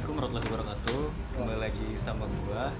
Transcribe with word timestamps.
Assalamualaikum 0.00 0.32
warahmatullahi 0.32 0.64
wabarakatuh 0.64 1.02
Kembali 1.36 1.60
lagi 1.60 1.88
sama 2.00 2.24
gua 2.40 2.72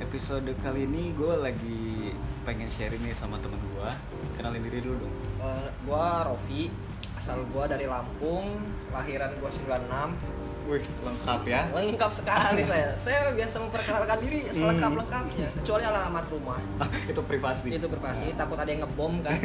Episode 0.00 0.56
kali 0.64 0.88
ini 0.88 1.12
gua 1.12 1.36
lagi 1.36 2.16
pengen 2.48 2.72
sharing 2.72 3.04
nih 3.04 3.12
sama 3.12 3.36
temen 3.44 3.60
gua 3.76 3.92
Kenalin 4.40 4.64
diri 4.64 4.80
dulu 4.80 5.04
dong 5.04 5.12
Eh, 5.36 5.68
gua 5.84 6.24
Rofi, 6.24 6.72
asal 7.12 7.44
gua 7.52 7.68
dari 7.68 7.84
Lampung, 7.84 8.56
lahiran 8.88 9.36
gua 9.36 9.52
96. 9.52 10.16
Wih 10.64 10.80
lengkap 10.80 11.40
ya 11.44 11.60
Lengkap 11.76 12.10
sekali 12.24 12.64
saya. 12.64 12.88
Saya 13.04 13.36
biasa 13.36 13.56
memperkenalkan 13.60 14.16
diri 14.24 14.48
selengkap-lengkapnya, 14.48 15.48
kecuali 15.60 15.84
alamat 15.84 16.24
rumah. 16.32 16.60
Ah, 16.80 16.88
Itu 17.04 17.20
privasi 17.20 17.68
Itu 17.76 17.84
privasi, 17.92 18.32
takut 18.32 18.56
ada 18.56 18.72
yang 18.72 18.80
ngebom 18.88 19.20
kan. 19.20 19.36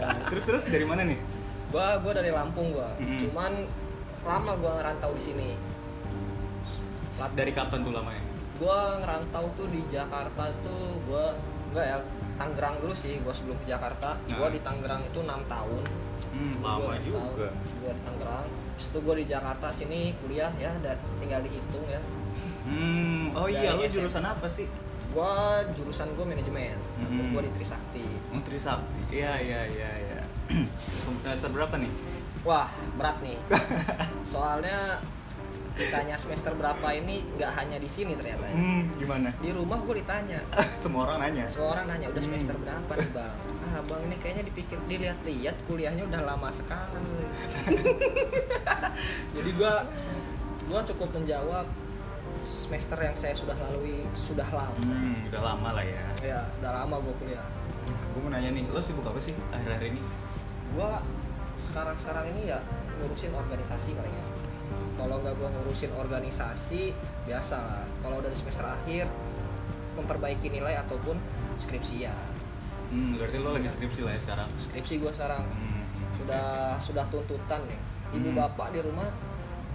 Nah, 0.00 0.16
Terus-terus 0.32 0.64
dari 0.72 0.88
mana 0.88 1.04
nih? 1.04 1.20
gua 1.68 2.00
gua 2.00 2.16
dari 2.16 2.32
Lampung 2.32 2.72
gua. 2.72 2.88
Mhm. 2.96 3.20
Cuman 3.20 3.52
lama 4.26 4.52
gua 4.58 4.72
ngerantau 4.82 5.14
di 5.14 5.22
sini. 5.22 5.48
Dari 7.16 7.52
kapan 7.54 7.78
tuh 7.80 7.92
lamanya? 7.94 8.22
Gua 8.58 8.98
ngerantau 9.00 9.46
tuh 9.54 9.66
di 9.70 9.80
Jakarta 9.88 10.50
tuh 10.66 10.98
gua 11.06 11.32
enggak 11.70 11.86
ya 11.86 11.98
Tangerang 12.36 12.76
dulu 12.84 12.92
sih 12.92 13.16
gua 13.24 13.32
sebelum 13.32 13.56
ke 13.64 13.70
Jakarta. 13.70 14.18
Nah. 14.28 14.50
di 14.52 14.60
Tangerang 14.60 15.00
itu 15.06 15.18
enam 15.24 15.40
tahun. 15.48 15.82
Hmm, 16.36 16.54
lama 16.60 16.92
juga. 17.00 17.48
Gua 17.80 17.92
di 17.94 18.02
Tangerang. 18.04 18.46
Terus 18.76 18.86
itu 18.92 18.98
gua 19.00 19.14
di 19.16 19.24
Jakarta 19.24 19.66
sini 19.72 20.12
kuliah 20.20 20.52
ya 20.60 20.74
dan 20.84 20.98
tinggal 21.22 21.40
dihitung 21.40 21.86
ya. 21.88 22.00
Hmm, 22.66 23.32
oh 23.32 23.46
iya 23.48 23.78
lo 23.78 23.86
jurusan 23.86 24.26
apa 24.26 24.44
sih? 24.50 24.68
Gua 25.14 25.64
jurusan 25.72 26.12
gua 26.18 26.28
manajemen. 26.28 26.76
Mhm. 27.00 27.32
Gua 27.32 27.40
di 27.40 27.52
Trisakti. 27.56 28.04
Oh 28.34 28.42
Trisakti 28.44 29.00
Iya 29.16 29.32
iya 29.40 29.60
iya 29.70 29.90
iya 29.96 30.20
Semester 31.24 31.48
berapa 31.56 31.80
nih? 31.80 32.15
Wah, 32.46 32.70
berat 32.94 33.18
nih. 33.20 33.34
Soalnya 34.32 35.02
ditanya 35.74 36.16
semester 36.16 36.52
berapa 36.52 36.84
ini 36.92 37.22
nggak 37.34 37.52
hanya 37.54 37.76
di 37.76 37.86
sini 37.86 38.14
ternyata 38.14 38.44
ya. 38.44 38.54
Hmm, 38.54 38.82
gimana? 38.96 39.28
Di 39.36 39.50
rumah 39.50 39.78
gua 39.78 39.94
ditanya. 39.94 40.40
Semua 40.82 41.06
orang 41.06 41.18
nanya 41.22 41.44
Semua 41.48 41.74
orang 41.74 41.86
nanya 41.88 42.06
udah 42.08 42.22
Hmm. 42.22 42.28
semester 42.30 42.54
berapa 42.56 42.92
nih 42.92 43.10
bang? 43.10 43.34
Ah 43.66 43.80
bang 43.82 44.00
ini 44.06 44.16
kayaknya 44.16 44.44
dipikir 44.46 44.78
dilihat-lihat 44.86 45.56
kuliahnya 45.66 46.04
udah 46.06 46.22
lama 46.24 46.48
sekali. 46.48 47.02
Jadi 49.36 49.50
gua 49.54 49.84
gua 50.66 50.80
cukup 50.82 51.08
menjawab 51.12 51.66
semester 52.40 52.98
yang 52.98 53.16
saya 53.16 53.34
sudah 53.34 53.56
lalui 53.56 54.06
sudah 54.14 54.46
lama. 54.48 54.76
Hmm, 54.78 55.26
udah 55.26 55.40
lama 55.42 55.68
lah 55.72 55.84
ya 55.84 56.02
Ya 56.22 56.40
udah 56.60 56.84
lama 56.84 56.96
gua 57.00 57.14
kuliah. 57.18 57.46
Gue 57.86 58.20
mau 58.20 58.32
nanya 58.32 58.50
nih, 58.50 58.64
lo 58.66 58.80
sibuk 58.80 59.04
apa 59.04 59.20
sih 59.20 59.36
akhir-akhir 59.52 59.92
ini? 59.92 60.00
Gua 60.72 60.98
sekarang-sekarang 61.66 62.24
ini 62.30 62.48
ya 62.48 62.58
ngurusin 62.96 63.30
organisasi 63.30 63.92
paling 63.92 64.14
ya. 64.14 64.26
Kalau 64.96 65.20
nggak 65.20 65.34
gua 65.36 65.48
ngurusin 65.52 65.92
organisasi 65.92 66.96
biasa 67.24 67.56
lah. 67.58 67.84
Kalau 68.00 68.18
dari 68.18 68.32
semester 68.32 68.64
akhir 68.64 69.04
memperbaiki 69.94 70.48
nilai 70.48 70.76
ataupun 70.78 71.16
skripsian. 71.56 72.32
Hmm, 72.86 73.18
berarti 73.18 73.36
lo 73.38 73.50
lagi 73.52 73.66
skripsi 73.66 74.00
lah 74.02 74.12
ya 74.12 74.20
sekarang. 74.20 74.48
Skripsi 74.56 74.94
gua 74.96 75.10
sekarang 75.10 75.42
Hmm. 75.42 75.82
sudah 76.16 76.46
sudah 76.78 77.04
tuntutan 77.06 77.60
nih 77.66 77.80
ibu 78.12 78.30
Hmm. 78.30 78.38
bapak 78.38 78.70
di 78.70 78.80
rumah 78.80 79.10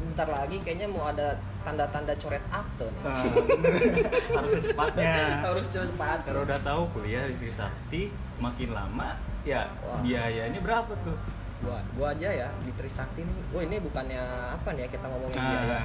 bentar 0.01 0.25
lagi 0.25 0.57
kayaknya 0.59 0.89
mau 0.89 1.05
ada 1.05 1.37
tanda-tanda 1.61 2.17
coret 2.17 2.41
akte 2.49 2.89
nih 2.89 3.03
Ah, 3.03 3.21
bener. 3.21 3.73
harus 4.33 4.51
secepatnya. 4.51 5.13
harus 5.45 5.67
cepat 5.69 6.25
Kalau 6.25 6.41
udah 6.41 6.59
tahu 6.59 6.81
kuliah 6.89 7.29
di 7.29 7.37
Trisakti 7.37 8.09
makin 8.35 8.73
lama, 8.73 9.13
ya 9.43 9.69
Wah. 9.79 10.01
biayanya 10.01 10.57
berapa 10.57 10.89
tuh? 11.05 11.13
Gua 11.61 11.77
gua 11.93 12.07
aja 12.11 12.29
ya 12.29 12.47
di 12.59 12.71
Trisakti 12.71 13.21
nih. 13.21 13.37
Wah 13.51 13.61
ini 13.61 13.77
bukannya 13.77 14.21
apa 14.51 14.69
nih 14.71 14.81
ya 14.83 14.89
kita 14.89 15.05
ngomongin 15.05 15.35
Nah, 15.35 15.49
biaya 15.51 15.79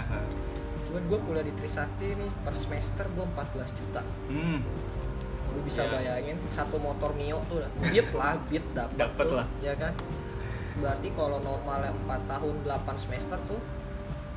cuman 0.83 1.03
gua 1.07 1.19
kuliah 1.21 1.43
di 1.43 1.53
Trisakti 1.53 2.07
nih 2.13 2.31
per 2.41 2.55
semester 2.55 3.05
gua 3.13 3.27
14 3.29 3.71
juta. 3.75 4.01
Hmm, 4.27 4.61
lu 5.49 5.61
bisa 5.63 5.83
Ya. 5.83 5.91
bayangin 5.91 6.37
satu 6.49 6.77
motor 6.77 7.11
mio 7.13 7.41
tuh 7.47 7.61
lah. 7.61 7.71
Beat 7.83 8.09
lah 8.13 8.35
beat 8.47 8.65
dapat 8.73 8.97
Dapet 8.97 9.25
tuh, 9.25 9.37
lah. 9.37 9.47
ya 9.59 9.75
kan? 9.75 9.93
Berarti 10.77 11.09
kalau 11.11 11.39
normalnya 11.39 11.93
4 12.03 12.21
tahun 12.27 12.55
8 12.63 12.71
semester 12.99 13.39
tuh 13.47 13.61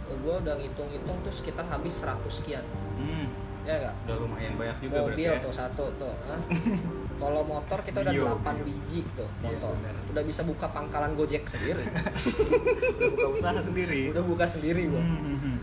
gue 0.09 0.35
udah 0.35 0.55
ngitung-ngitung 0.55 1.17
tuh 1.21 1.29
sekitar 1.29 1.61
habis 1.65 1.93
100 1.95 2.17
sekian. 2.33 2.65
Hmm, 2.97 3.29
ya 3.61 3.77
enggak 3.77 3.95
udah 4.03 4.15
lumayan 4.17 4.53
banyak 4.55 4.77
juga 4.81 5.05
berarti 5.05 5.21
mobil 5.21 5.29
ya. 5.29 5.37
tuh 5.39 5.53
satu 5.53 5.83
tuh? 5.95 6.13
kalau 7.19 7.43
motor 7.43 7.79
kita 7.79 7.99
udah 7.99 8.13
Bio, 8.13 8.25
8 8.33 8.47
bio. 8.55 8.63
biji 8.65 9.01
tuh 9.13 9.27
Iya, 9.27 9.43
motor 9.51 9.73
udah 10.09 10.23
bisa 10.23 10.41
buka 10.41 10.65
pangkalan 10.67 11.13
gojek 11.13 11.43
sendiri 11.43 11.83
Udah 12.95 13.09
buka 13.11 13.27
usaha 13.29 13.59
sendiri. 13.59 14.09
udah 14.09 14.23
buka 14.23 14.45
sendiri 14.45 14.87
gua 14.87 14.99
Hmm, 14.99 15.19
hmm, 15.19 15.39
hmm. 15.39 15.57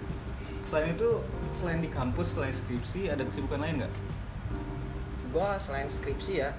Selain 0.62 0.92
itu, 0.92 1.10
selain 1.52 1.78
di 1.78 1.86
kampus, 1.86 2.34
selain 2.34 2.50
skripsi, 2.50 3.06
ada 3.06 3.22
kesibukan 3.22 3.58
lain 3.58 3.74
nggak? 3.80 3.92
gua 5.28 5.56
selain 5.56 5.86
skripsi 5.86 6.32
ya 6.38 6.50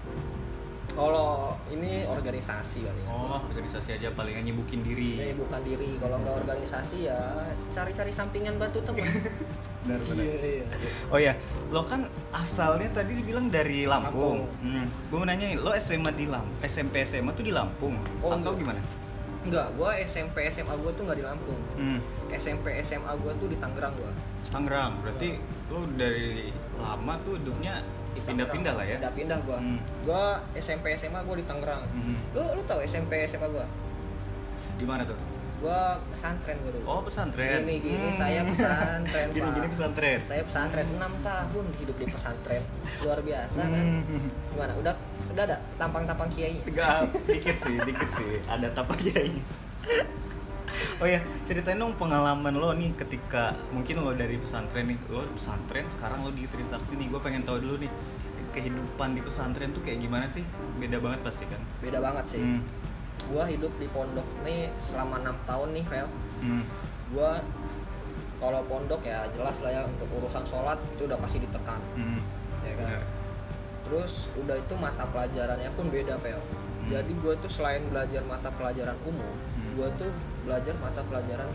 kalau 0.97 1.53
ini 1.69 2.03
organisasi 2.03 2.83
kali 2.83 2.99
ya 2.99 3.07
Oh, 3.07 3.37
organisasi 3.45 3.89
aja 3.93 4.09
palingan 4.11 4.41
nyibukin 4.43 4.81
diri. 4.81 5.13
Ini 5.15 5.37
bukan 5.37 5.61
diri 5.61 6.01
kalau 6.01 6.17
nggak 6.17 6.35
organisasi 6.41 7.05
ya 7.05 7.45
cari-cari 7.69 8.09
sampingan 8.09 8.57
bantu 8.57 8.81
teman 8.81 9.05
Benar, 9.85 10.01
benar. 10.09 10.25
Iya, 10.25 10.37
iya. 10.41 10.65
Oh 11.07 11.19
ya, 11.21 11.33
lo 11.69 11.85
kan 11.85 12.09
asalnya 12.33 12.89
tadi 12.91 13.13
dibilang 13.13 13.47
dari 13.47 13.85
Lampung. 13.85 14.41
Lampung. 14.43 14.65
Hmm. 14.65 14.85
Gue 15.07 15.17
mau 15.17 15.27
nanya, 15.29 15.53
lo 15.55 15.71
SMA 15.77 16.11
di 16.11 16.25
Lampung, 16.25 16.57
SMP 16.59 17.05
SMA 17.05 17.31
tuh 17.31 17.45
di 17.45 17.53
Lampung 17.53 17.93
Oh, 18.19 18.33
atau 18.33 18.51
enggak. 18.51 18.57
gimana? 18.57 18.81
Enggak, 19.47 19.79
gua 19.79 19.95
SMP 19.95 20.43
SMA 20.51 20.75
gua 20.75 20.91
tuh 20.91 21.07
nggak 21.07 21.17
di 21.17 21.23
Lampung. 21.23 21.59
Hmm. 21.77 21.99
SMP 22.27 22.73
SMA 22.81 23.15
gua 23.15 23.31
tuh 23.33 23.47
di 23.47 23.55
Tangerang 23.55 23.95
gua. 23.95 24.11
Tangerang, 24.43 24.91
berarti 24.99 25.39
lo 25.67 25.87
dari 25.93 26.51
lama 26.75 27.13
tuh 27.21 27.39
hidupnya 27.39 27.79
pindah-pindah 28.19 28.73
lah 28.73 28.85
ya? 28.85 28.97
Pindah-pindah 28.97 29.37
gua. 29.43 29.57
Hmm. 29.57 29.79
Gua 30.01 30.23
SMP 30.53 30.93
SMA 30.93 31.19
gua 31.21 31.35
di 31.35 31.45
Tangerang. 31.45 31.83
Mhm. 31.89 32.15
Lu 32.33 32.41
lu 32.53 32.61
tahu 32.63 32.79
SMP 32.81 33.25
SMA 33.25 33.47
gua? 33.47 33.65
Di 34.75 34.85
mana 34.85 35.03
tuh? 35.03 35.17
Gua 35.57 35.97
pesantren 36.07 36.57
gua 36.61 36.71
dulu. 36.71 36.85
Oh 36.85 37.01
pesantren. 37.01 37.65
Gini 37.65 37.75
gini 37.81 38.07
Hmm. 38.07 38.13
saya 38.13 38.41
pesantren. 38.45 39.27
Gini 39.35 39.49
gini 39.51 39.67
pesantren. 39.67 40.19
Saya 40.21 40.41
pesantren 40.41 40.85
6 40.85 41.01
tahun 41.21 41.65
hidup 41.77 41.95
di 41.97 42.05
pesantren. 42.07 42.63
Luar 43.01 43.19
biasa 43.21 43.61
kan. 43.65 43.85
Hmm. 44.05 44.29
Gimana? 44.53 44.73
Udah 44.77 44.93
udah 45.33 45.43
ada 45.43 45.57
tampang-tampang 45.75 46.29
kiai. 46.29 46.61
Enggak, 46.61 47.09
dikit 47.25 47.57
sih, 47.57 47.77
dikit 47.77 48.09
sih. 48.09 48.41
Ada 48.45 48.73
tapak 48.73 48.97
kiainya. 48.97 49.41
Oh 50.97 51.05
ya, 51.05 51.21
ceritain 51.45 51.77
dong 51.77 51.93
pengalaman 51.93 52.57
lo 52.57 52.73
nih 52.73 52.89
ketika 52.97 53.53
mungkin 53.69 54.01
lo 54.01 54.17
dari 54.17 54.33
pesantren 54.41 54.89
nih, 54.89 54.97
lo 55.13 55.29
pesantren 55.29 55.85
sekarang 55.85 56.25
lo 56.25 56.33
di 56.33 56.49
Trisakti 56.49 56.97
nih, 56.97 57.05
gue 57.13 57.21
pengen 57.21 57.45
tahu 57.45 57.61
dulu 57.61 57.85
nih 57.85 57.91
kehidupan 58.49 59.13
di 59.13 59.21
pesantren 59.21 59.69
tuh 59.77 59.85
kayak 59.85 60.01
gimana 60.01 60.25
sih? 60.25 60.41
Beda 60.81 60.97
banget 60.97 61.21
pasti 61.21 61.45
kan? 61.45 61.61
Beda 61.77 62.01
banget 62.01 62.25
sih. 62.33 62.41
Hmm. 62.41 62.65
Gua 63.29 63.45
hidup 63.45 63.69
di 63.77 63.85
pondok 63.93 64.25
nih 64.41 64.73
selama 64.81 65.21
6 65.21 65.37
tahun 65.45 65.69
nih, 65.77 65.85
Vel. 65.85 66.07
Hmm. 66.41 66.63
gua 67.07 67.39
kalau 68.37 68.61
pondok 68.65 69.01
ya 69.01 69.25
jelas 69.33 69.61
lah 69.65 69.71
ya 69.73 69.81
untuk 69.85 70.05
urusan 70.11 70.43
sholat 70.43 70.77
itu 70.93 71.07
udah 71.07 71.17
pasti 71.17 71.39
ditekan 71.39 71.79
Hmm. 71.95 72.21
ya 72.61 72.73
kan 72.77 72.89
Bener. 72.93 73.03
terus 73.87 74.27
udah 74.35 74.53
itu 74.53 74.73
mata 74.75 75.07
pelajarannya 75.09 75.71
pun 75.73 75.87
beda 75.89 76.19
pel 76.19 76.37
jadi 76.87 77.11
gua 77.17 77.33
tuh 77.37 77.51
selain 77.51 77.83
belajar 77.85 78.23
mata 78.23 78.49
pelajaran 78.49 78.95
umum 79.03 79.27
Hmm. 79.27 79.75
gua 79.75 79.87
tuh 79.95 80.09
belajar 80.41 80.73
mata 80.77 81.01
pelajaran 81.03 81.49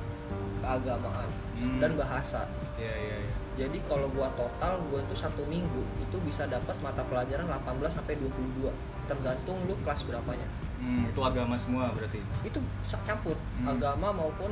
keagamaan 0.59 1.29
Hmm. 1.55 1.79
dan 1.79 1.93
bahasa 1.95 2.45
Iya, 2.75 2.95
iya, 2.97 3.17
iya. 3.19 3.33
jadi 3.57 3.79
kalau 3.83 4.09
gua 4.09 4.29
total 4.33 4.81
gua 4.87 5.01
tuh 5.05 5.15
satu 5.15 5.43
minggu 5.45 5.83
itu 5.97 6.17
bisa 6.21 6.45
dapat 6.47 6.75
mata 6.79 7.03
pelajaran 7.03 7.47
18 7.47 7.63
sampai 7.93 8.15
22 8.17 8.71
tergantung 9.05 9.59
lu 9.65 9.75
kelas 9.81 10.05
berapanya 10.05 10.47
Hmm, 10.77 11.07
itu 11.07 11.21
agama 11.21 11.55
semua 11.55 11.91
berarti. 11.91 12.19
itu 12.43 12.59
campur 13.01 13.39
Hmm. 13.57 13.67
agama 13.69 14.11
maupun 14.13 14.51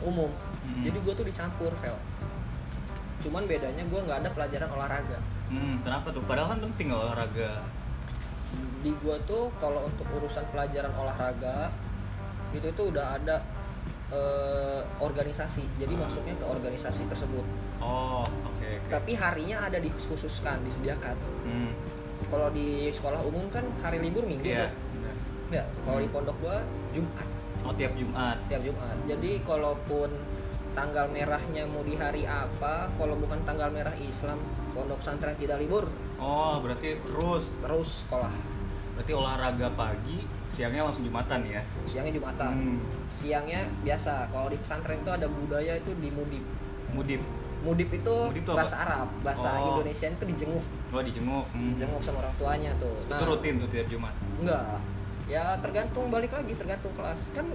umum 0.00 0.28
Hmm. 0.60 0.82
jadi 0.82 0.96
gue 0.96 1.14
tuh 1.14 1.26
dicampur 1.26 1.72
Vel 1.76 1.96
cuman 3.20 3.44
bedanya 3.44 3.82
gue 3.82 4.00
nggak 4.00 4.18
ada 4.18 4.30
pelajaran 4.30 4.70
olahraga 4.70 5.18
Hmm, 5.50 5.82
kenapa 5.82 6.14
tuh? 6.14 6.22
Padahal 6.22 6.54
kan 6.54 6.62
penting 6.62 6.94
olahraga. 6.94 7.58
Di 8.80 8.90
gue 8.94 9.16
tuh 9.24 9.52
kalau 9.56 9.84
untuk 9.84 10.06
urusan 10.10 10.44
pelajaran 10.48 10.90
olahraga 10.92 11.68
itu 12.50 12.66
tuh 12.72 12.90
udah 12.90 13.14
ada 13.14 13.36
eh, 14.08 14.80
organisasi 14.98 15.62
jadi 15.76 15.94
masuknya 15.94 16.34
ke 16.34 16.44
organisasi 16.44 17.06
tersebut 17.06 17.44
Oh, 17.80 18.20
oke, 18.44 18.60
oke. 18.60 18.70
tapi 18.88 19.12
harinya 19.14 19.64
ada 19.64 19.78
dikhususkan 19.78 20.60
disediakan 20.62 21.16
Hmm. 21.42 21.72
kalau 22.26 22.48
di 22.48 22.88
sekolah 22.88 23.22
umum 23.22 23.48
kan 23.48 23.64
hari 23.80 23.98
libur 23.98 24.22
minggu 24.22 24.44
tuh. 24.44 24.68
bener. 24.68 25.14
ya 25.50 25.64
kalau 25.82 25.98
di 25.98 26.08
pondok 26.08 26.36
gue 26.38 26.56
jumat 26.92 27.28
Oh, 27.60 27.76
tiap 27.76 27.92
Jumat. 27.92 28.40
tiap 28.48 28.64
Jumat. 28.64 28.96
Jadi 29.04 29.44
kalaupun 29.44 30.08
tanggal 30.72 31.12
merahnya 31.12 31.68
mau 31.68 31.84
di 31.84 31.92
hari 31.92 32.24
apa, 32.24 32.88
kalau 32.96 33.12
bukan 33.12 33.36
tanggal 33.44 33.68
merah 33.68 33.92
Islam, 34.00 34.40
pondok 34.72 35.04
pesantren 35.04 35.36
tidak 35.36 35.60
libur, 35.60 35.84
Oh, 36.20 36.60
berarti 36.60 37.00
terus. 37.02 37.48
Terus 37.58 38.04
sekolah. 38.04 38.32
berarti 38.90 39.16
olahraga 39.16 39.72
pagi 39.72 40.20
siangnya 40.44 40.84
langsung 40.84 41.08
jumatan 41.08 41.40
ya? 41.48 41.64
Siangnya 41.88 42.20
jumatan. 42.20 42.52
Hmm. 42.52 42.78
siangnya 43.08 43.64
biasa 43.80 44.28
kalau 44.28 44.52
di 44.52 44.60
pesantren 44.60 45.00
itu 45.00 45.08
ada 45.08 45.24
budaya 45.24 45.80
itu 45.80 45.88
di 45.96 46.12
mudip. 46.12 46.44
Mudip. 46.92 47.22
Mudip 47.64 47.88
itu 47.88 48.12
Mudip 48.28 48.44
itu 48.44 48.50
apa? 48.52 48.60
bahasa 48.60 48.76
Arab. 48.84 49.08
Bahasa 49.24 49.48
Oh. 49.56 49.72
Indonesia 49.72 50.04
itu 50.04 50.24
dijenguk. 50.28 50.64
Oh 50.92 51.00
dijenguk. 51.00 51.46
Hmm. 51.48 51.72
dijenguk 51.72 52.02
sama 52.04 52.20
orang 52.20 52.34
tuanya 52.36 52.70
tuh. 52.76 52.92
Itu 53.08 53.24
rutin 53.24 53.54
tuh 53.56 53.68
tiap 53.72 53.86
jumat? 53.88 54.12
Enggak. 54.36 54.84
Ya 55.24 55.44
tergantung 55.64 56.12
balik 56.12 56.36
lagi 56.36 56.52
tergantung 56.52 56.92
kelas. 56.92 57.32
Kan 57.32 57.48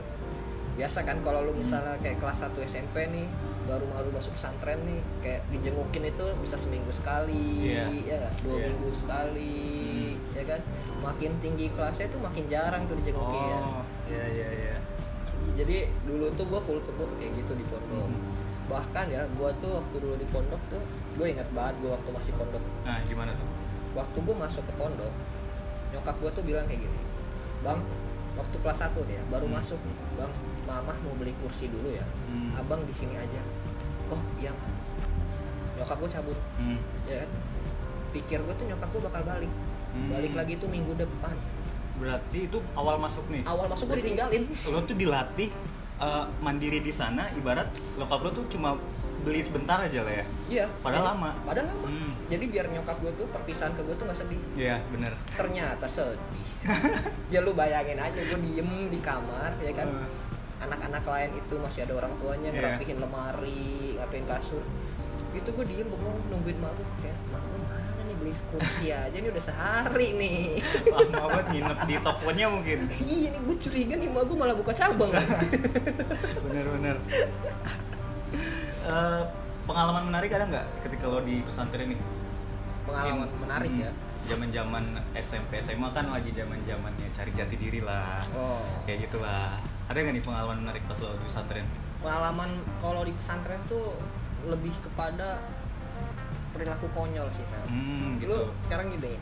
biasa 0.75 1.05
kan 1.05 1.21
kalau 1.21 1.45
lu 1.45 1.53
misalnya 1.53 1.93
kayak 2.01 2.17
kelas 2.17 2.41
1 2.41 2.57
SMP 2.65 3.05
nih 3.05 3.29
baru 3.65 3.85
baru 3.87 4.09
masuk 4.09 4.33
pesantren 4.33 4.77
nih 4.83 4.97
kayak 5.19 5.41
dijengukin 5.49 6.03
itu 6.05 6.25
bisa 6.39 6.55
seminggu 6.55 6.89
sekali 6.89 7.65
Iya. 7.65 7.85
ya 8.05 8.19
dua 8.39 8.55
Iya. 8.55 8.65
minggu 8.69 8.89
sekali 8.89 9.55
ya 10.31 10.43
kan? 10.45 10.61
Makin 11.01 11.31
tinggi 11.37 11.65
kelasnya 11.69 12.07
tuh 12.07 12.19
makin 12.19 12.45
jarang 12.45 12.85
tuh 12.85 12.95
dijengukin. 12.95 13.61
Oh 13.61 13.81
iya 14.05 14.23
iya 14.27 14.47
iya. 14.51 14.75
Jadi 15.53 15.77
dulu 16.03 16.27
tuh 16.33 16.45
gue 16.45 16.61
kultur 16.63 16.93
gue 16.93 17.05
tuh 17.05 17.17
kayak 17.17 17.33
gitu 17.35 17.51
di 17.53 17.65
pondok. 17.65 18.05
Hmm. 18.05 18.23
bahkan 18.65 19.05
ya 19.05 19.21
gue 19.29 19.49
tuh 19.61 19.77
waktu 19.77 19.95
dulu 19.99 20.17
di 20.17 20.25
pondok 20.25 20.57
tuh 20.67 20.81
gue 21.13 21.27
inget 21.29 21.45
banget 21.53 21.77
gue 21.79 21.91
waktu 21.91 22.09
masih 22.09 22.33
pondok. 22.33 22.63
Nah 22.81 22.97
gimana 23.05 23.29
tuh? 23.33 23.45
Waktu 23.93 24.17
gue 24.17 24.35
masuk 24.35 24.63
ke 24.65 24.73
pondok 24.73 25.13
nyokap 25.93 26.15
gue 26.17 26.31
tuh 26.33 26.43
bilang 26.43 26.65
kayak 26.65 26.81
gini 26.81 26.99
bang 27.61 27.79
waktu 28.35 28.55
kelas 28.59 28.79
1 28.83 28.99
nih 29.03 29.15
ya 29.15 29.23
baru 29.29 29.45
Hmm. 29.45 29.55
masuk 29.55 29.79
nih 29.79 29.95
bang 30.15 30.33
mamah 30.65 30.97
mau 31.01 31.13
beli 31.15 31.33
kursi 31.39 31.67
dulu 31.67 31.89
ya 31.89 32.05
Hmm. 32.27 32.51
abang 32.55 32.81
di 32.83 32.91
sini 32.91 33.15
aja 33.15 33.39
oh 34.07 34.21
iya 34.37 34.51
Ma." 34.51 34.67
nyokap 35.75 35.97
gue 35.97 36.09
cabut 36.09 36.37
Hmm. 36.55 36.77
ya 37.05 37.23
kan 37.23 37.29
pikir 38.11 38.39
gue 38.39 38.53
tuh 38.53 38.65
nyokap 38.65 38.89
gue 38.89 39.01
bakal 39.03 39.21
balik 39.23 39.51
Hmm. 39.91 40.09
balik 40.09 40.33
lagi 40.33 40.53
tuh 40.55 40.67
minggu 40.67 40.93
depan 40.93 41.35
berarti 41.95 42.45
itu 42.45 42.59
awal 42.75 42.95
masuk 42.97 43.23
nih 43.29 43.43
awal 43.45 43.67
masuk 43.67 43.87
gue 43.87 44.03
ditinggalin 44.03 44.43
lo 44.65 44.79
tuh 44.81 44.93
dilatih 44.93 45.49
eh, 45.95 46.25
mandiri 46.39 46.79
di 46.79 46.91
sana 46.91 47.31
ibarat 47.31 47.67
lokap 47.95 48.19
lo 48.19 48.29
tuh 48.31 48.43
cuma 48.49 48.75
beli 49.25 49.41
sebentar 49.41 49.77
aja 49.79 49.99
lah 49.99 50.13
ya. 50.13 50.25
Iya. 50.45 50.65
Padahal 50.79 51.01
Jadi- 51.01 51.09
lama. 51.11 51.29
padahal 51.41 51.67
lama. 51.67 51.87
Hmm. 51.87 52.11
jadi 52.25 52.45
biar 52.45 52.65
nyokap 52.67 52.97
gue 52.99 53.11
tuh 53.13 53.27
perpisahan 53.27 53.73
ke 53.73 53.81
gue 53.81 53.95
tuh 53.95 54.05
nggak 54.05 54.17
sedih. 54.17 54.41
Iya 54.55 54.75
bener. 54.87 55.11
Ternyata 55.31 55.85
sedih. 55.85 56.47
Ya 57.33 57.41
lu 57.41 57.51
bayangin 57.51 57.97
aja 57.97 58.15
gue 58.15 58.39
diem 58.39 58.69
di 58.87 58.99
kamar 58.99 59.57
ya 59.59 59.73
kan? 59.73 59.89
Eh, 59.89 60.09
anak-anak 60.57 61.03
lain 61.03 61.31
itu 61.35 61.53
masih 61.57 61.83
ada 61.83 61.93
orang 61.95 62.13
tuanya 62.15 62.49
Iya. 62.49 62.55
ngerapihin 62.55 62.97
lemari 62.97 63.65
ngapain 63.95 64.25
kasur. 64.25 64.61
Itu 65.31 65.49
gue 65.51 65.65
diem 65.65 65.85
bengong 65.85 66.17
nungguin 66.27 66.57
mak 66.57 66.71
gue 66.71 66.85
kayak 67.01 67.17
mak 67.27 67.41
gue 67.43 67.59
mana 67.61 68.01
nih 68.01 68.15
beli 68.15 68.31
kursi 68.47 68.85
aja 68.87 69.11
ini 69.11 69.27
udah 69.27 69.43
sehari 69.43 70.07
nih. 70.15 70.61
Lama 70.93 71.27
banget 71.27 71.45
nginep 71.51 71.79
di 71.83 71.95
tokonya 71.99 72.45
mungkin. 72.47 72.79
Iya 72.95 73.27
nih 73.31 73.41
gue 73.43 73.55
curiga 73.59 73.93
nih 73.95 74.07
mak 74.07 74.23
gue 74.23 74.37
malah 74.39 74.55
buka 74.55 74.71
cabang. 74.71 75.11
Bener-bener 76.45 76.97
Eh, 78.85 79.23
pengalaman 79.65 80.03
menarik 80.05 80.29
ada 80.29 80.45
nggak 80.45 80.65
ketika 80.81 81.05
lo 81.05 81.19
di 81.19 81.41
pesantren 81.41 81.89
nih 81.89 81.99
pengalaman 82.85 83.25
Mungkin, 83.25 83.41
menarik 83.41 83.71
hmm, 83.71 83.81
ya. 83.81 83.91
zaman-zaman 84.25 84.83
SMP 85.15 85.57
SMA 85.57 85.89
kan 85.89 86.05
lagi 86.07 86.29
zaman-zamannya 86.31 87.09
cari 87.09 87.31
jati 87.33 87.55
diri 87.55 87.81
lah. 87.81 88.21
Oh. 88.31 88.61
Kayak 88.85 89.09
gitulah. 89.09 89.57
Ada 89.85 89.97
nggak 89.99 90.13
nih 90.13 90.23
pengalaman 90.23 90.57
menarik 90.61 90.85
pas 90.85 90.97
lo 90.99 91.13
di 91.13 91.25
pesantren? 91.25 91.65
Pengalaman 91.97 92.49
kalau 92.77 93.01
di 93.01 93.11
pesantren 93.11 93.57
tuh 93.65 93.97
lebih 94.45 94.73
kepada 94.79 95.41
perilaku 96.51 96.85
konyol 96.89 97.25
sih 97.29 97.43
Fel. 97.43 97.65
hmm 97.65 98.15
lu 98.15 98.21
gitu. 98.21 98.37
sekarang 98.61 98.87
gini 98.87 99.17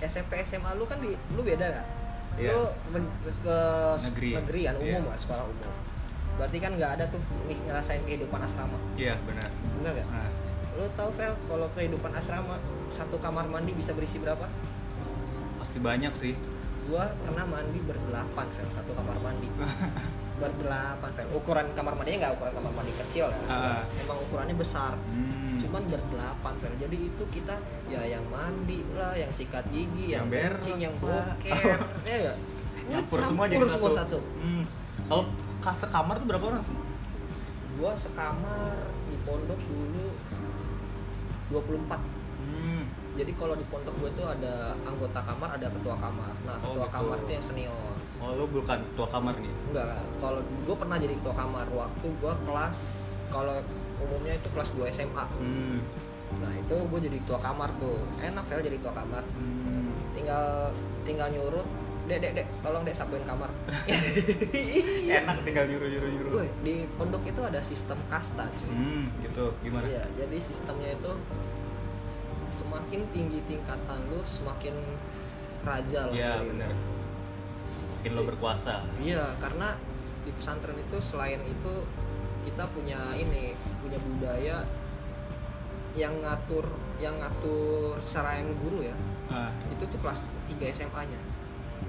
SMP 0.00 0.42
SMA 0.42 0.74
lu 0.74 0.84
kan 0.84 0.98
di 0.98 1.14
lu 1.30 1.40
beda 1.40 1.64
nggak? 1.70 1.86
Iya. 2.36 2.50
lu 2.50 2.62
men- 2.90 3.14
ke 3.40 3.58
Negeri. 4.04 4.30
negeri 4.34 4.60
kan 4.64 4.74
umum 4.76 4.86
Iya. 4.98 5.06
lah 5.06 5.16
sekolah 5.16 5.44
umum 5.46 5.70
berarti 6.40 6.56
kan 6.56 6.72
nggak 6.72 6.92
ada 6.96 7.04
tuh 7.04 7.20
ngerasain 7.68 8.00
kehidupan 8.08 8.40
asrama. 8.40 8.80
Iya 8.96 9.20
benar. 9.28 9.52
Bener 9.76 9.90
nggak? 9.92 10.08
Nah, 10.08 10.30
lu 10.80 10.88
tahu 10.96 11.12
Vel 11.12 11.36
kalau 11.44 11.68
kehidupan 11.76 12.16
asrama 12.16 12.56
satu 12.88 13.20
kamar 13.20 13.44
mandi 13.44 13.76
bisa 13.76 13.92
berisi 13.92 14.16
berapa? 14.16 14.48
Pasti 15.60 15.76
banyak 15.84 16.16
sih. 16.16 16.32
Gua 16.88 17.12
pernah 17.20 17.44
mandi 17.44 17.76
berdelapan 17.84 18.46
Vel 18.56 18.68
satu 18.72 18.96
kamar 18.96 19.20
mandi. 19.20 19.52
Berdelapan 20.40 21.10
Vel 21.12 21.28
ukuran 21.36 21.68
kamar 21.76 21.92
mandinya 21.92 22.24
nggak 22.24 22.32
ukuran 22.40 22.52
kamar 22.56 22.72
mandi 22.72 22.92
kecil 22.96 23.28
ya. 23.28 23.44
Ah. 23.44 23.84
emang 24.00 24.16
ukurannya 24.24 24.56
besar. 24.56 24.96
Hmm. 24.96 25.60
cuman 25.60 25.84
berdelapan 25.92 26.56
Vel 26.56 26.74
jadi 26.80 26.96
itu 27.04 27.24
kita 27.28 27.52
ya 27.84 28.00
yang 28.00 28.24
mandi 28.32 28.80
lah 28.96 29.12
yang 29.12 29.28
sikat 29.28 29.60
gigi 29.68 30.16
yang, 30.16 30.24
Yang 30.32 30.56
kencing 30.56 30.88
yang 30.88 30.96
lah. 31.04 31.36
boker. 31.36 31.78
Ya 32.24 32.32
nyampur 32.88 33.20
semua 33.22 33.44
jadi 33.44 33.60
satu, 33.60 33.74
semua 33.76 33.90
satu? 33.92 34.18
Hmm. 34.40 34.64
kalau 35.04 35.24
ka- 35.28 35.49
sekamar 35.60 36.14
tuh 36.18 36.26
berapa 36.26 36.44
orang 36.48 36.62
sih? 36.64 36.76
Gua 37.76 37.92
sekamar 37.96 38.76
di 39.08 39.16
pondok 39.24 39.60
dulu 39.60 40.06
24 41.50 41.98
hmm. 42.38 42.82
jadi 43.18 43.32
kalau 43.34 43.58
di 43.58 43.66
pondok 43.66 43.94
gue 43.98 44.10
tuh 44.14 44.26
ada 44.30 44.72
anggota 44.86 45.20
kamar 45.26 45.58
ada 45.58 45.66
ketua 45.66 45.98
kamar. 45.98 46.34
Nah 46.46 46.56
Oh, 46.62 46.78
ketua 46.78 46.86
gitu. 46.86 46.94
kamar 46.96 47.16
tuh 47.26 47.32
yang 47.34 47.44
senior. 47.44 47.94
Oh 48.22 48.30
lo 48.38 48.44
bukan 48.46 48.78
ketua 48.94 49.08
kamar 49.10 49.34
nih? 49.42 49.52
Enggak 49.74 49.98
kalau 50.22 50.40
gue 50.46 50.76
pernah 50.78 50.96
jadi 50.96 51.14
ketua 51.18 51.34
kamar. 51.34 51.66
Waktu 51.68 52.06
gue 52.06 52.34
kelas 52.46 52.78
kalau 53.30 53.54
umumnya 54.00 54.34
itu 54.38 54.48
kelas 54.54 54.70
2 54.74 54.90
SMA 54.96 55.24
hmm. 55.38 55.78
nah 56.38 56.52
itu 56.54 56.74
gue 56.78 57.00
jadi 57.10 57.16
ketua 57.26 57.38
kamar 57.42 57.68
tuh. 57.82 57.98
Enak 58.22 58.44
Vel 58.46 58.62
jadi 58.62 58.76
ketua 58.78 58.94
kamar. 58.94 59.22
Hmm. 59.34 59.90
tinggal 60.10 60.70
tinggal 61.06 61.30
nyuruh 61.30 61.66
dek 62.10 62.18
dek 62.18 62.32
dek 62.42 62.46
tolong 62.60 62.82
dek 62.82 62.94
sapuin 62.94 63.22
kamar 63.22 63.50
enak 65.22 65.36
tinggal 65.46 65.64
nyuruh 65.70 65.88
nyuruh 65.88 66.10
nyuruh 66.10 66.30
Woi, 66.42 66.48
di 66.66 66.74
pondok 66.98 67.22
itu 67.22 67.40
ada 67.46 67.62
sistem 67.62 67.98
kasta 68.10 68.50
cuy 68.50 68.68
hmm 68.74 69.04
gitu 69.22 69.54
gimana 69.62 69.86
Iya, 69.86 70.02
jadi 70.18 70.36
sistemnya 70.42 70.90
itu 70.98 71.12
semakin 72.50 73.00
tinggi 73.14 73.38
tingkatan 73.46 73.98
lu 74.10 74.18
semakin 74.26 74.74
raja 75.62 76.10
lah. 76.10 76.14
Iya 76.14 76.32
benar 76.42 76.70
makin 78.00 78.10
lo 78.16 78.22
berkuasa 78.24 78.80
Iya, 78.96 79.22
karena 79.38 79.76
di 80.24 80.32
pesantren 80.32 80.76
itu 80.80 80.96
selain 81.04 81.40
itu 81.44 81.74
kita 82.48 82.64
punya 82.72 82.96
ini, 83.14 83.52
punya 83.84 84.00
budaya 84.00 84.56
yang 85.92 86.16
ngatur 86.24 86.64
yang 86.96 87.20
ngatur 87.20 88.00
secara 88.00 88.40
yang 88.40 88.56
guru 88.56 88.88
ya. 88.88 88.96
ah. 89.28 89.52
Itu 89.68 89.84
tuh 89.84 90.00
kelas 90.00 90.24
3 90.48 90.72
SMA-nya. 90.72 91.20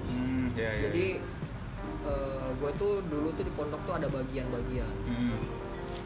Hmm 0.06 0.46
ya 0.54 0.70
ya 0.70 0.80
Jadi 0.90 1.06
gue 2.52 2.70
tuh 2.76 3.02
dulu 3.06 3.28
tuh 3.32 3.42
di 3.42 3.52
pondok 3.54 3.80
tuh 3.82 3.94
ada 3.96 4.06
bagian-bagian 4.06 4.92
hmm. 5.08 5.38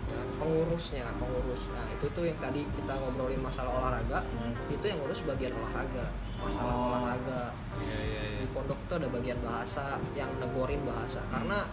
ya, 0.09 0.21
pengurusnya, 0.37 1.05
pengurus. 1.17 1.69
Nah, 1.73 1.85
itu 1.91 2.07
tuh 2.13 2.25
yang 2.25 2.39
tadi 2.39 2.65
kita 2.71 2.93
ngobrolin 2.95 3.41
masalah 3.41 3.73
olahraga, 3.75 4.21
Hmm. 4.37 4.53
itu 4.69 4.85
yang 4.85 4.97
ngurus 5.01 5.25
bagian 5.27 5.53
olahraga, 5.53 6.07
masalah 6.39 6.73
Oh. 6.73 6.87
olahraga. 6.93 7.43
ya 7.77 7.99
ya 7.99 8.23
ya 8.25 8.39
di 8.41 8.47
pondok 8.53 8.79
itu 8.79 8.93
ada 8.95 9.09
bagian 9.11 9.39
bahasa 9.43 9.85
yang 10.13 10.31
negorin 10.37 10.81
bahasa 10.85 11.21
karena 11.29 11.65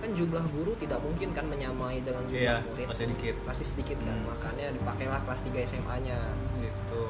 kan 0.00 0.10
jumlah 0.12 0.44
guru 0.50 0.72
tidak 0.76 0.98
mungkin 0.98 1.28
kan 1.30 1.44
menyamai 1.44 2.00
dengan 2.00 2.24
jumlah 2.24 2.58
Iya, 2.58 2.64
murid 2.64 2.86
pasti 2.88 3.04
dikit. 3.06 3.34
pasti 3.44 3.64
sedikit 3.66 3.98
kan 4.00 4.16
Hmm. 4.16 4.28
makanya 4.28 4.66
dipakailah 4.72 5.20
kelas 5.22 5.40
3 5.44 5.60
SMA 5.62 5.96
nya 6.02 6.18
gitu 6.58 7.02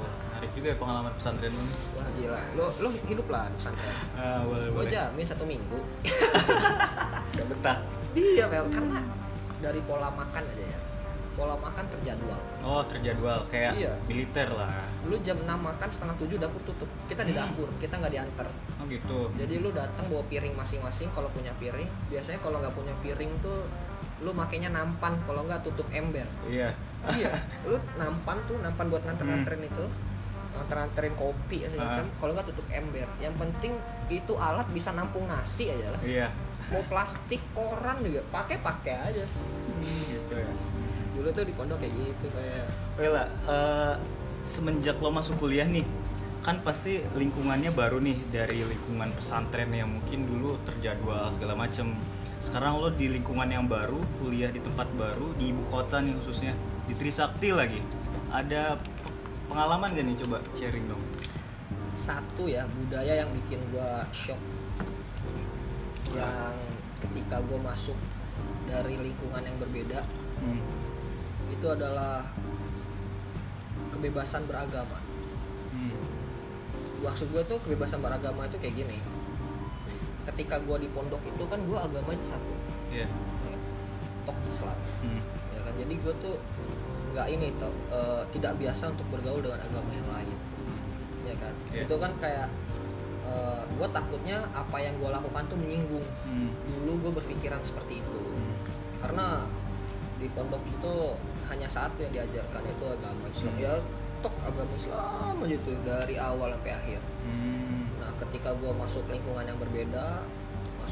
juga 0.53 0.67
ya 0.69 0.77
pengalaman 0.77 1.13
pesantren 1.13 1.49
nih? 1.51 1.77
Wah 1.93 2.09
gila. 2.13 2.41
Lo 2.53 2.67
lo 2.79 2.89
hidup 3.03 3.27
lah 3.27 3.49
di 3.49 3.57
pesantren. 3.57 3.97
Ah 4.13 4.41
boleh 4.43 4.67
gue 4.67 4.77
boleh. 4.79 4.91
jamin 4.91 5.25
satu 5.25 5.45
minggu. 5.45 5.79
Gak 7.35 7.47
betah. 7.49 7.77
Iya 8.13 8.45
Vel 8.47 8.67
karena 8.69 9.01
dari 9.59 9.81
pola 9.81 10.09
makan 10.11 10.43
aja 10.45 10.65
ya. 10.67 10.79
Pola 11.33 11.57
makan 11.57 11.85
terjadwal. 11.89 12.37
Oh 12.61 12.85
terjadwal. 12.85 13.49
Kayak 13.49 13.73
Iya. 13.75 13.93
militer 14.05 14.49
lah. 14.53 14.85
Lu 15.03 15.17
jam 15.19 15.39
6 15.39 15.49
makan 15.49 15.89
setengah 15.89 16.13
7 16.19 16.37
dapur 16.37 16.61
tutup. 16.63 16.91
Kita 17.09 17.25
di 17.25 17.33
Hmm. 17.33 17.41
dapur 17.43 17.69
kita 17.79 17.97
nggak 17.97 18.13
diantar. 18.13 18.47
Oh 18.77 18.85
gitu. 18.85 19.33
Jadi 19.35 19.55
lu 19.57 19.73
datang 19.73 20.05
bawa 20.07 20.21
piring 20.27 20.53
masing-masing 20.53 21.09
kalau 21.11 21.33
punya 21.33 21.57
piring. 21.57 21.89
Biasanya 22.07 22.37
kalau 22.39 22.61
nggak 22.61 22.77
punya 22.77 22.93
piring 23.01 23.33
tuh 23.41 23.65
lu 24.21 24.31
makainya 24.31 24.69
nampan. 24.69 25.17
Kalau 25.25 25.43
nggak 25.43 25.65
tutup 25.65 25.89
ember. 25.91 26.29
Iya. 26.45 26.77
Iya. 27.09 27.33
Lu 27.67 27.75
nampan 27.97 28.39
tuh 28.45 28.61
nampan 28.61 28.87
buat 28.87 29.03
nganter-nganterin 29.03 29.67
itu 29.67 29.85
nganter-nganterin 30.57 31.15
kopi 31.17 31.65
segala 31.65 31.81
Ah. 31.81 31.87
macam. 31.89 32.05
Kalau 32.21 32.33
nggak 32.37 32.47
tutup 32.53 32.67
ember. 32.69 33.09
Yang 33.19 33.35
penting 33.41 33.73
itu 34.09 34.33
alat 34.37 34.67
bisa 34.71 34.91
nampung 34.93 35.25
nasi 35.27 35.73
aja 35.73 35.89
lah. 35.93 36.01
Iya. 36.05 36.29
Mau 36.71 36.83
plastik 36.87 37.43
koran 37.53 38.01
juga. 38.01 38.21
Pakai 38.29 38.57
pakai 38.61 38.95
aja 38.97 39.25
gitu 39.83 40.35
ya. 40.37 40.51
Dulu 41.13 41.29
tuh 41.29 41.45
di 41.45 41.53
pondok 41.53 41.79
kayak 41.83 41.93
gitu 41.93 42.27
kayak. 42.33 42.67
Wela, 42.97 43.25
eh, 43.27 43.95
semenjak 44.43 44.97
lo 44.99 45.13
masuk 45.13 45.39
kuliah 45.39 45.67
nih, 45.69 45.85
kan 46.43 46.59
pasti 46.65 46.99
lingkungannya 47.15 47.71
baru 47.71 48.03
nih 48.03 48.19
dari 48.33 48.65
lingkungan 48.65 49.13
pesantren 49.15 49.71
yang 49.71 49.93
mungkin 49.93 50.27
dulu 50.27 50.59
terjadwal 50.67 51.31
segala 51.31 51.55
macem. 51.55 51.95
Sekarang 52.43 52.83
lo 52.83 52.91
di 52.91 53.07
lingkungan 53.07 53.47
yang 53.47 53.71
baru, 53.71 54.03
kuliah 54.19 54.51
di 54.51 54.59
tempat 54.59 54.91
baru 54.99 55.31
di 55.39 55.55
ibu 55.55 55.63
kota 55.71 56.03
nih 56.03 56.11
khususnya 56.19 56.59
di 56.91 56.95
Trisakti 56.99 57.55
lagi. 57.55 57.79
Ada 58.35 58.81
pengalaman 59.53 59.93
gak 59.93 60.05
nih 60.07 60.17
coba 60.17 60.37
sharing 60.57 60.89
dong? 60.89 61.03
satu 61.93 62.49
ya 62.49 62.65
budaya 62.73 63.21
yang 63.21 63.29
bikin 63.37 63.61
gua 63.69 64.01
shock 64.11 64.41
yang 66.11 66.57
ketika 66.99 67.37
gua 67.45 67.61
masuk 67.63 67.95
dari 68.65 68.97
lingkungan 68.97 69.45
yang 69.45 69.57
berbeda 69.61 70.01
Hmm. 70.41 70.59
itu 71.53 71.67
adalah 71.69 72.25
kebebasan 73.93 74.49
beragama 74.49 74.97
Hmm. 75.71 75.95
maksud 77.05 77.29
gue 77.29 77.45
tuh 77.45 77.61
kebebasan 77.61 78.01
beragama 78.01 78.49
itu 78.49 78.57
kayak 78.57 78.75
gini 78.75 78.97
ketika 80.25 80.59
gue 80.59 80.77
di 80.81 80.89
pondok 80.89 81.21
itu 81.21 81.45
kan 81.45 81.61
gue 81.61 81.77
agamanya 81.77 82.25
satu 82.25 82.53
Iya. 82.89 83.05
ya, 83.05 83.57
tok 84.25 84.39
Islam 84.49 84.79
Hmm. 85.05 85.21
ya 85.53 85.61
kan 85.61 85.75
jadi 85.77 85.95
gue 85.95 86.15
tuh 86.19 86.37
nggak 87.13 87.27
ini 87.29 87.47
tau 87.57 87.69
eh, 87.91 88.23
tidak 88.31 88.57
biasa 88.57 88.89
untuk 88.89 89.07
bergaul 89.09 89.39
dengan 89.39 89.61
agama 89.61 89.91
yang 89.91 90.09
lain 90.11 90.39
ya 91.23 91.35
kan 91.37 91.55
Iya. 91.69 91.85
itu 91.85 91.95
kan 91.97 92.13
kayak 92.19 92.49
gue 93.73 93.89
takutnya 93.89 94.45
apa 94.53 94.77
yang 94.77 94.93
gue 94.95 95.09
lakukan 95.09 95.43
tuh 95.47 95.57
menyinggung 95.57 96.05
Hmm. 96.23 96.53
dulu 96.69 96.93
gue 97.01 97.13
berpikiran 97.17 97.59
seperti 97.61 97.99
itu 97.99 98.13
Hmm. 98.13 98.55
karena 98.99 99.27
di 100.17 100.29
pondok 100.29 100.61
itu 100.63 100.95
hanya 101.49 101.65
satu 101.67 101.99
yang 101.99 102.13
diajarkan 102.13 102.63
itu 102.63 102.85
agama 102.87 103.25
Islam 103.27 103.55
Hmm. 103.55 103.65
ya 103.65 103.75
tok 104.21 104.35
agama 104.43 104.73
Islam 104.73 105.35
aja 105.41 105.57
tuh 105.59 105.77
dari 105.83 106.15
awal 106.15 106.53
sampai 106.53 106.73
akhir 106.75 107.01
Hmm. 107.25 107.89
nah 107.97 108.13
ketika 108.19 108.53
gue 108.53 108.71
masuk 108.71 109.09
lingkungan 109.09 109.45
yang 109.45 109.57
berbeda 109.57 110.21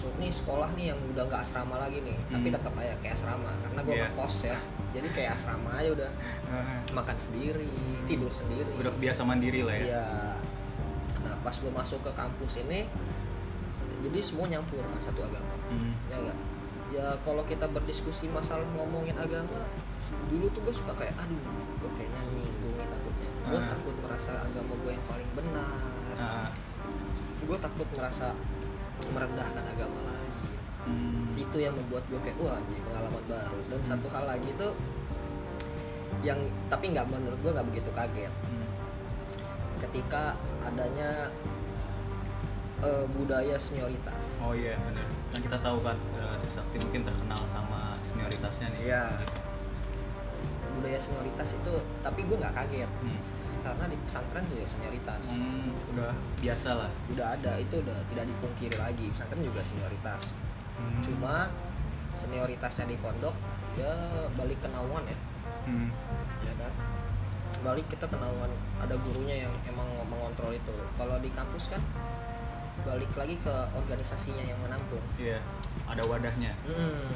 masuk 0.00 0.16
nih 0.16 0.32
sekolah 0.32 0.72
nih 0.72 0.96
yang 0.96 1.00
udah 1.12 1.28
nggak 1.28 1.44
asrama 1.44 1.76
lagi 1.76 2.00
nih 2.00 2.16
tapi 2.24 2.48
Hmm. 2.48 2.56
tetap 2.56 2.72
aja 2.72 2.96
kayak 3.04 3.14
asrama 3.14 3.52
karena 3.60 3.80
gue 3.84 3.92
Iya. 3.92 4.04
ngekos 4.08 4.34
ya 4.48 4.56
jadi 4.90 5.08
kayak 5.12 5.30
asrama 5.36 5.70
aja 5.76 5.90
udah 5.92 6.10
Ah, 6.48 6.80
makan 6.90 7.16
sendiri 7.20 7.68
tidur 8.08 8.32
sendiri 8.32 8.72
Udah 8.80 8.96
biasa 8.96 9.20
mandiri 9.22 9.60
lah 9.60 9.76
ya. 9.76 9.84
Iya. 9.86 10.06
Nah 11.20 11.34
pas 11.44 11.52
gue 11.52 11.68
masuk 11.70 12.00
ke 12.00 12.10
kampus 12.10 12.52
ini, 12.58 12.88
jadi 14.00 14.18
semua 14.18 14.48
nyampur 14.48 14.80
kan 14.80 14.98
satu 15.04 15.20
agama. 15.22 15.52
Hmm. 15.68 15.92
Ya 16.08 16.16
enggak? 16.16 16.38
Ya 16.90 17.06
kalau 17.20 17.44
kita 17.44 17.68
berdiskusi 17.68 18.26
masalah 18.26 18.64
ngomongin 18.72 19.14
agama, 19.14 19.68
dulu 20.26 20.48
tuh 20.48 20.64
gue 20.64 20.74
suka 20.74 20.96
kayak, 20.96 21.12
aduh, 21.14 21.38
gue 21.76 21.90
kayaknya 21.94 22.20
nyinggung 22.34 22.74
nih 22.74 22.88
takutnya. 22.88 23.30
Gue 23.46 23.58
Ah. 23.58 23.68
takut 23.68 23.94
merasa 24.00 24.32
agama 24.42 24.72
gue 24.74 24.90
yang 24.90 25.06
paling 25.06 25.30
benar. 25.34 26.14
Ah, 26.16 26.48
Gue 27.40 27.56
takut 27.56 27.88
merasa 27.92 28.32
merendahkan 29.08 29.64
agama 29.64 29.98
lain. 30.04 30.32
hmm. 30.86 31.32
Itu 31.40 31.56
yang 31.56 31.74
membuat 31.76 32.04
gue 32.12 32.20
kayak, 32.20 32.36
wah 32.40 32.60
anjing 32.60 32.82
pengalaman 32.84 33.24
baru. 33.24 33.58
Dan 33.72 33.80
satu 33.80 34.06
hal 34.12 34.24
lagi 34.28 34.50
tuh, 34.60 34.72
yang 36.20 36.36
tapi 36.68 36.92
nggak 36.92 37.08
menurut 37.08 37.38
gue 37.40 37.52
nggak 37.52 37.68
begitu 37.68 37.90
kaget. 37.96 38.32
Hmm. 38.44 38.68
ketika 39.80 40.36
adanya 40.60 41.32
eh, 42.84 43.06
budaya 43.16 43.56
senioritas. 43.56 44.44
Oh 44.44 44.52
iya 44.52 44.76
benar. 44.84 45.08
Kan 45.32 45.40
kita 45.40 45.56
tahu 45.56 45.80
kan 45.80 45.96
eh, 46.20 46.34
Trisakti 46.44 46.76
mungkin 46.84 47.00
terkenal 47.00 47.40
sama 47.48 47.96
senioritasnya 48.04 48.76
nih. 48.76 48.82
Iya. 48.92 49.04
Budaya 50.76 50.98
senioritas 51.00 51.56
itu, 51.56 51.74
tapi 52.04 52.20
gue 52.28 52.36
nggak 52.36 52.52
kaget 52.52 52.92
Hmm. 53.00 53.20
Karena 53.60 53.84
di 53.86 53.96
pesantren 54.04 54.44
juga 54.48 54.64
senioritas. 54.66 55.24
Hmm, 55.36 55.70
udah 55.94 56.12
biasa 56.40 56.68
lah. 56.76 56.90
Udah 57.12 57.26
ada 57.38 57.52
itu 57.56 57.74
udah 57.80 57.98
tidak 58.08 58.24
dipungkiri 58.28 58.76
lagi 58.76 59.06
pesantren 59.12 59.42
juga 59.44 59.60
senioritas. 59.62 60.22
Hmm. 60.76 61.02
Cuma 61.04 61.34
senioritasnya 62.16 62.90
di 62.90 62.96
pondok 62.98 63.32
ya 63.78 63.92
balik 64.34 64.58
kenaungan 64.60 65.04
ya, 65.06 65.18
Hmm. 65.68 65.88
ya 66.42 66.52
kan. 66.58 66.72
Balik 67.60 67.86
kita 67.92 68.08
kenaungan 68.08 68.50
ada 68.80 68.94
gurunya 68.96 69.44
yang 69.46 69.54
emang 69.68 69.86
mengontrol 70.08 70.50
itu. 70.50 70.76
Kalau 70.96 71.16
di 71.20 71.30
kampus 71.30 71.70
kan 71.70 71.82
balik 72.80 73.12
lagi 73.12 73.36
ke 73.44 73.54
organisasinya 73.76 74.40
yang 74.40 74.56
menampung. 74.64 75.04
Iya. 75.20 75.38
Ada 75.84 76.02
wadahnya. 76.08 76.56
Hmm. 76.64 77.12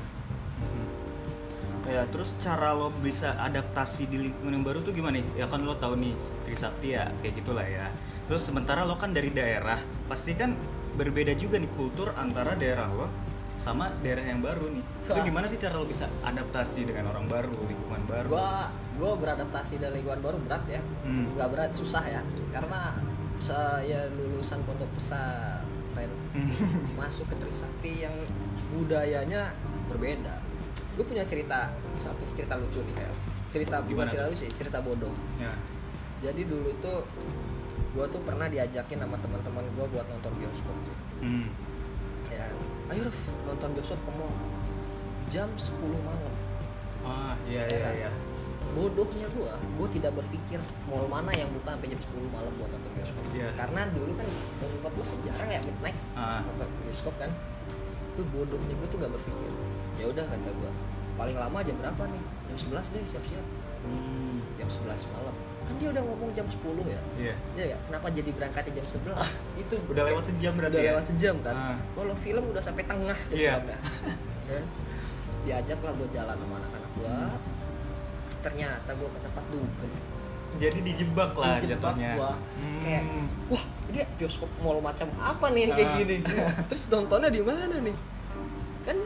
Ya, 1.84 2.02
terus 2.08 2.32
cara 2.40 2.72
lo 2.72 2.88
bisa 2.90 3.36
adaptasi 3.36 4.08
di 4.08 4.16
lingkungan 4.28 4.56
yang 4.56 4.64
baru 4.64 4.80
tuh 4.80 4.96
gimana 4.96 5.20
nih? 5.20 5.26
Ya 5.36 5.46
kan 5.46 5.60
lo 5.62 5.76
tahu 5.76 6.00
nih 6.00 6.16
Trisakti 6.42 6.96
ya 6.96 7.12
kayak 7.20 7.44
gitulah 7.44 7.64
ya. 7.64 7.92
Terus 8.24 8.40
sementara 8.40 8.88
lo 8.88 8.96
kan 8.96 9.12
dari 9.12 9.28
daerah, 9.28 9.76
pasti 10.08 10.32
kan 10.32 10.56
berbeda 10.96 11.36
juga 11.36 11.60
nih 11.60 11.68
kultur 11.76 12.16
antara 12.16 12.56
daerah 12.56 12.88
lo 12.88 13.06
sama 13.54 13.92
daerah 14.00 14.24
yang 14.24 14.40
baru 14.40 14.72
nih. 14.72 14.84
Itu 15.04 15.20
gimana 15.20 15.46
sih 15.46 15.60
cara 15.60 15.76
lo 15.76 15.84
bisa 15.84 16.08
adaptasi 16.24 16.88
dengan 16.88 17.12
orang 17.12 17.28
baru, 17.28 17.52
lingkungan 17.52 18.02
baru? 18.08 18.26
gua 18.32 18.72
gua 18.96 19.12
beradaptasi 19.20 19.76
dari 19.76 20.00
lingkungan 20.00 20.22
baru 20.24 20.36
berat 20.40 20.64
ya 20.66 20.80
Hmm. 21.04 21.36
nggak 21.36 21.48
berat 21.52 21.70
susah 21.76 22.02
ya 22.02 22.22
karena 22.50 22.96
saya 23.38 24.08
lulusan 24.08 24.62
pondok 24.64 24.88
pesantren 24.96 26.10
Hmm. 26.32 26.50
masuk 26.96 27.28
ke 27.28 27.36
Trisakti 27.36 28.02
yang 28.02 28.14
budayanya 28.72 29.52
berbeda 29.86 30.40
gue 30.94 31.04
punya 31.04 31.24
cerita 31.24 31.68
satu 31.96 32.22
cerita 32.30 32.54
lucu 32.54 32.78
nih 32.80 32.94
El. 32.96 33.14
cerita 33.48 33.76
bukan 33.80 34.06
cerita 34.06 34.26
lucu 34.26 34.38
sih 34.40 34.50
cerita 34.50 34.78
bodoh 34.78 35.14
ya. 35.36 35.50
jadi 36.20 36.40
dulu 36.42 36.70
itu 36.70 36.92
gue 37.90 38.06
tuh 38.08 38.20
pernah 38.20 38.46
diajakin 38.46 38.98
sama 38.98 39.16
teman-teman 39.16 39.62
gue 39.68 39.86
buat 39.88 40.06
nonton 40.06 40.32
bioskop 40.36 40.76
Hmm. 41.18 41.48
ya 42.26 42.44
ayo 42.90 43.02
Ruf, 43.04 43.20
nonton 43.44 43.70
bioskop 43.72 43.96
ke 43.98 44.10
mall 44.12 44.34
jam 45.26 45.48
10 45.50 45.72
malam 46.00 46.34
Ah, 47.00 47.36
iya 47.44 47.64
iya 47.64 47.78
Era. 47.78 47.90
iya. 47.94 48.10
bodohnya 48.70 49.28
gua 49.30 49.54
gua 49.74 49.88
tidak 49.88 50.12
berpikir 50.14 50.56
mall 50.84 51.04
mana 51.06 51.30
yang 51.30 51.48
buka 51.50 51.70
sampai 51.70 51.86
jam 51.86 52.00
10 52.02 52.28
malam 52.28 52.52
buat 52.54 52.68
nonton 52.68 52.90
bioskop 52.92 53.24
Iya. 53.30 53.48
karena 53.52 53.80
dulu 53.88 54.12
kan 54.14 54.26
tempat 54.58 54.92
gua 54.92 55.06
sejarang 55.06 55.48
ya 55.48 55.60
midnight 55.62 55.98
Ah. 56.12 56.40
nonton 56.42 56.68
bioskop 56.80 57.14
kan 57.14 57.30
itu 58.10 58.22
bodohnya 58.26 58.74
gua 58.74 58.88
tuh 58.88 58.98
gak 58.98 59.12
berpikir 59.12 59.48
ya 59.94 60.04
udah 60.06 60.24
kata 60.24 60.50
gua 60.54 60.72
paling 61.14 61.36
lama 61.36 61.58
jam 61.60 61.76
berapa 61.76 62.02
nih 62.04 62.22
jam 62.48 62.56
11 62.72 62.90
deh 62.90 63.04
siap-siap 63.08 63.46
Hmm. 63.84 64.40
jam 64.54 64.64
11 64.64 64.88
malam 65.12 65.36
kan 65.60 65.76
dia 65.76 65.88
udah 65.90 66.00
ngomong 66.02 66.32
jam 66.32 66.48
10 66.48 66.56
ya 66.82 66.96
Iya. 67.20 67.34
ya 67.52 67.64
ya 67.66 67.76
kenapa 67.82 68.08
jadi 68.08 68.30
berangkatnya 68.30 68.72
jam 68.74 68.86
11 68.88 69.28
itu 69.58 69.74
Udah 69.86 70.04
lewat 70.06 70.24
sejam 70.26 70.52
berarti 70.54 70.72
udah 70.72 70.82
ya? 70.82 70.90
lewat 70.92 71.04
sejam 71.04 71.34
kan 71.38 71.52
Ah. 71.54 71.76
kalau 71.92 72.16
film 72.16 72.44
udah 72.48 72.62
sampai 72.62 72.80
tengah 72.82 73.18
tuh 73.22 73.36
Iya. 73.36 73.52
filmnya 73.54 73.78
Dan 74.44 74.64
diajak 75.44 75.78
lah 75.78 75.92
gue 75.94 76.08
jalan 76.10 76.32
sama 76.34 76.54
anak-anak 76.56 76.90
gue 76.94 77.14
ternyata 78.40 78.90
gue 78.90 79.08
ke 79.10 79.20
tempat 79.20 79.44
dugem 79.48 79.92
Jadi 80.54 80.78
dijebak 80.80 81.30
lah 81.34 81.58
Dijebak 81.58 81.92
jatuhnya. 81.92 82.12
gua. 82.14 82.32
Hmm. 82.56 82.80
kayak 82.80 83.02
wah 83.50 83.64
ini 83.90 84.00
bioskop 84.16 84.48
mall 84.58 84.80
macam 84.80 85.12
apa 85.18 85.46
nih 85.50 85.60
yang 85.60 85.72
kayak 85.74 85.88
Ah. 85.88 85.96
gini 85.98 86.16
terus 86.70 86.82
nontonnya 86.88 87.28
di 87.28 87.42
mana 87.42 87.76
nih 87.76 87.96
kan. 88.82 88.96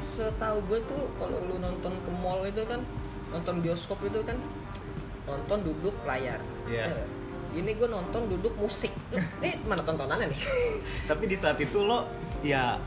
Setahu 0.00 0.58
gue 0.66 0.80
tuh 0.84 1.02
kalau 1.16 1.38
lu 1.44 1.56
nonton 1.56 1.92
ke 1.94 2.10
mall 2.10 2.40
itu 2.42 2.62
kan 2.64 2.80
nonton 3.28 3.60
bioskop 3.60 4.00
itu 4.02 4.20
kan 4.24 4.36
nonton 5.24 5.58
duduk 5.62 5.94
layar 6.02 6.40
Iya. 6.66 6.90
Ya. 6.90 7.04
ini 7.52 7.74
gue 7.74 7.86
nonton 7.86 8.26
duduk 8.26 8.54
musik 8.56 8.90
ini 9.42 9.60
mana 9.62 9.80
tontonannya 9.80 10.30
nih 10.30 10.40
Tapi 11.08 11.24
di 11.26 11.36
saat 11.36 11.58
itu 11.58 11.78
lo 11.80 12.06
ya 12.40 12.78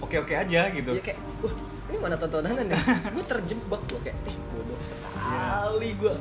oke-oke 0.00 0.32
aja 0.32 0.66
gitu. 0.68 0.90
Iya 0.90 1.02
kayak, 1.04 1.20
wah 1.40 1.54
ini 1.86 1.98
mana 1.98 2.16
tontonannya 2.16 2.64
nih? 2.66 2.80
gue 3.14 3.24
terjebak 3.24 3.82
loh 3.84 4.00
kayak, 4.00 4.16
eh 4.24 4.36
bodoh 4.50 4.80
sekali 4.80 5.88
gue. 5.94 6.14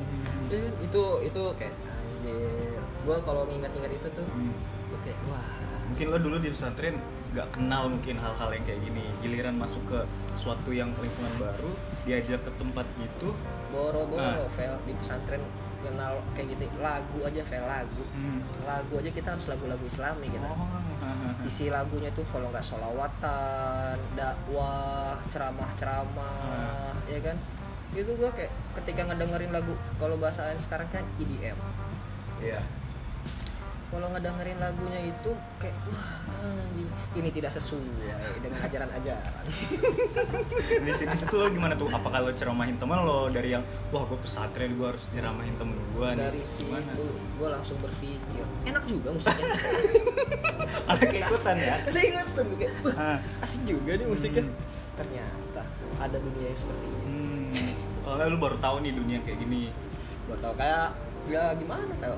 itu 0.83 1.03
itu 1.23 1.41
kayak 1.55 1.75
anjir. 1.79 2.77
Gue 3.07 3.17
kalau 3.23 3.47
nginget-inget 3.47 3.91
itu 3.95 4.07
tuh, 4.11 4.25
Hmm. 4.27 4.51
gue 4.91 4.99
kayak 5.01 5.19
wah. 5.31 5.68
Mungkin 5.89 6.05
lo 6.07 6.17
dulu 6.17 6.37
di 6.37 6.49
pesantren 6.49 6.95
nggak 7.29 7.47
kenal 7.53 7.89
mungkin 7.89 8.15
hal-hal 8.17 8.49
yang 8.53 8.63
kayak 8.63 8.81
gini. 8.81 9.05
Giliran 9.21 9.57
masuk 9.57 9.81
ke 9.85 9.99
suatu 10.33 10.69
yang 10.69 10.93
lingkungan 10.95 11.33
baru, 11.35 11.69
diajak 12.05 12.41
ke 12.45 12.51
tempat 12.55 12.85
itu, 12.97 13.29
Boro-boro, 13.69 14.17
Ah. 14.17 14.49
Vel 14.49 14.73
di 14.85 14.93
pesantren 14.97 15.41
kenal 15.79 16.21
kayak 16.33 16.57
gitu. 16.57 16.65
Lagu 16.81 17.17
aja 17.21 17.41
Vel 17.43 17.65
lagu. 17.65 18.03
Hmm. 18.13 18.41
lagu 18.65 19.01
aja 19.01 19.09
kita 19.09 19.33
harus 19.33 19.49
lagu-lagu 19.49 19.81
islami 19.81 20.29
gitu. 20.29 20.45
Oh, 20.45 20.69
isi 21.41 21.73
lagunya 21.73 22.13
tuh 22.13 22.21
kalau 22.29 22.49
nggak 22.49 22.61
solawatan 22.61 23.97
dakwah 24.13 25.17
ceramah-ceramah 25.29 26.93
ya 27.05 27.19
kan? 27.21 27.37
Itu 27.89 28.13
gue 28.13 28.29
kayak 28.29 28.51
ketika 28.77 29.09
ngedengerin 29.09 29.49
lagu 29.49 29.73
kalau 29.97 30.21
bahasa 30.21 30.53
sekarang 30.55 30.85
kan 30.89 31.01
EDM 31.17 31.57
Iya. 32.39 32.61
Kalau 33.89 34.05
ngedengerin 34.07 34.57
lagunya 34.57 35.01
itu 35.03 35.31
kayak 35.57 35.73
wah 35.85 36.05
anjing, 36.39 36.85
ini 37.15 37.29
tidak 37.31 37.49
sesuai 37.49 37.81
dengan 38.37 38.61
ajaran-ajaran 38.61 39.43
Di 40.85 40.93
sini 40.93 41.11
situ 41.11 41.33
lo 41.33 41.49
gimana 41.49 41.73
tuh? 41.73 41.89
Apa 41.89 42.05
kalau 42.07 42.29
ceramahin 42.31 42.77
teman 42.77 43.01
lo 43.01 43.27
dari 43.27 43.49
yang 43.49 43.61
wah 43.89 44.03
gue 44.03 44.15
pesantren 44.15 44.71
gue 44.71 44.87
harus 44.87 45.03
ceramahin 45.09 45.51
temen 45.55 45.73
gue 45.89 46.05
nih. 46.07 46.17
dari 46.19 46.43
situ 46.43 47.05
gue 47.09 47.47
langsung 47.47 47.77
berpikir 47.77 48.45
enak 48.63 48.83
juga 48.85 49.09
musiknya 49.09 49.49
Ada 50.89 51.03
keikutan 51.03 51.55
ya. 51.57 51.75
saya 51.93 52.03
ingat 52.07 52.27
tuh 52.31 52.45
kayak 52.55 52.73
wah 52.79 52.95
Ah. 52.95 53.17
asik 53.41 53.61
juga 53.63 53.91
nih 53.95 54.05
musiknya 54.05 54.45
Hmm. 54.45 54.53
ternyata 54.95 55.61
ada 55.97 56.17
dunia 56.17 56.45
yang 56.45 56.59
seperti 56.59 56.85
ini 56.87 57.05
Hmm. 57.49 57.73
Oh, 58.05 58.21
lu 58.21 58.37
baru 58.37 58.57
tahu 58.57 58.81
nih 58.81 58.93
dunia 58.93 59.17
kayak 59.19 59.37
gini. 59.39 59.73
gue 60.23 60.37
tau 60.37 60.53
kayak 60.53 60.93
ya 61.25 61.53
gimana 61.53 61.89
Vel 61.95 62.15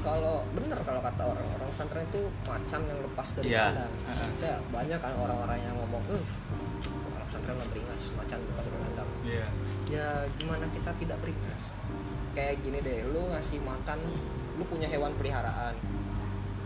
kalau 0.00 0.46
bener 0.50 0.78
kalau 0.80 1.00
kata 1.00 1.22
orang 1.26 1.46
orang 1.50 1.68
pesantren 1.68 2.04
itu 2.04 2.20
macan 2.42 2.80
yang 2.82 2.98
lepas 3.00 3.28
dari 3.32 3.46
Iya. 3.48 3.62
kandang 3.68 3.92
ada 4.08 4.52
banyak 4.68 4.98
kan 4.98 5.12
orang-orang 5.14 5.58
yang 5.60 5.74
ngomong 5.76 6.02
eh 6.08 6.22
orang 7.08 7.26
pesantren 7.26 7.54
nggak 7.54 7.68
beringas 7.68 8.04
macan 8.14 8.38
lepas 8.40 8.64
dari 8.64 8.78
kandang 8.80 9.10
Iya. 9.22 9.46
ya 9.88 10.06
gimana 10.34 10.64
kita 10.68 10.90
tidak 10.94 11.18
beringas 11.18 11.62
kayak 12.32 12.60
gini 12.60 12.78
deh 12.78 13.04
lu 13.06 13.26
ngasih 13.28 13.58
makan 13.60 13.98
lu 14.54 14.64
punya 14.64 14.86
hewan 14.86 15.12
peliharaan 15.12 15.74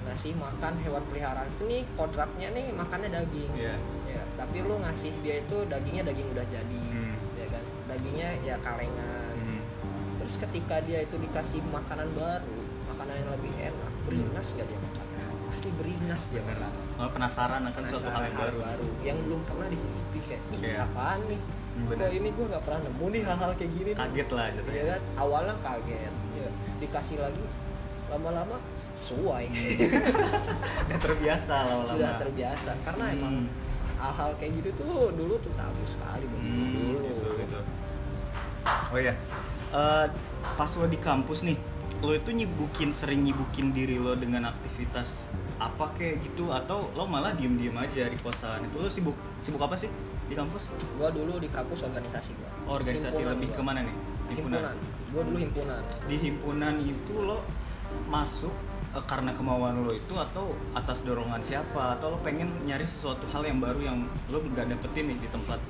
ngasih 0.02 0.34
makan 0.34 0.74
hewan 0.78 1.02
peliharaan 1.06 1.46
itu 1.48 1.62
nih 1.64 1.82
kodratnya 1.94 2.48
nih 2.50 2.66
makannya 2.70 3.08
daging 3.08 3.52
Iya. 3.54 3.74
ya 4.08 4.22
tapi 4.34 4.60
lu 4.60 4.76
ngasih 4.76 5.14
dia 5.20 5.40
itu 5.40 5.56
dagingnya 5.66 6.04
daging 6.04 6.28
udah 6.28 6.42
jadi 6.44 6.84
Hmm. 6.90 7.14
ya 7.32 7.46
kan 7.48 7.64
dagingnya 7.86 8.28
ya 8.42 8.56
kalengan 8.58 9.34
Hmm. 9.36 9.62
terus 10.18 10.36
ketika 10.38 10.82
dia 10.82 11.00
itu 11.00 11.16
dikasih 11.16 11.62
makanan 11.64 12.10
baru 12.12 12.61
makanan 13.02 13.18
yang 13.18 13.30
lebih 13.34 13.52
enak 13.60 13.90
beringas 14.04 14.46
gak 14.54 14.62
dia 14.64 14.78
makan 14.78 15.06
pasti 15.44 15.68
beringas 15.74 16.22
dia 16.30 16.38
makan 16.40 16.70
Oh, 16.94 17.10
penasaran 17.10 17.62
akan 17.66 17.82
suatu 17.84 18.08
hal 18.08 18.22
yang 18.22 18.36
Penasaran 18.36 18.62
baru. 18.62 18.86
yang 19.02 19.18
belum 19.20 19.40
pernah 19.42 19.66
dicicipi 19.66 20.18
kayak 20.22 20.42
ih 20.48 20.60
Iya. 20.62 20.86
apaan 20.86 21.20
nih 21.26 21.40
Hmm, 21.72 21.88
bener. 21.88 22.04
kok 22.04 22.12
ini 22.14 22.28
gua 22.30 22.46
nggak 22.46 22.62
pernah 22.62 22.80
nemu 22.84 23.06
nih 23.08 23.22
hal-hal 23.24 23.52
kayak 23.56 23.70
gini 23.72 23.88
nih. 23.88 23.96
Kaget 23.96 24.28
lah 24.30 24.44
ya 24.44 24.52
jatuhnya. 24.54 24.84
kan 24.86 25.02
awalnya 25.16 25.54
kaget 25.58 26.14
ya. 26.36 26.48
dikasih 26.78 27.16
lagi 27.18 27.44
lama-lama 28.06 28.56
sesuai 28.94 29.44
Udah 30.84 30.98
terbiasa 31.00 31.54
lama-lama. 31.64 31.90
sudah 31.90 32.12
terbiasa 32.18 32.70
karena 32.82 33.04
Hmm. 33.04 33.16
emang 33.16 33.36
hal-hal 33.98 34.30
kayak 34.36 34.52
gitu 34.54 34.68
tuh 34.76 34.86
dulu 35.10 35.34
tuh 35.38 35.52
tabu 35.52 35.82
sekali 35.84 36.22
Hmm, 36.24 36.70
dulu 36.70 36.98
gitu, 37.02 37.28
gitu. 37.40 37.58
Oh 38.86 38.98
iya, 39.00 39.14
Eh, 39.72 40.06
pas 40.52 40.68
lo 40.70 40.84
di 40.84 41.00
kampus 41.00 41.42
nih, 41.42 41.56
lo 42.02 42.18
itu 42.18 42.34
nyibukin 42.34 42.90
sering 42.90 43.22
nyibukin 43.22 43.70
diri 43.70 43.94
lo 43.94 44.18
dengan 44.18 44.50
aktivitas 44.50 45.30
apa 45.62 45.94
kayak 45.94 46.26
gitu? 46.26 46.50
Atau 46.50 46.90
lo 46.98 47.06
malah 47.06 47.30
diem-diem 47.38 47.74
aja 47.78 48.10
di 48.10 48.18
kosan? 48.18 48.66
Itu 48.66 48.82
lo 48.82 48.90
sibuk 48.90 49.14
sibuk 49.46 49.62
apa 49.62 49.78
sih 49.78 49.86
di 50.26 50.34
kampus? 50.34 50.66
gua 50.98 51.14
dulu 51.14 51.38
di 51.38 51.46
kampus 51.46 51.86
organisasi 51.86 52.34
gua. 52.34 52.50
Oh, 52.66 52.74
organisasi. 52.74 53.22
Himpunan 53.22 53.38
lebih 53.38 53.48
gua. 53.54 53.56
ke 53.56 53.62
mana 53.62 53.80
nih? 53.86 53.96
himpunan. 54.34 54.76
Gua 55.14 55.22
dulu 55.22 55.38
himpunan. 55.38 55.82
Di 56.10 56.16
himpunan 56.18 56.74
itu 56.82 57.14
lo 57.22 57.38
masuk 58.10 58.54
eh, 58.98 59.04
karena 59.06 59.30
kemauan 59.30 59.86
lo 59.86 59.94
itu 59.94 60.14
atau 60.18 60.58
atas 60.74 61.06
dorongan 61.06 61.38
siapa? 61.38 61.94
Atau 61.94 62.16
lo 62.16 62.18
pengen 62.26 62.50
nyari 62.66 62.82
sesuatu 62.82 63.30
hal 63.30 63.46
yang 63.46 63.62
baru 63.62 63.78
yang 63.78 63.98
lo 64.26 64.42
nggak 64.42 64.74
dapetin 64.74 65.14
nih 65.14 65.18
di 65.22 65.28
tempat 65.30 65.62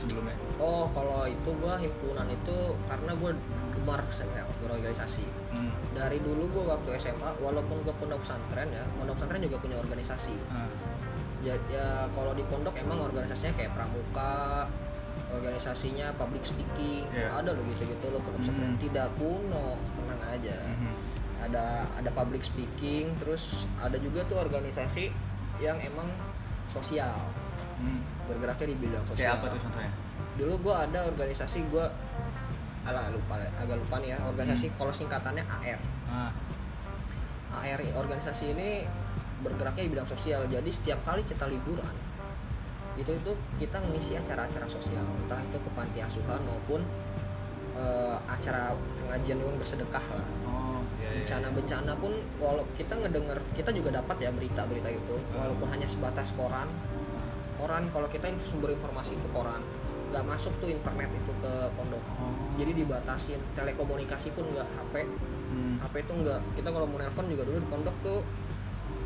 sebelumnya? 0.00 0.32
oh 0.56 0.88
kalau 0.90 1.24
itu 1.24 1.50
gua 1.54 1.76
himpunan 1.76 2.26
itu 2.26 2.56
karena 2.84 3.12
gua 3.14 3.30
gemar 3.70 4.00
SML 4.08 4.48
berorganisasi 4.58 5.24
Hmm. 5.50 5.70
dari 5.92 6.18
dulu 6.18 6.46
gua 6.48 6.74
waktu 6.74 6.96
SMA 6.96 7.30
walaupun 7.38 7.76
gua 7.80 7.94
pondok 7.94 8.20
pesantren 8.20 8.68
ya 8.68 8.84
pondok 8.94 9.14
pesantren 9.14 9.42
juga 9.42 9.56
punya 9.58 9.76
organisasi 9.76 10.34
Ah. 10.48 10.64
ya, 11.40 11.54
ya 11.68 11.86
kalau 12.10 12.32
di 12.32 12.44
pondok 12.44 12.72
emang 12.74 13.00
organisasinya 13.02 13.54
kayak 13.54 13.72
pramuka 13.72 14.66
organisasinya 15.28 16.10
public 16.14 16.42
speaking 16.44 17.06
Iya. 17.10 17.30
ada 17.32 17.50
loh 17.50 17.62
gitu-gitu 17.66 18.06
loh 18.08 18.20
pondok 18.20 18.40
pesantren 18.42 18.72
Hmm. 18.72 18.80
tidak 18.80 19.06
kuno 19.14 19.66
tenang 19.92 20.22
aja 20.24 20.56
Mhm. 20.66 20.92
ada 21.40 21.64
ada 21.90 22.10
public 22.10 22.42
speaking 22.42 23.14
terus 23.16 23.64
ada 23.76 23.96
juga 23.96 24.20
tuh 24.24 24.38
organisasi 24.38 25.08
yang 25.58 25.76
emang 25.78 26.08
sosial 26.66 27.16
Hmm. 27.80 28.00
bergeraknya 28.26 28.66
di 28.68 28.76
bidang 28.78 29.04
sosial 29.04 29.18
Kayak 29.18 29.34
apa 29.34 29.46
tuh 29.48 29.60
contohnya? 29.60 29.92
dulu 30.36 30.54
gue 30.60 30.74
ada 30.78 30.98
organisasi 31.04 31.58
gue 31.66 31.84
ala 32.80 33.08
lupa 33.08 33.34
agak 33.54 33.76
lupa 33.76 33.96
nih 33.98 34.08
ya 34.10 34.18
organisasi 34.22 34.72
kalau 34.74 34.88
singkatannya 34.90 35.44
AR 35.44 35.80
Ah. 36.06 36.32
AR 37.52 37.80
organisasi 37.94 38.52
ini 38.52 38.84
bergeraknya 39.40 39.84
di 39.84 39.90
bidang 39.90 40.06
sosial 40.06 40.44
jadi 40.46 40.68
setiap 40.68 41.00
kali 41.02 41.20
kita 41.22 41.44
liburan 41.44 41.92
itu 42.94 43.10
itu 43.10 43.32
kita 43.58 43.80
ngisi 43.82 44.12
acara-acara 44.14 44.66
sosial 44.66 45.00
entah 45.14 45.40
itu 45.40 45.56
ke 45.56 45.70
panti 45.72 45.98
asuhan 45.98 46.40
maupun 46.42 46.80
eh, 47.74 48.16
acara 48.26 48.72
pengajian 48.98 49.38
yang 49.38 49.56
bersedekah 49.56 50.04
lah 50.10 50.28
Oh, 50.44 50.80
iya, 50.96 51.08
iya. 51.10 51.20
bencana-bencana 51.20 51.92
pun 51.94 52.12
walau 52.36 52.64
kita 52.72 52.92
ngedenger 52.94 53.38
kita 53.52 53.70
juga 53.70 53.90
dapat 53.94 54.16
ya 54.18 54.30
berita-berita 54.30 54.88
itu 54.90 55.16
walaupun 55.30 55.68
hanya 55.68 55.84
sebatas 55.84 56.32
koran 56.32 56.68
koran 57.60 57.84
kalau 57.86 58.08
kita 58.08 58.26
sumber 58.40 58.72
informasi 58.72 59.12
itu 59.12 59.28
koran 59.28 59.60
nggak 60.08 60.24
masuk 60.24 60.50
tuh 60.58 60.68
internet 60.68 61.12
itu 61.12 61.32
ke 61.36 61.52
pondok 61.70 62.02
Oh. 62.10 62.32
jadi 62.56 62.72
dibatasin 62.74 63.38
telekomunikasi 63.52 64.32
pun 64.32 64.48
nggak 64.48 64.66
HP 64.70 64.94
Hmm. 65.50 65.76
HP 65.78 65.94
itu 66.00 66.12
nggak 66.16 66.40
kita 66.54 66.68
kalau 66.68 66.86
mau 66.86 66.96
nelpon 66.96 67.26
juga 67.26 67.42
dulu 67.42 67.58
di 67.58 67.68
pondok 67.68 67.96
tuh 68.00 68.22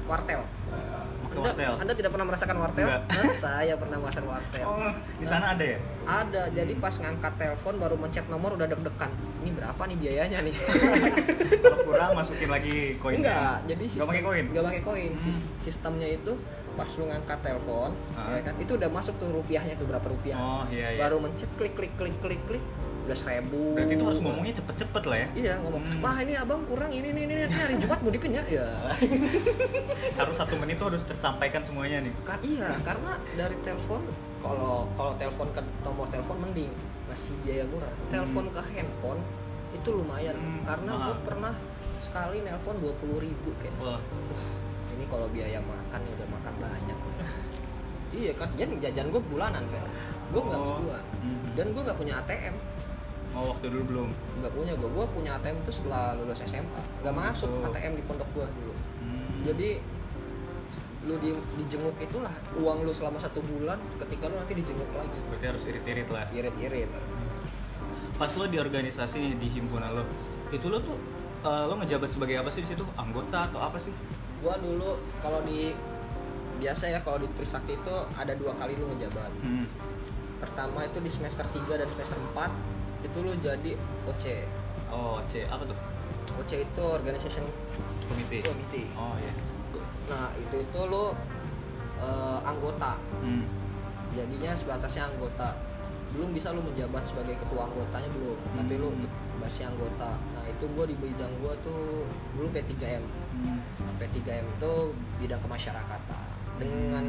wartel 0.05 0.45
anda, 1.27 1.41
wartel. 1.43 1.73
anda 1.79 1.93
tidak 1.93 2.11
pernah 2.13 2.27
merasakan 2.27 2.57
wartel. 2.59 2.85
Hah? 2.87 3.01
saya 3.35 3.75
pernah 3.75 3.97
merasakan 3.97 4.29
wartel 4.31 4.63
Oh, 4.63 4.93
di 5.15 5.25
sana 5.25 5.47
ada 5.51 5.65
ya? 5.67 5.79
ada 6.05 6.43
jadi 6.49 6.73
pas 6.77 6.95
ngangkat 6.95 7.33
telepon 7.35 7.75
baru 7.75 7.97
mencet 7.97 8.29
nomor 8.29 8.55
udah 8.55 8.67
deg-degan 8.67 9.11
ini 9.41 9.51
berapa 9.51 9.83
nih 9.83 9.97
biayanya 9.99 10.39
nih 10.43 10.55
Kalau 11.65 11.79
kurang 11.83 12.11
masukin 12.15 12.49
lagi 12.49 12.77
koin. 12.99 13.19
enggak 13.19 13.65
jadi 13.65 13.85
sistem 13.87 14.09
pakai 14.11 14.23
koin. 14.23 14.45
nggak 14.47 14.65
pakai 14.65 14.83
koin 14.83 15.11
Hmm. 15.11 15.21
Sis- 15.21 15.49
sistemnya 15.59 16.07
itu 16.07 16.33
pas 16.75 16.91
lu 16.91 17.05
ngangkat 17.05 17.39
telepon 17.41 17.91
Ah. 18.13 18.31
ya 18.31 18.43
kan? 18.43 18.55
Itu 18.57 18.73
udah 18.75 18.89
masuk 18.89 19.15
tuh 19.17 19.31
rupiahnya 19.31 19.75
tuh 19.75 19.87
berapa 19.87 20.05
rupiah. 20.05 20.35
Oh, 20.35 20.63
iya 20.69 20.91
iya. 20.91 21.01
baru 21.01 21.19
mencet 21.19 21.51
klik 21.55 21.73
klik 21.73 21.95
klik 21.95 22.15
klik 22.19 22.43
klik 22.45 22.65
udah 23.05 23.13
seribu. 23.15 23.75
Berarti 23.75 23.93
itu 23.93 24.05
harus 24.05 24.19
ngomongnya 24.19 24.55
cepet-cepet 24.55 25.03
lah 25.05 25.19
ya. 25.19 25.29
iya 25.35 25.55
ngomong 25.59 25.83
Hmm. 25.83 26.01
mah 26.01 26.17
ini 26.19 26.35
abang 26.35 26.65
kurang 26.65 26.89
ini 26.89 27.09
ini 27.09 27.21
ini, 27.23 27.35
ini 27.39 27.53
hari 27.53 27.77
jumat 27.77 28.01
mau 28.01 28.09
dipin 28.09 28.33
ya? 28.33 28.43
Ya. 28.49 28.65
Harus 30.19 30.35
satu 30.35 30.57
menit 30.57 30.75
itu 30.75 30.85
harus 30.85 31.03
tersampaikan 31.03 31.61
semuanya 31.61 32.01
nih. 32.01 32.13
kan 32.23 32.39
iya 32.41 32.75
karena 32.81 33.13
dari 33.35 33.57
telepon 33.61 34.01
kalau 34.39 34.89
kalau 34.93 35.13
telepon 35.15 35.49
ke 35.51 35.61
nomor 35.81 36.07
telepon 36.07 36.37
mending 36.41 36.73
masih 37.05 37.37
biaya 37.41 37.65
murah. 37.65 37.93
Telepon 38.09 38.45
ke 38.51 38.61
handphone 38.71 39.21
itu 39.71 39.89
lumayan. 39.91 40.35
Hmm, 40.35 40.61
karena 40.65 40.91
gue 41.05 41.17
pernah 41.23 41.55
sekali 41.97 42.41
nelpon 42.41 42.75
dua 42.79 42.93
puluh 42.95 43.19
ribu 43.19 43.53
kayak. 43.55 43.75
Wah, 43.79 44.01
ini 44.95 45.05
kalau 45.07 45.27
biaya 45.29 45.59
makan 45.61 46.01
udah 46.01 46.29
makan 46.31 46.55
banyak 46.59 46.99
iya 48.13 48.33
kan 48.33 48.49
jadi 48.55 48.73
jajan 48.81 49.11
gue 49.11 49.23
bulanan 49.23 49.65
Vel 49.69 49.87
gue 50.31 50.41
nggak 50.41 50.57
Oh. 50.57 50.67
mingguan 50.73 51.05
Mhm. 51.17 51.47
dan 51.55 51.67
gue 51.69 51.83
nggak 51.83 51.99
punya 51.99 52.15
ATM 52.17 52.55
oh 53.35 53.45
waktu 53.51 53.67
dulu 53.69 53.83
belum. 53.85 54.09
nggak 54.39 54.53
punya 54.53 54.73
gue 54.73 54.89
gue 54.89 55.07
punya 55.11 55.31
ATM 55.35 55.57
itu 55.59 55.73
setelah 55.75 56.15
lulus 56.15 56.41
SMA 56.41 56.83
nggak 57.03 57.15
masuk 57.15 57.51
Oh. 57.53 57.67
ATM 57.69 57.93
di 57.95 58.03
pondok 58.03 58.29
gue 58.33 58.47
dulu 58.49 58.75
Hmm. 59.01 59.43
jadi 59.45 59.71
lu 61.05 61.21
di, 61.21 61.31
dijenguk 61.59 62.01
itulah 62.01 62.33
uang 62.57 62.81
lu 62.81 62.91
selama 62.91 63.21
satu 63.21 63.45
bulan 63.45 63.77
ketika 63.99 64.25
lu 64.25 64.35
nanti 64.35 64.57
dijenguk 64.57 64.89
lagi 64.91 65.19
berarti 65.29 65.47
harus 65.47 65.63
irit-irit 65.67 66.09
lah. 66.09 66.25
irit-irit 66.31 66.89
Pas 68.15 68.31
lo 68.31 68.47
di 68.47 68.57
organisasi 68.57 69.19
nih, 69.19 69.33
di 69.37 69.49
himpunan 69.51 69.91
lo, 69.93 70.07
itu 70.49 70.65
lo 70.65 70.79
tuh 70.79 70.95
eh, 71.43 71.65
lo 71.67 71.75
ngejabat 71.75 72.07
sebagai 72.07 72.39
apa 72.39 72.47
sih 72.47 72.63
di 72.63 72.71
situ? 72.71 72.87
Anggota 72.95 73.51
atau 73.51 73.59
apa 73.61 73.75
sih? 73.77 73.91
Gua 74.45 74.55
dulu 74.57 74.91
kalau 75.19 75.41
di 75.43 75.73
biasa 76.55 76.85
ya 76.87 77.01
kalau 77.01 77.19
di 77.19 77.29
Trisakti 77.33 77.75
itu 77.75 77.95
ada 78.13 78.33
dua 78.33 78.53
kali 78.55 78.77
lu 78.77 78.87
ngejabat 78.87 79.33
Hmm. 79.41 79.65
pertama 80.37 80.85
itu 80.85 81.01
di 81.01 81.09
semester 81.09 81.43
3 81.47 81.75
dan 81.75 81.89
semester 81.89 82.21
4 82.31 82.53
itu 83.03 83.19
lu 83.19 83.33
jadi 83.39 83.73
OC 84.05 84.25
Oh, 84.87 85.19
C 85.27 85.43
apa 85.45 85.65
tuh? 85.65 85.75
OC 86.37 86.63
itu 86.63 86.83
Organization 86.85 87.43
Komite. 88.05 88.45
Committee 88.45 88.87
Oh 88.95 89.17
iya. 89.17 89.33
nah 90.05 90.29
itu 90.37 90.61
itu 90.61 90.81
lu 90.85 91.17
eh, 91.97 92.39
anggota 92.45 93.01
Hmm. 93.19 93.41
jadinya 94.11 94.53
sebatasnya 94.53 95.09
anggota 95.09 95.57
belum 96.13 96.31
bisa 96.31 96.53
lu 96.53 96.63
menjabat 96.63 97.03
sebagai 97.03 97.35
ketua 97.35 97.67
anggotanya 97.67 98.07
belum 98.13 98.37
tapi 98.55 98.75
lu 98.77 98.93
Hmm. 98.93 99.09
masih 99.37 99.67
anggota 99.67 100.15
nah 100.31 100.45
itu 100.45 100.65
gua 100.71 100.85
di 100.85 100.95
bidang 100.95 101.33
gua 101.41 101.57
tuh 101.59 102.05
dulu 102.37 102.47
P3M 102.51 103.03
Hmm. 103.35 103.59
P3M 103.97 104.47
itu 104.51 104.73
bidang 105.19 105.41
kemasyarakatan 105.41 106.23
dengan 106.57 107.05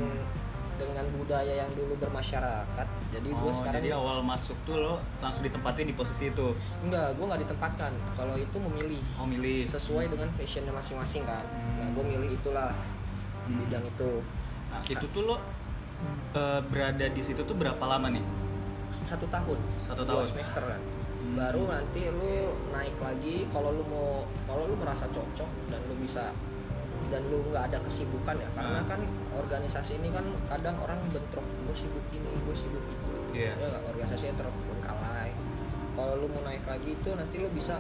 dengan 0.76 1.08
budaya 1.10 1.56
yang 1.58 1.72
dulu 1.72 1.96
bermasyarakat 1.96 2.88
jadi 3.10 3.30
gue 3.30 3.48
Oh, 3.48 3.56
sekarang 3.56 3.80
jadi 3.80 3.96
awal 3.96 4.20
masuk 4.20 4.60
tuh 4.62 4.76
lo 4.76 4.94
langsung 5.18 5.42
ditempatin 5.42 5.88
di 5.88 5.96
posisi 5.96 6.28
itu. 6.28 6.52
enggak 6.82 7.16
gue 7.16 7.24
nggak 7.24 7.42
ditempatkan 7.42 7.92
kalau 8.12 8.36
itu 8.36 8.58
memilih 8.60 9.00
Oh, 9.16 9.24
milih. 9.24 9.64
sesuai 9.66 10.10
dengan 10.10 10.28
fashionnya 10.30 10.74
masing-masing 10.74 11.24
kan 11.24 11.46
Hmm. 11.46 11.80
nah 11.80 11.88
gue 11.90 12.04
milih 12.06 12.30
itulah 12.34 12.76
di 13.42 13.50
Hmm. 13.50 13.62
bidang 13.62 13.86
itu 13.86 14.12
Nah, 14.68 14.82
itu 14.84 15.06
tuh 15.08 15.24
lo 15.24 15.38
eh, 16.36 16.62
berada 16.68 17.06
di 17.08 17.22
situ 17.22 17.40
tuh 17.40 17.56
berapa 17.56 17.80
lama 17.80 18.12
nih? 18.12 18.26
satu 19.02 19.24
tahun 19.28 19.60
Satu 19.86 20.02
dua 20.02 20.12
tahun. 20.18 20.26
semester 20.28 20.64
kan 20.66 20.82
Hmm. 21.16 21.36
baru 21.36 21.62
nanti 21.70 22.02
lu 22.12 22.36
naik 22.70 23.00
lagi 23.00 23.48
kalau 23.48 23.72
lu 23.72 23.84
mau 23.86 24.10
kalau 24.44 24.68
lu 24.68 24.76
merasa 24.76 25.08
cocok 25.08 25.48
dan 25.66 25.80
lu 25.88 25.96
bisa 25.96 26.36
dan 27.08 27.22
lu 27.26 27.46
nggak 27.46 27.64
ada 27.66 27.78
kesibukan 27.80 28.36
ya 28.36 28.50
karena 28.52 28.80
Ah. 28.80 28.86
kan 28.86 29.00
organisasi 29.34 29.98
ini 29.98 30.10
kan 30.10 30.22
kadang 30.48 30.76
orang 30.78 30.98
bentrok 31.08 31.46
gue 31.60 31.76
sibuk 31.76 32.06
ini 32.10 32.32
gue 32.40 32.56
sibuk 32.56 32.84
itu 32.84 33.14
Iya. 33.34 33.52
ya 33.54 33.80
organisasinya 33.84 34.36
terbengkalai 34.38 35.30
kalau 35.92 36.14
lu 36.18 36.28
mau 36.28 36.42
naik 36.42 36.64
lagi 36.64 36.90
itu 36.92 37.10
nanti 37.12 37.36
lu 37.38 37.50
bisa 37.50 37.80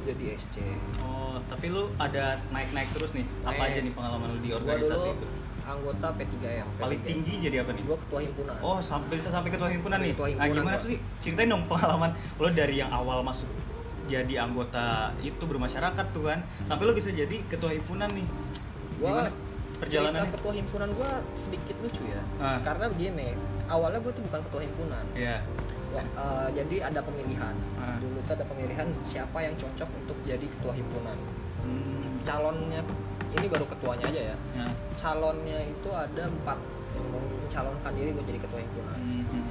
jadi 0.00 0.24
SC 0.34 0.56
Oh, 1.00 1.36
tapi 1.44 1.68
lu 1.68 1.92
ada 1.96 2.40
naik-naik 2.48 2.88
terus 2.90 3.12
nih. 3.12 3.26
Apa 3.42 3.52
Naik. 3.54 3.68
aja 3.68 3.78
nih 3.82 3.92
pengalaman 3.92 4.28
lu 4.30 4.40
di 4.40 4.50
organisasi 4.50 4.88
dulu 5.04 5.18
itu? 5.18 5.26
anggota 5.60 6.08
P3M. 6.10 6.66
Paling 6.74 6.96
P3M. 6.96 7.08
tinggi 7.10 7.34
jadi 7.44 7.56
apa 7.60 7.70
nih? 7.70 7.82
Gua 7.84 7.98
ketua 7.98 8.20
himpunan. 8.22 8.56
Oh, 8.58 8.78
sampai 8.80 9.12
bisa 9.12 9.28
sampai 9.28 9.50
ketua 9.50 9.68
himpunan 9.68 10.00
nih. 10.00 10.16
Ketua 10.16 10.24
nah, 10.24 10.32
himpunan 10.40 10.54
gimana 10.56 10.72
gua. 10.72 10.80
tuh 10.80 10.88
sih? 10.88 10.98
Ceritain 11.20 11.48
dong 11.50 11.64
pengalaman 11.66 12.10
lo 12.34 12.48
dari 12.50 12.74
yang 12.74 12.88
awal 12.90 13.20
masuk 13.20 13.50
jadi 14.08 14.34
anggota 14.48 15.12
itu 15.20 15.44
bermasyarakat 15.44 16.06
tuh 16.16 16.32
kan, 16.32 16.40
sampai 16.64 16.88
lo 16.88 16.96
bisa 16.96 17.12
jadi 17.12 17.44
ketua 17.46 17.76
himpunan 17.76 18.08
nih. 18.10 18.28
Gua 18.98 19.28
Gimana 19.78 20.26
cerita 20.26 20.34
ketua 20.34 20.52
himpunan 20.58 20.88
gua 20.98 21.22
sedikit 21.38 21.76
lucu 21.78 22.02
ya. 22.10 22.22
Ah. 22.42 22.58
Karena 22.64 22.90
begini, 22.90 23.38
awalnya 23.70 24.02
gua 24.02 24.10
tuh 24.10 24.24
bukan 24.26 24.40
ketua 24.50 24.60
himpunan. 24.66 25.04
Iya. 25.14 25.38
Wah, 25.94 26.04
eh, 26.04 26.48
jadi 26.58 26.90
ada 26.90 27.00
pemilihan. 27.04 27.54
Ah. 27.78 27.94
Dulu 28.02 28.18
tuh 28.26 28.34
ada 28.34 28.44
pemilihan 28.48 28.86
siapa 29.06 29.38
yang 29.38 29.54
cocok 29.54 29.88
untuk 30.02 30.16
jadi 30.26 30.46
ketua 30.50 30.74
himpunan. 30.74 31.14
Hmm. 31.62 32.18
Calonnya 32.26 32.80
ini 33.28 33.46
baru 33.46 33.68
ketuanya 33.68 34.04
aja 34.08 34.20
ya. 34.34 34.36
Nah. 34.56 34.72
Calonnya 34.96 35.58
itu 35.62 35.90
ada 35.94 36.24
empat 36.26 36.58
mencalonkan 36.98 37.92
diri 37.94 38.10
buat 38.16 38.26
jadi 38.26 38.40
ketua 38.42 38.60
himpunan. 38.60 38.98
Hmm. 38.98 39.46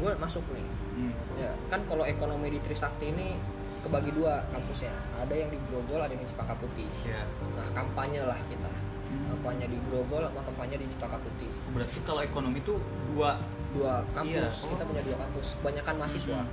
Gue 0.00 0.12
masuk 0.16 0.44
nih. 0.56 0.66
Hmm. 0.96 1.12
Ya, 1.36 1.50
kan 1.68 1.84
kalau 1.84 2.08
ekonomi 2.08 2.48
di 2.56 2.60
Trisakti 2.64 3.12
ini 3.12 3.36
kebagi 3.80 4.10
dua 4.12 4.44
kampusnya. 4.50 4.92
Ada 5.16 5.34
yang 5.34 5.48
di 5.48 5.58
Grogol, 5.66 6.00
ada 6.00 6.12
yang 6.12 6.22
di 6.22 6.28
Cempaka 6.28 6.54
Putih. 6.56 6.88
Ya. 7.02 7.24
Nah, 7.52 7.66
kampanye 7.72 8.20
lah 8.22 8.36
kita. 8.44 8.70
Hmm. 9.10 9.26
Kampanye 9.34 9.66
di 9.66 9.78
Grogol 9.88 10.22
sama 10.22 10.42
kampanye 10.44 10.76
di 10.78 10.86
Cempaka 10.86 11.16
Putih. 11.18 11.50
Berarti 11.72 11.98
kalau 12.02 12.20
ekonomi 12.20 12.60
tuh 12.62 12.76
dua. 13.10 13.40
Dua 13.70 14.02
kampus, 14.10 14.66
Iya. 14.66 14.70
kita 14.74 14.82
punya 14.82 15.02
dua 15.06 15.16
kampus. 15.16 15.46
Kebanyakan 15.62 15.94
mahasiswa. 15.96 16.40
Hmm. 16.42 16.50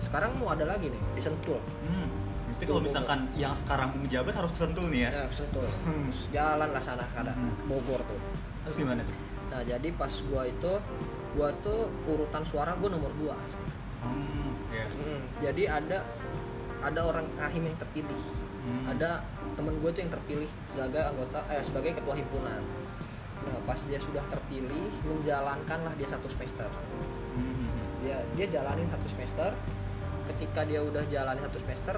Sekarang 0.00 0.30
mau 0.36 0.48
ada 0.48 0.64
lagi 0.64 0.88
nih 0.88 1.02
di 1.12 1.20
Sentul. 1.20 1.60
Hmm. 1.84 2.08
Berarti 2.48 2.64
kalau 2.64 2.80
misalkan 2.80 3.18
yang 3.34 3.52
sekarang 3.52 3.92
menjabat 4.00 4.32
harus 4.32 4.50
kesentul 4.56 4.88
nih 4.88 5.06
ya. 5.06 5.10
Ya, 5.12 5.22
ke 5.28 5.34
Sentul. 5.34 5.66
Hmm. 5.84 6.08
Jalan 6.32 6.68
lah 6.72 6.80
sana 6.80 7.04
sana 7.10 7.32
Hmm. 7.36 7.52
ke 7.52 7.64
Bogor 7.68 8.00
tuh. 8.04 8.20
Terus 8.64 8.76
gimana 8.80 9.04
tuh? 9.04 9.16
Nah, 9.52 9.60
jadi 9.60 9.88
pas 9.92 10.08
gua 10.24 10.42
itu 10.48 10.72
gua 11.36 11.48
tuh 11.60 11.86
urutan 12.08 12.42
suara 12.42 12.72
gua 12.80 12.88
nomor 12.88 13.12
dua. 13.20 13.36
Hmm. 14.00 14.56
Ya. 14.72 14.84
Hmm, 14.88 15.20
jadi 15.40 15.62
ada 15.70 15.98
ada 16.84 17.00
orang 17.00 17.26
kahim 17.34 17.64
yang 17.64 17.76
terpilih. 17.76 18.20
Hmm. 18.64 18.84
Ada 18.92 19.24
temen 19.56 19.74
gue 19.80 19.90
tuh 19.90 20.00
yang 20.04 20.12
terpilih 20.12 20.48
jaga 20.72 21.08
anggota 21.08 21.40
eh 21.48 21.60
sebagai 21.60 21.96
ketua 21.96 22.14
himpunan. 22.14 22.60
Nah, 23.44 23.58
pas 23.64 23.76
dia 23.84 24.00
sudah 24.00 24.24
terpilih, 24.24 24.88
menjalankanlah 25.04 25.92
dia 25.96 26.08
satu 26.08 26.28
semester. 26.28 26.68
Hmm. 27.34 27.64
Dia 28.00 28.20
dia 28.36 28.46
jalanin 28.50 28.88
satu 28.88 29.08
semester. 29.08 29.50
Ketika 30.24 30.64
dia 30.64 30.80
udah 30.80 31.04
jalani 31.04 31.40
satu 31.44 31.58
semester, 31.60 31.96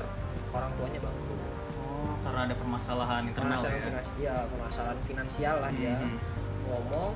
orang 0.51 0.71
tuanya 0.75 0.99
bangkrut. 0.99 1.39
Oh, 1.79 2.19
karena 2.27 2.51
ada 2.51 2.55
permasalahan 2.59 3.23
internal 3.23 3.55
Permasalahan 3.55 3.79
ya. 3.79 3.87
finansial, 3.87 4.19
ya, 4.19 4.37
permasalahan 4.51 4.99
finansial 5.07 5.57
lah 5.63 5.71
dia 5.71 5.95
Hmm. 5.95 6.19
ngomong, 6.67 7.15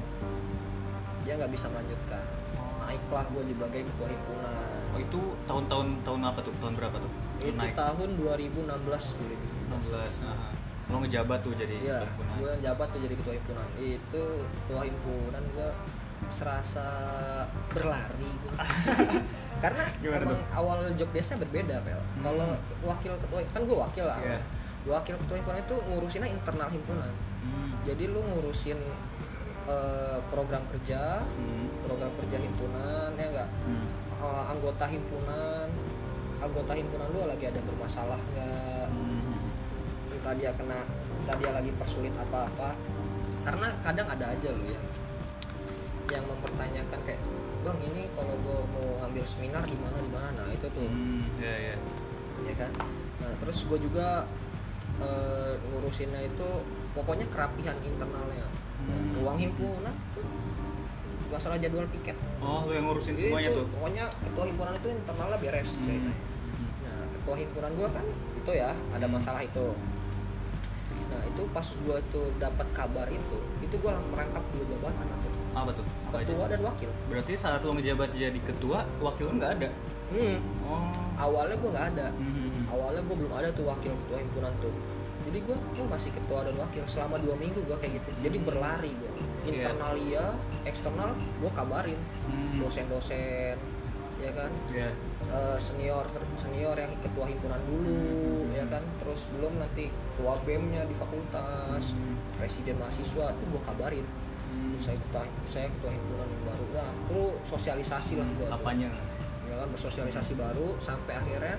dia 1.27 1.35
nggak 1.35 1.51
bisa 1.51 1.67
melanjutkan. 1.67 2.23
Naiklah 2.81 3.27
gue 3.27 3.43
sebagai 3.51 3.81
ketua 3.91 4.07
himpunan. 4.07 4.79
Oh, 4.95 4.99
itu 4.99 5.21
tahun-tahun 5.47 5.87
tahun 6.07 6.21
apa 6.23 6.39
tuh? 6.43 6.55
Tahun 6.63 6.75
berapa 6.79 6.97
tuh? 6.97 7.11
Itu 7.41 7.57
Naik 7.57 7.73
tahun 7.75 8.09
2016 8.15 8.69
2017. 8.69 9.71
16. 9.71 10.25
Nah, 10.25 10.53
lo 10.87 10.97
ngejabat 10.99 11.39
tuh 11.41 11.55
jadi 11.55 11.75
ketua 11.75 12.03
himpunan. 12.03 12.35
gue 12.37 12.53
jabat 12.61 12.89
tuh 12.91 13.01
jadi 13.01 13.15
ketua 13.15 13.35
himpunan. 13.35 13.67
Itu 13.77 14.25
ketua 14.43 14.83
himpunan 14.83 15.43
gue 15.51 15.71
serasa 16.29 16.87
berlari 17.71 18.29
gue. 18.37 18.55
Karena 19.63 19.85
Gimana 19.99 20.23
emang 20.23 20.35
tuh? 20.35 20.41
awal 20.53 20.79
job 20.95 21.09
desknya 21.11 21.37
berbeda, 21.41 21.77
Pel. 21.81 21.97
Hmm. 21.97 22.23
Kalau 22.23 22.49
wakil 22.83 23.13
ketua 23.17 23.39
kan 23.49 23.63
gue 23.63 23.77
wakil 23.79 24.05
lah. 24.05 24.19
Iya. 24.19 24.41
Wakil 24.83 25.15
ketua 25.17 25.37
himpunan 25.37 25.61
itu 25.61 25.77
ngurusinnya 25.87 26.29
internal 26.29 26.69
himpunan. 26.69 27.13
Hmm. 27.41 27.71
Jadi 27.85 28.05
lu 28.07 28.21
ngurusin 28.21 28.81
eh, 29.63 30.19
program 30.29 30.65
kerja, 30.67 31.23
Hmm. 31.23 31.69
program 31.85 32.11
kerja 32.17 32.37
himpunan 32.37 33.13
ya 33.15 33.27
enggak 33.31 33.49
Hmm. 33.63 33.85
Eh, 34.19 34.45
anggota 34.51 34.85
himpunan 34.85 35.69
anggota 36.41 36.73
himpunan 36.73 37.09
lu 37.11 37.21
lagi 37.25 37.45
ada 37.47 37.61
bermasalah 37.63 38.21
nggak 38.33 38.89
Hmm. 38.91 39.49
entah 40.11 40.35
dia 40.35 40.51
kena 40.53 40.83
entah 41.21 41.37
dia 41.37 41.51
lagi 41.51 41.71
persulit 41.73 42.13
apa-apa 42.13 42.75
karena 43.41 43.73
kadang 43.81 44.09
ada 44.09 44.27
aja 44.29 44.49
loh 44.51 44.67
yang 44.67 44.87
yang 46.11 46.25
mempertanyakan 46.27 46.99
kayak 47.07 47.23
bang 47.61 47.79
ini 47.87 48.03
kalau 48.13 48.35
gue 48.37 48.59
mau 48.69 48.87
ngambil 48.99 49.25
seminar 49.25 49.63
di 49.63 49.77
mana 49.79 49.99
di 50.01 50.11
mana 50.11 50.41
nah 50.43 50.51
itu 50.51 50.67
tuh 50.69 50.89
Hmm. 50.89 51.23
Ya, 51.39 51.55
ya. 51.73 51.77
ya 52.43 52.55
kan 52.57 52.73
nah 53.21 53.33
terus 53.39 53.63
gue 53.65 53.79
juga 53.79 54.25
eh, 54.99 55.55
ngurusinnya 55.63 56.21
itu 56.25 56.49
pokoknya 56.93 57.29
kerapihan 57.31 57.77
internalnya 57.81 58.49
Hmm. 58.81 59.13
ruang 59.15 59.37
himpunan 59.37 59.93
tuh 60.17 60.25
nggak 61.31 61.41
salah 61.41 61.57
jadwal 61.57 61.87
piket 61.89 62.17
Oh, 62.39 62.67
lo 62.67 62.73
yang 62.73 62.85
ngurusin 62.85 63.15
Itu, 63.15 63.23
semuanya 63.25 63.51
tuh. 63.51 63.67
pokoknya 63.71 64.05
ketua 64.21 64.45
himpunan 64.45 64.75
itu 64.75 64.89
internalnya 64.91 65.39
beres 65.39 65.71
Hmm. 65.71 65.83
ceritanya 65.85 66.17
Nah, 66.81 67.03
ketua 67.09 67.35
himpunan 67.37 67.71
gua 67.73 67.89
kan 67.89 68.05
itu 68.35 68.51
ya 68.53 68.71
ada 68.91 69.07
Hmm. 69.07 69.15
masalah 69.15 69.41
itu. 69.41 69.67
Nah, 71.07 71.23
itu 71.25 71.43
pas 71.49 71.67
gua 71.81 71.99
tuh 72.09 72.27
dapat 72.37 72.67
kabar 72.71 73.07
itu, 73.07 73.37
itu 73.61 73.75
gua 73.77 73.91
langsung 73.93 74.13
merangkap 74.13 74.43
dua 74.49 74.65
jabatan 74.65 75.07
aku. 75.09 75.29
Apa 75.53 75.71
tuh? 75.73 75.87
Apa 76.05 76.17
aja? 76.17 76.27
Ketua 76.29 76.45
dan 76.47 76.61
wakil. 76.65 76.91
Berarti 77.07 77.33
saat 77.35 77.61
lo 77.61 77.73
ngejabat 77.73 78.11
jadi 78.13 78.41
ketua, 78.41 78.79
wakil 79.01 79.25
lo 79.27 79.33
nggak 79.37 79.53
ada. 79.57 79.69
Hmm. 80.09 80.39
Oh. 80.61 80.91
Awalnya 81.17 81.57
gua 81.57 81.71
nggak 81.73 81.87
ada. 81.95 82.07
Hmm. 82.11 82.51
Awalnya 82.69 83.03
gua 83.03 83.17
belum 83.17 83.33
ada 83.33 83.49
tuh 83.51 83.65
wakil 83.67 83.93
ketua 83.93 84.19
himpunan 84.19 84.53
tuh. 84.57 84.73
Jadi 85.21 85.39
gua 85.45 85.57
tuh 85.71 85.87
masih 85.87 86.11
ketua 86.11 86.41
dan 86.43 86.55
wakil 86.57 86.85
selama 86.85 87.17
dua 87.19 87.37
minggu 87.37 87.61
gua 87.65 87.77
kayak 87.77 88.01
gitu. 88.01 88.11
Jadi 88.21 88.37
berlari 88.41 88.93
gua. 88.95 89.13
Internal 89.43 89.95
iya, 89.97 90.27
eksternal 90.63 91.11
gua 91.39 91.53
kabarin 91.53 92.01
Hmm. 92.25 92.57
dosen-dosen 92.57 93.57
ya 94.21 94.29
kan 94.37 94.53
Ya. 94.69 94.93
eh, 95.27 95.57
senior 95.57 96.05
senior 96.37 96.77
yang 96.77 96.93
ketua 97.01 97.25
himpunan 97.25 97.57
dulu 97.65 97.89
Hmm. 98.45 98.53
ya 98.53 98.69
kan 98.69 98.85
terus 99.01 99.25
belum 99.33 99.57
nanti 99.57 99.89
ketua 99.89 100.37
bem-nya 100.45 100.85
di 100.85 100.93
fakultas 100.93 101.97
Hmm. 101.97 102.21
presiden 102.37 102.77
mahasiswa 102.77 103.33
tuh 103.33 103.47
gua 103.49 103.63
kabarin 103.65 104.05
Hmm. 104.53 104.77
saya 104.77 105.01
ketua 105.01 105.25
saya 105.49 105.73
ketua 105.73 105.91
himpunan 105.91 106.29
yang 106.29 106.45
baru 106.45 106.65
nah 106.71 106.93
terus 107.09 107.33
sosialisasi 107.49 108.21
lah 108.21 108.29
gua 108.37 108.47
tuh. 108.53 108.57
Apanya? 108.61 108.91
ya 109.49 109.55
kan 109.57 109.69
bersosialisasi 109.73 110.33
baru 110.37 110.69
sampai 110.79 111.17
akhirnya 111.17 111.57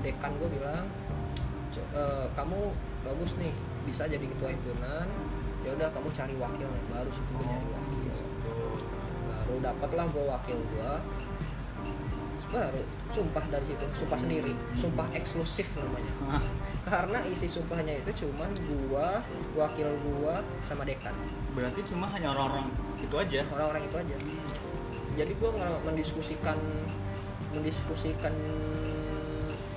dekan 0.00 0.30
gue 0.38 0.48
bilang 0.52 0.86
"Co- 1.74 1.90
eh, 1.92 2.26
kamu 2.32 2.58
bagus 3.02 3.34
nih 3.34 3.50
bisa 3.82 4.06
jadi 4.06 4.22
ketua 4.22 4.48
himpunan 4.48 5.06
ya 5.60 5.72
udah 5.72 5.88
kamu 5.90 6.08
cari 6.10 6.34
wakilnya 6.36 6.80
baru 6.88 7.10
situ 7.10 7.30
gue 7.32 7.44
nyari 7.44 7.68
wakil 7.68 8.16
baru 9.24 9.54
dapatlah 9.60 10.06
gue 10.06 10.24
wakil 10.24 10.58
gue 10.60 10.92
baru 12.46 12.82
sumpah 13.10 13.44
dari 13.50 13.66
situ 13.66 13.82
sumpah 13.92 14.14
sendiri 14.14 14.52
sumpah 14.72 15.10
eksklusif 15.10 15.74
namanya 15.74 16.12
Hah. 16.30 16.42
karena 16.86 17.18
isi 17.26 17.50
sumpahnya 17.50 17.98
itu 17.98 18.22
cuman 18.22 18.46
gua 18.86 19.18
wakil 19.54 19.90
gua 20.00 20.38
sama 20.62 20.86
dekan 20.86 21.10
Berarti 21.50 21.82
cuma 21.84 22.06
hanya 22.08 22.30
orang-orang 22.30 22.70
itu 22.96 23.14
aja. 23.14 23.42
orang-orang 23.48 23.82
itu 23.84 23.96
aja 23.96 24.16
jadi 25.14 25.32
gua 25.34 25.50
mendiskusikan 25.82 26.54
mendiskusikan 27.50 28.34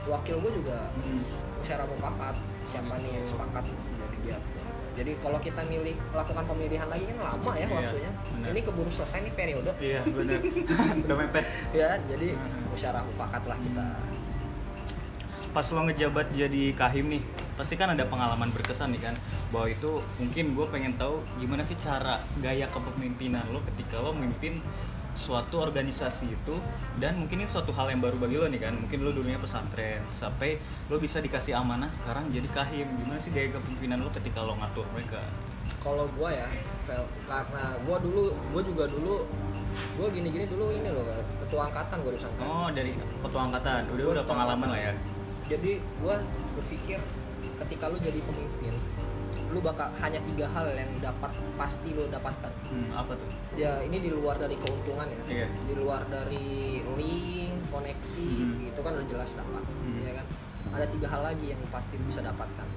wakil 0.05 0.37
gua 0.37 0.51
juga 0.53 0.77
Hmm. 0.97 1.21
Secara 1.59 1.83
mufakat 1.83 2.35
siapa 2.63 2.93
nih 2.97 3.11
yang 3.13 3.25
sepakat 3.25 3.63
jadi 3.67 4.17
dia 4.21 4.37
jadi 4.93 5.11
kalau 5.17 5.37
kita 5.37 5.61
milih 5.63 5.93
melakukan 6.09 6.43
pemilihan 6.43 6.87
lagi 6.87 7.05
kan 7.07 7.17
lama 7.23 7.51
ya 7.53 7.61
Iya, 7.61 7.67
waktunya 7.71 8.11
benar. 8.33 8.49
ini 8.49 8.59
keburu 8.61 8.89
selesai 8.89 9.19
nih 9.21 9.33
periode 9.33 9.71
Iya, 9.77 10.01
benar. 10.03 10.39
Udah 11.05 11.15
mepet. 11.15 11.45
ya 11.71 11.89
jadi 12.03 12.27
secara 12.73 12.99
mufakat 13.03 13.43
lah 13.45 13.57
kita 13.57 13.85
pas 15.47 15.65
lo 15.67 15.81
ngejabat 15.83 16.27
jadi 16.31 16.63
kahim 16.73 17.09
nih 17.09 17.23
pasti 17.53 17.73
kan 17.73 17.89
ada 17.89 18.05
pengalaman 18.05 18.49
berkesan 18.51 18.93
nih 18.93 19.01
kan 19.01 19.15
bahwa 19.49 19.65
itu 19.67 19.89
mungkin 20.15 20.53
gue 20.53 20.65
pengen 20.67 20.93
tahu 20.95 21.21
gimana 21.37 21.61
sih 21.61 21.73
cara 21.75 22.21
gaya 22.37 22.69
kepemimpinan 22.69 23.41
lo 23.49 23.65
ketika 23.65 23.97
lo 23.97 24.13
memimpin 24.13 24.61
suatu 25.17 25.57
organisasi 25.57 26.29
itu 26.29 26.55
dan 27.01 27.17
mungkin 27.17 27.41
ini 27.41 27.49
suatu 27.49 27.73
hal 27.73 27.89
yang 27.89 27.99
baru 27.99 28.21
bagi 28.21 28.37
lo 28.37 28.45
nih 28.45 28.61
kan. 28.61 28.77
Mungkin 28.77 29.01
lo 29.01 29.09
dulunya 29.09 29.41
pesantren 29.41 30.05
sampai 30.13 30.61
lo 30.87 31.01
bisa 31.01 31.17
dikasih 31.17 31.57
amanah 31.57 31.89
sekarang 31.89 32.29
jadi 32.29 32.45
kahim. 32.53 32.85
Gimana 33.01 33.17
sih 33.17 33.33
gaya 33.33 33.49
kepemimpinan 33.49 34.05
lo 34.05 34.13
ketika 34.13 34.45
lo 34.45 34.53
ngatur 34.55 34.85
mereka? 34.93 35.19
Kalau 35.81 36.05
gua 36.15 36.31
ya 36.31 36.47
Vel, 36.87 37.03
karena 37.27 37.75
gua 37.83 37.97
dulu 37.99 38.31
gua 38.53 38.61
juga 38.63 38.85
dulu 38.87 39.25
gua 39.99 40.07
gini-gini 40.07 40.45
dulu 40.47 40.71
ini 40.71 40.89
loh 40.93 41.03
ketua 41.43 41.67
angkatan 41.67 41.97
gua 41.99 42.11
di 42.13 42.19
pesantren. 42.21 42.45
Oh 42.47 42.67
dari 42.71 42.91
ketua 42.95 43.41
angkatan. 43.51 43.81
Udah 43.91 44.03
Gua 44.05 44.13
udah 44.15 44.25
pengalaman 44.25 44.67
angkatan. 44.69 44.93
lah 44.93 44.95
ya. 45.01 45.15
jadi 45.47 45.71
gua 45.99 46.15
berpikir 46.55 46.99
ketika 47.57 47.85
lu 47.89 47.97
jadi 47.97 48.19
pemimpin 48.21 48.73
lu 49.47 49.59
bakal 49.59 49.87
hanya 49.97 50.19
tiga 50.23 50.45
hal 50.47 50.67
yang 50.69 50.91
dapat 50.99 51.29
pasti 51.53 51.91
lu 51.91 52.03
dapatkan 52.05 52.51
hmm, 52.65 52.91
apa 52.91 53.11
tuh 53.13 53.27
ya 53.53 53.79
ini 53.79 53.97
di 53.97 54.09
luar 54.09 54.35
dari 54.35 54.55
keuntungan 54.55 55.07
ya 55.07 55.21
Iya. 55.25 55.47
di 55.63 55.73
luar 55.73 56.03
dari 56.05 56.47
link 56.93 57.55
koneksi 57.67 58.29
Hmm. 58.37 58.67
itu 58.67 58.79
kan 58.79 58.91
udah 58.93 59.07
jelas 59.07 59.31
dapat 59.33 59.63
Hmm. 59.63 59.99
ya 59.99 60.11
kan 60.13 60.25
ada 60.69 60.85
tiga 60.85 61.07
hal 61.07 61.21
lagi 61.23 61.45
yang 61.47 61.61
pasti 61.67 61.95
lu 61.95 62.05
bisa 62.05 62.19
dapatkan 62.21 62.67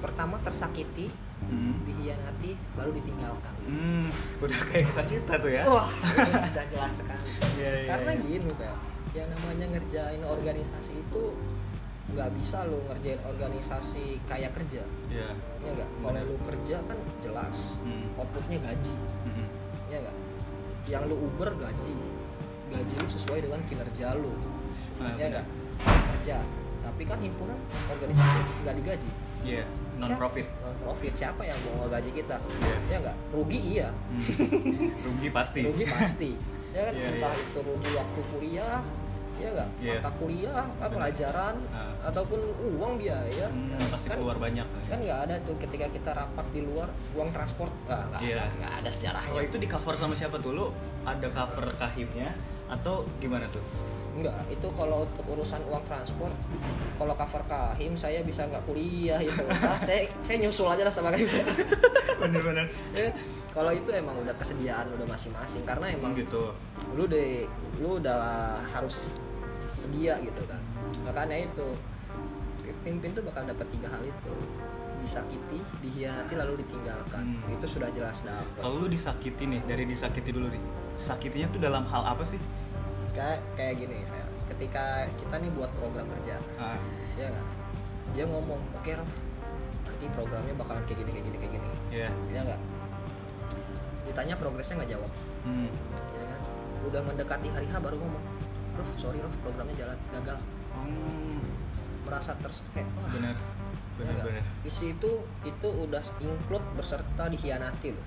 pertama 0.00 0.40
tersakiti 0.40 1.06
Hmm. 1.40 1.72
dihianati 1.82 2.52
lalu 2.76 3.00
ditinggalkan 3.00 3.54
Hmm, 3.62 4.12
udah 4.38 4.60
kayak 4.66 4.84
kisah 4.86 5.06
cinta 5.06 5.34
tuh 5.34 5.48
ya. 5.48 5.64
wah 5.64 5.88
ini 5.88 6.36
sudah 6.36 6.64
jelas 6.68 6.92
sekali 6.94 7.30
Iya, 7.58 7.70
iya, 7.78 7.88
karena 7.88 8.12
iya. 8.12 8.20
gini 8.20 8.50
Pel 8.52 8.76
yang 9.10 9.28
namanya 9.30 9.66
ngerjain 9.70 10.20
organisasi 10.20 11.00
itu 11.00 11.22
nggak 12.10 12.30
bisa 12.34 12.66
lo 12.66 12.82
ngerjain 12.86 13.20
organisasi 13.22 14.18
kayak 14.24 14.50
kerja. 14.52 14.82
Iya. 15.06 15.30
ya 15.60 15.70
nggak? 15.74 15.88
Kalau 16.00 16.20
lu 16.24 16.36
kerja 16.42 16.76
kan 16.82 16.98
jelas 17.20 17.58
Hmm. 17.80 18.06
outputnya 18.14 18.58
gaji. 18.60 18.94
Hmm. 19.24 19.46
ya 19.86 19.96
nggak? 20.00 20.16
Yang 20.86 21.02
lu 21.08 21.16
uber 21.20 21.50
gaji. 21.56 21.96
Gaji 22.70 22.94
lu 22.96 23.08
sesuai 23.08 23.40
dengan 23.42 23.60
kinerja 23.64 24.14
lu 24.14 24.30
Nah, 25.00 25.16
ya 25.16 25.26
nggak? 25.28 25.46
Kerja. 25.80 26.38
Tapi 26.80 27.02
kan 27.04 27.18
himpunan 27.18 27.58
organisasi 27.88 28.38
nggak 28.62 28.76
digaji. 28.78 29.10
Iya, 29.40 29.64
non 29.96 30.20
profit. 30.20 30.44
non 30.60 30.76
profit 30.76 31.16
siapa 31.16 31.40
yang 31.40 31.56
mau 31.72 31.88
gaji 31.88 32.12
kita? 32.12 32.36
Iya. 32.60 32.76
ya 32.86 32.96
nggak? 33.00 33.16
Rugi 33.32 33.60
iya. 33.72 33.88
Hmm. 33.88 34.22
Rugi 35.00 35.28
pasti. 35.32 35.60
rugi 35.64 35.84
pasti. 35.88 36.30
Ya 36.70 36.80
kan? 36.86 36.92
Iya, 36.92 37.06
entah 37.16 37.34
iya. 37.34 37.44
itu 37.48 37.58
rugi 37.64 37.90
waktu 37.96 38.20
kuliah 38.30 38.78
ya 39.40 39.50
nggak 39.50 39.68
Iya. 39.78 39.98
mata 39.98 40.10
kuliah 40.14 40.52
apa, 40.60 40.86
pelajaran 40.86 41.54
Ah. 41.70 41.92
ataupun 42.04 42.40
uang 42.72 42.92
biaya 42.96 43.46
Hmm, 43.46 43.80
pasti 43.88 44.06
kan 44.06 44.16
keluar 44.16 44.36
banyak. 44.36 44.66
kan 44.86 44.98
nggak 44.98 45.20
ada 45.24 45.34
tuh 45.40 45.56
ketika 45.56 45.86
kita 45.88 46.10
rapat 46.12 46.46
di 46.50 46.60
luar 46.60 46.86
uang 47.12 47.30
transport 47.30 47.72
nggak 47.84 48.02
nggak 48.06 48.20
Iya. 48.22 48.36
ada 48.36 48.44
nggak 48.54 48.72
ada 48.78 48.90
sejarahnya 48.90 49.30
Kalau 49.30 49.44
itu 49.44 49.56
di 49.56 49.66
cover 49.66 49.94
sama 49.96 50.14
siapa 50.14 50.36
tuh? 50.36 50.52
Lu 50.52 50.66
ada 51.02 51.26
cover 51.26 51.66
kahimnya 51.74 52.30
atau 52.66 53.02
gimana 53.18 53.48
tuh? 53.48 53.64
Enggak, 54.10 54.42
itu 54.48 54.66
kalau 54.70 55.02
untuk 55.02 55.22
urusan 55.24 55.62
uang 55.64 55.82
transport, 55.82 56.34
kalau 56.96 57.14
cover 57.14 57.42
kahim 57.44 57.94
saya 57.94 58.20
bisa 58.20 58.42
nggak 58.44 58.62
kuliah 58.64 59.16
gitu. 59.18 59.38
Nah, 59.62 59.78
saya 59.78 60.02
saya 60.18 60.36
nyusul 60.40 60.66
aja 60.66 60.82
lah 60.82 60.90
sama 60.90 61.08
kahim. 61.08 61.30
Bener-bener. 62.20 62.66
Ya, 62.90 63.08
kalau 63.48 63.70
itu 63.70 63.86
emang 63.88 64.14
udah 64.16 64.34
kesediaan 64.34 64.86
udah 64.90 65.06
masing-masing 65.06 65.62
karena 65.62 65.88
Emang 65.88 66.10
emang 66.10 66.12
gitu. 66.16 66.52
lu 66.92 67.06
deh 67.06 67.46
lu 67.78 67.96
udah 67.96 68.20
harus 68.68 69.22
sedia 69.80 70.14
gitu 70.20 70.42
kan. 70.44 70.60
Makanya 71.02 71.48
itu 71.48 71.66
pimpin 72.80 73.10
tuh 73.10 73.24
bakal 73.24 73.44
dapat 73.44 73.66
tiga 73.72 73.88
hal 73.88 74.00
itu 74.00 74.34
disakiti, 75.00 75.58
dihianati 75.80 76.36
lalu 76.36 76.60
ditinggalkan. 76.60 77.24
Hmm. 77.40 77.54
Itu 77.56 77.66
sudah 77.66 77.88
jelas 77.90 78.20
dapat. 78.20 78.60
Kalau 78.60 78.76
lu 78.78 78.88
disakiti 78.88 79.48
nih, 79.48 79.60
dari 79.64 79.84
disakiti 79.84 80.28
dulu 80.28 80.48
nih. 80.48 80.62
Sakitinya 80.96 81.48
tuh 81.48 81.60
dalam 81.60 81.88
hal 81.88 82.04
apa 82.06 82.20
sih? 82.22 82.36
Kayak 83.10 83.40
kayak 83.56 83.74
gini, 83.76 84.04
Fel. 84.04 84.28
ketika 84.50 84.84
kita 85.16 85.40
nih 85.40 85.50
buat 85.50 85.70
program 85.74 86.04
kerja, 86.10 86.36
Ah, 86.54 86.76
ya 87.16 87.32
nggak 87.32 87.46
dia 88.10 88.24
ngomong 88.26 88.58
oke 88.74 88.90
Rof 88.92 89.10
nanti 89.86 90.04
programnya 90.10 90.52
bakalan 90.52 90.82
kayak 90.82 90.98
gini 91.00 91.10
kayak 91.10 91.24
gini 91.24 91.36
kayak 91.38 91.52
gini 91.54 91.68
ya. 91.94 92.10
ya 92.28 92.40
nggak 92.42 92.60
ditanya 94.02 94.34
progresnya 94.34 94.82
nggak 94.82 94.90
jawab 94.98 95.10
Hmm. 95.40 95.70
ya 96.12 96.24
kan 96.26 96.40
udah 96.84 97.00
mendekati 97.06 97.48
hari 97.48 97.64
H 97.64 97.78
baru 97.78 97.96
ngomong 97.96 98.24
Rof 98.80 98.90
sorry 98.96 99.18
Rof 99.18 99.34
programnya 99.38 99.76
jalan 99.78 99.98
gagal 100.10 100.38
Hmm. 100.70 101.42
merasa 102.02 102.32
terus 102.36 102.64
kayak 102.70 102.86
wah 102.94 103.10
Bener. 103.10 103.34
ya 103.34 103.44
Bener 103.98 104.12
nggak? 104.14 104.26
bener. 104.32 104.44
di 104.62 104.70
situ 104.70 105.10
itu 105.42 105.68
udah 105.68 106.00
include 106.18 106.64
berserta 106.72 107.24
dihianati 107.26 107.88
loh 107.90 108.04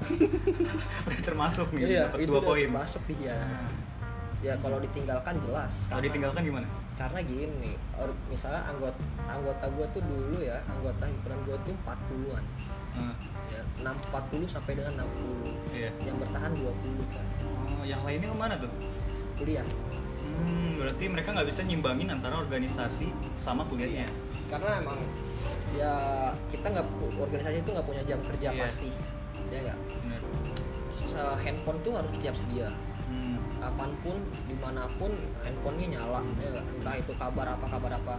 Udah 1.06 1.20
termasuk 1.22 1.70
nih 1.72 2.02
dapat 2.02 2.18
Iya, 2.18 2.24
itu 2.24 2.32
dua 2.32 2.42
poin. 2.42 2.68
masuk 2.68 3.04
dihianati 3.06 3.54
Nah, 3.54 3.70
ya 4.42 4.54
kalau 4.58 4.76
ditinggalkan 4.78 5.38
jelas 5.40 5.86
Kalau 5.86 5.94
karena- 5.94 6.04
ditinggalkan 6.04 6.42
gimana? 6.44 6.68
karena 6.94 7.20
gini 7.22 7.72
misalnya 8.28 8.62
anggota 8.64 9.00
anggota 9.24 9.66
gue 9.68 9.86
tuh 9.92 10.04
dulu 10.04 10.38
ya 10.40 10.58
anggota 10.68 11.04
himpunan 11.04 11.40
gue 11.44 11.58
tuh 11.60 11.74
40-an 11.80 12.44
Ah, 12.94 13.16
ya 13.48 13.62
6 13.80 13.98
40 14.08 14.46
sampai 14.48 14.72
dengan 14.74 14.94
60 15.00 15.50
iya. 15.74 15.90
yang 16.00 16.14
bertahan 16.16 16.54
20 16.54 16.70
kan 17.08 17.26
Oh, 17.74 17.82
yang 17.84 18.02
lainnya 18.02 18.28
ke 18.28 18.38
mana 18.38 18.56
tuh? 18.56 18.70
kuliah 19.36 19.66
Hmm, 20.34 20.72
berarti 20.78 21.04
mereka 21.06 21.30
nggak 21.32 21.48
bisa 21.48 21.62
nyimbangin 21.62 22.10
antara 22.10 22.36
organisasi 22.38 23.08
sama 23.36 23.64
kuliahnya. 23.66 24.08
karena 24.44 24.86
emang 24.86 25.00
ya 25.74 25.94
kita 26.48 26.70
nggak 26.70 26.86
organisasi 27.18 27.58
itu 27.60 27.70
nggak 27.74 27.88
punya 27.88 28.04
jam 28.06 28.22
kerja 28.22 28.54
Iya. 28.54 28.62
pasti 28.62 28.90
ya 29.50 29.60
nggak? 29.64 29.80
Handphone 31.40 31.80
tuh 31.82 31.94
harus 31.94 32.12
tiap 32.18 32.36
sedia. 32.36 32.70
Hmm. 33.04 33.38
kapan 33.58 33.94
pun 34.02 34.18
di 34.44 34.56
mana 34.58 34.90
pun 34.98 35.14
handphonenya 35.42 35.96
nyala 35.96 36.20
ya 36.38 36.50
entah 36.60 36.96
itu 36.98 37.14
kabar 37.16 37.48
apa 37.50 37.66
kabar 37.66 37.92
apa. 37.96 38.16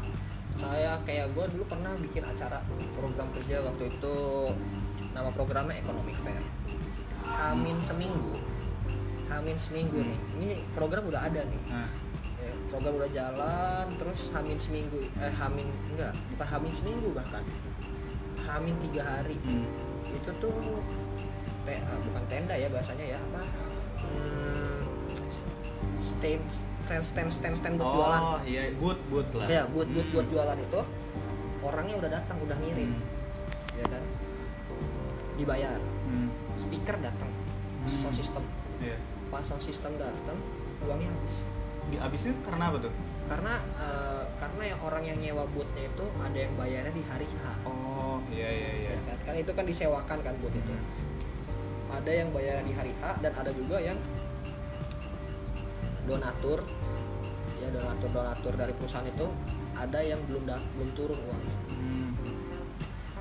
Saya 0.55 0.97
kayak 1.03 1.35
gue 1.35 1.45
dulu 1.51 1.67
pernah 1.67 1.93
bikin 1.99 2.23
acara 2.23 2.63
program 2.95 3.29
kerja 3.35 3.59
waktu 3.61 3.91
itu 3.91 4.15
nama 5.13 5.31
programnya 5.31 5.75
economic 5.77 6.15
fair. 6.23 6.43
Hamin 7.27 7.79
seminggu. 7.79 8.39
Hamin 9.27 9.59
seminggu 9.59 9.99
nih. 9.99 10.19
Ini 10.39 10.47
program 10.73 11.07
udah 11.07 11.27
ada 11.27 11.43
nih. 11.43 11.61
Nah, 11.69 11.89
program 12.67 12.95
udah 12.95 13.11
jalan 13.11 13.85
terus 13.95 14.31
hamin 14.31 14.57
seminggu 14.57 14.99
eh 15.15 15.33
hamin 15.33 15.67
enggak 15.91 16.13
bukan 16.31 16.47
hamin 16.49 16.73
seminggu 16.73 17.09
bahkan 17.11 17.45
hamin 18.43 18.75
tiga 18.81 19.03
hari 19.03 19.37
hmm. 19.37 19.67
itu 20.11 20.31
tuh 20.35 20.55
te, 21.65 21.81
ah, 21.81 21.99
bukan 22.03 22.23
tenda 22.27 22.55
ya 22.55 22.69
bahasanya 22.69 23.07
ya 23.07 23.19
apa 23.21 23.43
hmm, 24.01 24.79
stand 26.05 26.45
stand 26.85 27.05
stand 27.05 27.31
stand 27.31 27.57
stand 27.57 27.75
buat 27.77 27.89
jualan 27.91 28.21
Oh, 28.21 28.39
iya, 28.45 28.63
boot 28.75 29.01
boot 29.09 29.25
lah. 29.33 29.49
ya 29.49 29.63
buat 29.67 29.89
buat 29.89 30.05
Hmm. 30.05 30.15
buat 30.15 30.27
jualan 30.29 30.59
itu 30.59 30.81
orangnya 31.61 31.95
udah 31.97 32.11
datang 32.13 32.37
udah 32.39 32.57
ngirim 32.59 32.91
Hmm. 32.93 33.03
ya 33.75 33.85
kan 33.89 34.03
dibayar 35.35 35.81
Hmm. 36.05 36.29
speaker 36.55 36.97
datang 36.99 37.31
sound 37.85 38.13
system 38.13 38.45
Iya. 38.79 38.97
pas 39.29 39.43
sound 39.43 39.61
system 39.61 39.97
datang 39.97 40.37
uangnya 40.81 41.09
habis 41.11 41.49
Di 41.85 41.97
abisnya 41.99 42.33
karena 42.43 42.71
apa 42.71 42.79
tuh? 42.81 42.95
karena 43.25 43.57
eh, 43.81 44.23
karena 44.37 44.63
yang 44.69 44.81
orang 44.85 45.01
yang 45.03 45.17
nyewa 45.17 45.49
bootnya 45.49 45.89
itu 45.89 46.05
ada 46.21 46.37
yang 46.37 46.53
bayarnya 46.55 46.93
di 46.93 47.05
hari 47.09 47.25
H 47.25 47.45
Oh, 47.65 48.21
iya 48.29 48.53
iya 48.53 48.71
iya. 48.77 48.89
ya 48.93 48.99
kan? 49.01 49.17
kan 49.25 49.35
itu 49.35 49.49
kan 49.51 49.65
disewakan 49.65 50.19
kan 50.21 50.35
boot 50.39 50.53
itu 50.53 50.75
ada 51.89 52.13
yang 52.13 52.29
bayar 52.37 52.61
di 52.61 52.77
hari 52.77 52.93
H 52.95 53.17
dan 53.19 53.33
ada 53.33 53.49
juga 53.49 53.81
yang 53.81 53.97
donatur 56.05 56.69
ya 57.57 57.69
donatur 57.73 58.09
donatur 58.13 58.53
dari 58.55 58.73
perusahaan 58.77 59.09
itu 59.09 59.27
ada 59.73 60.01
yang 60.05 60.21
belum 60.29 60.45
da- 60.45 60.67
belum 60.77 60.91
turun 60.93 61.17
uangnya 61.19 61.57
Hmm. 61.75 62.13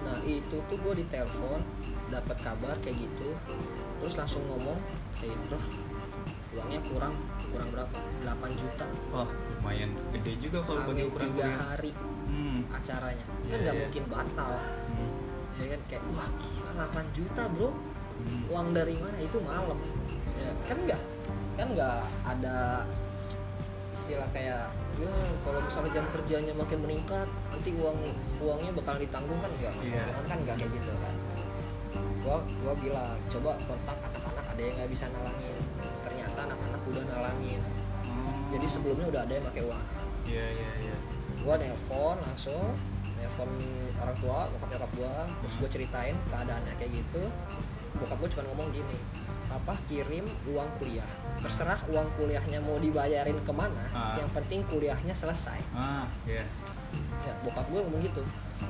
nah 0.04 0.20
itu 0.22 0.60
tuh 0.62 0.78
gue 0.78 0.94
ditelepon 1.00 1.64
dapat 2.12 2.38
kabar 2.44 2.76
kayak 2.78 3.00
gitu 3.00 3.32
terus 3.98 4.20
langsung 4.20 4.44
ngomong 4.46 4.76
kayak 5.16 5.32
gitu 5.32 5.46
"Prof, 5.48 5.64
uangnya 6.54 6.80
kurang 6.86 7.14
kurang 7.50 7.70
berapa? 7.70 7.98
8 8.24 8.54
juta. 8.56 8.86
Wah, 9.10 9.30
lumayan 9.30 9.90
gede 10.12 10.34
juga 10.40 10.60
kalau 10.62 10.82
bagi 10.86 11.04
ukuran 11.06 11.28
tiga 11.30 11.46
hari 11.70 11.92
Hmm. 12.24 12.60
acaranya. 12.72 13.26
Kan 13.26 13.46
Iya, 13.46 13.58
nggak 13.60 13.76
iya. 13.76 13.82
mungkin 13.86 14.04
batal. 14.08 14.54
Hmm. 14.90 15.12
ya 15.54 15.66
kan? 15.70 15.82
Kayak 15.86 16.04
wah 16.12 16.30
gila 16.36 16.72
8 16.76 17.06
juta 17.14 17.44
bro. 17.48 17.70
Hmm. 18.14 18.42
uang 18.48 18.68
dari 18.72 18.94
mana? 18.98 19.18
Itu 19.18 19.38
malam. 19.40 19.80
Ya 20.38 20.50
kan 20.66 20.78
nggak 20.80 21.02
kan 21.54 21.68
nggak 21.70 21.98
ada 22.26 22.82
istilah 23.94 24.26
kayak 24.34 24.74
ya 24.98 25.10
kalau 25.42 25.60
misalnya 25.62 25.92
jam 25.92 26.06
kerjanya 26.10 26.54
makin 26.54 26.82
meningkat 26.82 27.30
nanti 27.50 27.70
uang 27.78 27.98
uangnya 28.42 28.72
bakal 28.74 28.98
ditanggung 28.98 29.38
kan 29.38 29.52
enggak 29.52 29.74
Iya. 29.80 30.04
kan 30.26 30.38
nggak 30.40 30.56
kayak 30.58 30.72
gitu 30.74 30.92
kan. 30.98 31.14
Gua 32.26 32.38
gua 32.64 32.74
bilang 32.74 33.18
coba 33.28 33.54
kontak 33.62 33.98
anak-anak 34.00 34.46
ada 34.50 34.62
yang 34.62 34.76
nggak 34.80 34.90
bisa 34.90 35.06
nalangin 35.10 35.58
anak-anak 36.84 36.90
udah 36.90 37.04
nalangin 37.10 37.62
Oh. 38.04 38.36
jadi 38.52 38.68
sebelumnya 38.68 39.08
udah 39.10 39.22
ada 39.24 39.34
yang 39.34 39.46
pakai 39.46 39.64
uang 39.64 39.84
Iya 40.24 40.46
iya 40.46 40.72
iya. 40.82 40.96
gua 41.40 41.56
nelpon 41.56 42.16
langsung 42.20 42.76
nelpon 43.14 43.50
orang 43.98 44.18
tua 44.18 44.40
bokap 44.50 44.68
nyokap 44.70 44.92
gua 44.94 45.14
terus 45.42 45.54
gua 45.58 45.70
ceritain 45.70 46.16
keadaannya 46.28 46.74
kayak 46.76 46.92
gitu 46.94 47.24
bokap 47.96 48.18
gua 48.18 48.30
cuma 48.30 48.44
ngomong 48.46 48.70
gini 48.70 48.98
apa 49.50 49.74
kirim 49.86 50.26
uang 50.46 50.70
kuliah 50.78 51.08
terserah 51.38 51.80
uang 51.88 52.08
kuliahnya 52.14 52.60
mau 52.60 52.78
dibayarin 52.78 53.40
ke 53.40 53.52
mana 53.52 53.84
Ah. 53.90 54.16
yang 54.16 54.30
penting 54.30 54.62
kuliahnya 54.66 55.12
selesai 55.12 55.60
Ah, 55.72 56.06
iya. 56.24 56.44
ya 57.22 57.34
bokap 57.42 57.66
gua 57.66 57.82
ngomong 57.82 58.04
gitu 58.04 58.22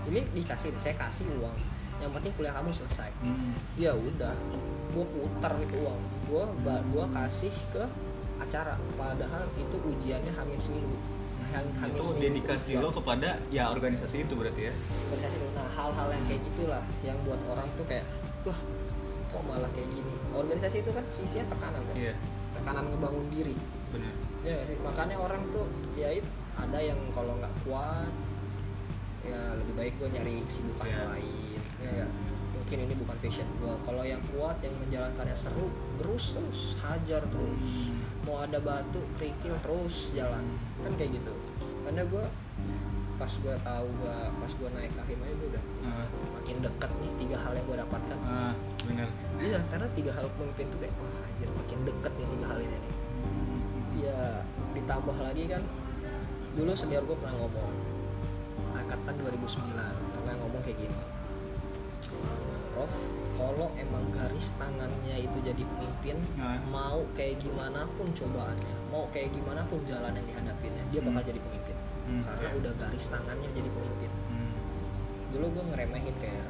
ini 0.05 0.23
dikasih 0.31 0.71
saya 0.77 0.93
kasih 0.95 1.25
uang 1.35 1.57
yang 2.03 2.11
penting 2.11 2.31
kuliah 2.33 2.53
kamu 2.53 2.69
selesai 2.69 3.09
Hmm. 3.17 3.55
ya 3.75 3.91
udah 3.91 4.35
gua 4.91 5.05
putar 5.07 5.53
itu 5.57 5.75
uang 5.77 5.99
gua 6.25 6.43
ba- 6.61 6.83
gua 6.89 7.05
kasih 7.13 7.51
ke 7.69 7.83
acara 8.37 8.75
padahal 8.93 9.47
itu 9.55 9.75
ujiannya 9.79 10.29
hamil 10.29 10.59
seminggu 10.59 10.97
Ham- 11.49 11.69
hamil 11.77 11.95
Itu 11.95 12.05
seminggu 12.09 12.25
dedikasi 12.33 12.69
ujian. 12.71 12.81
lo 12.81 12.89
kepada 12.91 13.29
ya 13.47 13.69
organisasi 13.69 14.15
itu 14.21 14.33
berarti 14.33 14.61
ya. 14.63 14.73
organisasi 15.05 15.35
itu. 15.37 15.47
Nah 15.51 15.67
hal-hal 15.71 16.07
yang 16.09 16.23
kayak 16.25 16.41
gitulah 16.43 16.83
yang 17.01 17.17
buat 17.21 17.37
orang 17.45 17.67
tuh 17.73 17.85
kayak 17.85 18.05
wah 18.43 18.57
kok 19.29 19.43
malah 19.43 19.69
kayak 19.69 19.85
gini. 19.87 20.13
Organisasi 20.31 20.81
itu 20.81 20.89
kan 20.89 21.05
sisinya 21.07 21.45
tekanan 21.47 21.81
kan, 21.83 21.95
Iya, 21.95 22.13
tekanan 22.51 22.83
ngebangun 22.87 23.25
diri. 23.29 23.53
benar. 23.87 24.13
Ya 24.41 24.57
makanya 24.81 25.15
orang 25.19 25.41
tuh 25.47 25.65
ya 25.93 26.09
itu 26.11 26.25
ada 26.53 26.79
yang 26.79 26.97
kalau 27.11 27.37
nggak 27.37 27.53
kuat 27.63 28.09
ya 29.23 29.39
lebih 29.55 29.73
baik 29.73 29.93
gue 29.95 30.09
nyari 30.11 30.35
kesibukan 30.43 30.83
Iya. 30.83 30.93
yang 30.95 31.09
lain. 31.13 31.52
Fashion 33.23 33.47
gue 33.55 33.71
kalau 33.87 34.03
yang 34.03 34.19
kuat 34.35 34.59
yang 34.59 34.75
menjalankannya 34.83 35.31
seru 35.31 35.71
terus 35.95 36.35
terus 36.35 36.75
hajar 36.83 37.23
terus. 37.23 37.63
Mau 38.27 38.43
ada 38.43 38.59
batu 38.59 38.99
kerikil 39.15 39.55
terus 39.63 40.11
jalan. 40.11 40.43
Kan 40.83 40.91
kayak 40.99 41.23
gitu. 41.23 41.31
Karena 41.87 42.03
gue 42.03 42.25
pas 43.15 43.31
gue 43.31 43.55
tahu 43.63 43.87
gue 44.03 44.17
pas 44.43 44.51
gue 44.51 44.69
naik 44.75 44.91
kahim 44.99 45.19
aja 45.23 45.33
gue 45.39 45.49
udah 45.55 45.63
Ah, 45.87 46.07
makin 46.35 46.57
dekat 46.59 46.91
nih 46.99 47.11
tiga 47.23 47.37
hal 47.39 47.51
yang 47.55 47.65
gue 47.71 47.77
dapatkan. 47.79 48.17
Ah, 48.27 48.53
bener. 48.83 49.07
Iya 49.39 49.59
karena 49.71 49.87
tiga 49.95 50.11
hal 50.11 50.27
pemimpin 50.35 50.67
tuh 50.67 50.79
kayak 50.83 50.93
wah 50.99 51.23
anjir 51.23 51.49
makin 51.55 51.79
deket 51.87 52.11
nih 52.19 52.27
tiga 52.27 52.45
hal 52.51 52.59
ini 52.59 52.75
nih. 52.75 52.93
Ya 54.03 54.19
ditambah 54.75 55.15
lagi 55.15 55.43
kan 55.47 55.63
dulu 56.59 56.75
senior 56.75 57.07
gue 57.07 57.15
pernah 57.15 57.39
ngomong 57.39 57.71
angkatan 58.73 59.13
2009 59.15 59.73
pernah 60.17 60.33
ngomong 60.43 60.61
kayak 60.65 60.77
gini 60.85 60.97
Prof 62.73 62.89
kalau 63.33 63.69
emang 63.75 64.05
garis 64.11 64.53
tangannya 64.55 65.15
itu 65.19 65.37
jadi 65.39 65.63
pemimpin 65.63 66.17
Ah. 66.35 66.57
mau 66.65 67.01
kayak 67.11 67.37
gimana 67.39 67.85
pun 67.93 68.09
cobaannya 68.11 68.73
mau 68.87 69.05
kayak 69.09 69.29
gimana 69.31 69.61
pun 69.63 69.81
jalan 69.83 70.09
yang 70.11 70.25
dihadapinnya 70.27 70.83
dia 70.87 71.01
bakal 71.01 71.17
Hmm. 71.17 71.29
jadi 71.29 71.39
pemimpin 71.39 71.77
Hmm, 72.03 72.19
karena 72.19 72.47
iya. 72.47 72.57
udah 72.57 72.73
garis 72.75 73.05
tangannya 73.07 73.49
jadi 73.49 73.69
pemimpin 73.69 74.11
Hmm. 74.27 74.53
dulu 75.29 75.45
gue 75.51 75.63
ngeremehin 75.65 76.15
kayak 76.15 76.47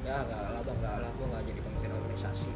ya 0.00 0.14
nggak 0.20 0.40
lah 0.48 0.62
bang 0.62 0.78
nggak 0.78 0.94
lah 0.96 1.10
gue 1.12 1.26
nggak 1.28 1.42
jadi 1.44 1.60
pemimpin 1.60 1.90
organisasi 1.92 2.50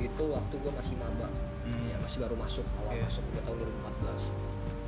itu 0.00 0.24
waktu 0.26 0.54
gue 0.56 0.72
masih 0.72 0.94
maba 0.96 1.28
Hmm. 1.62 1.82
ya 1.86 1.96
masih 1.98 2.18
baru 2.20 2.34
masuk 2.36 2.66
awal 2.76 2.92
Iya. 2.92 3.04
masuk 3.04 3.24
gue 3.28 3.42
tahun 3.42 3.56
2014 3.58 4.22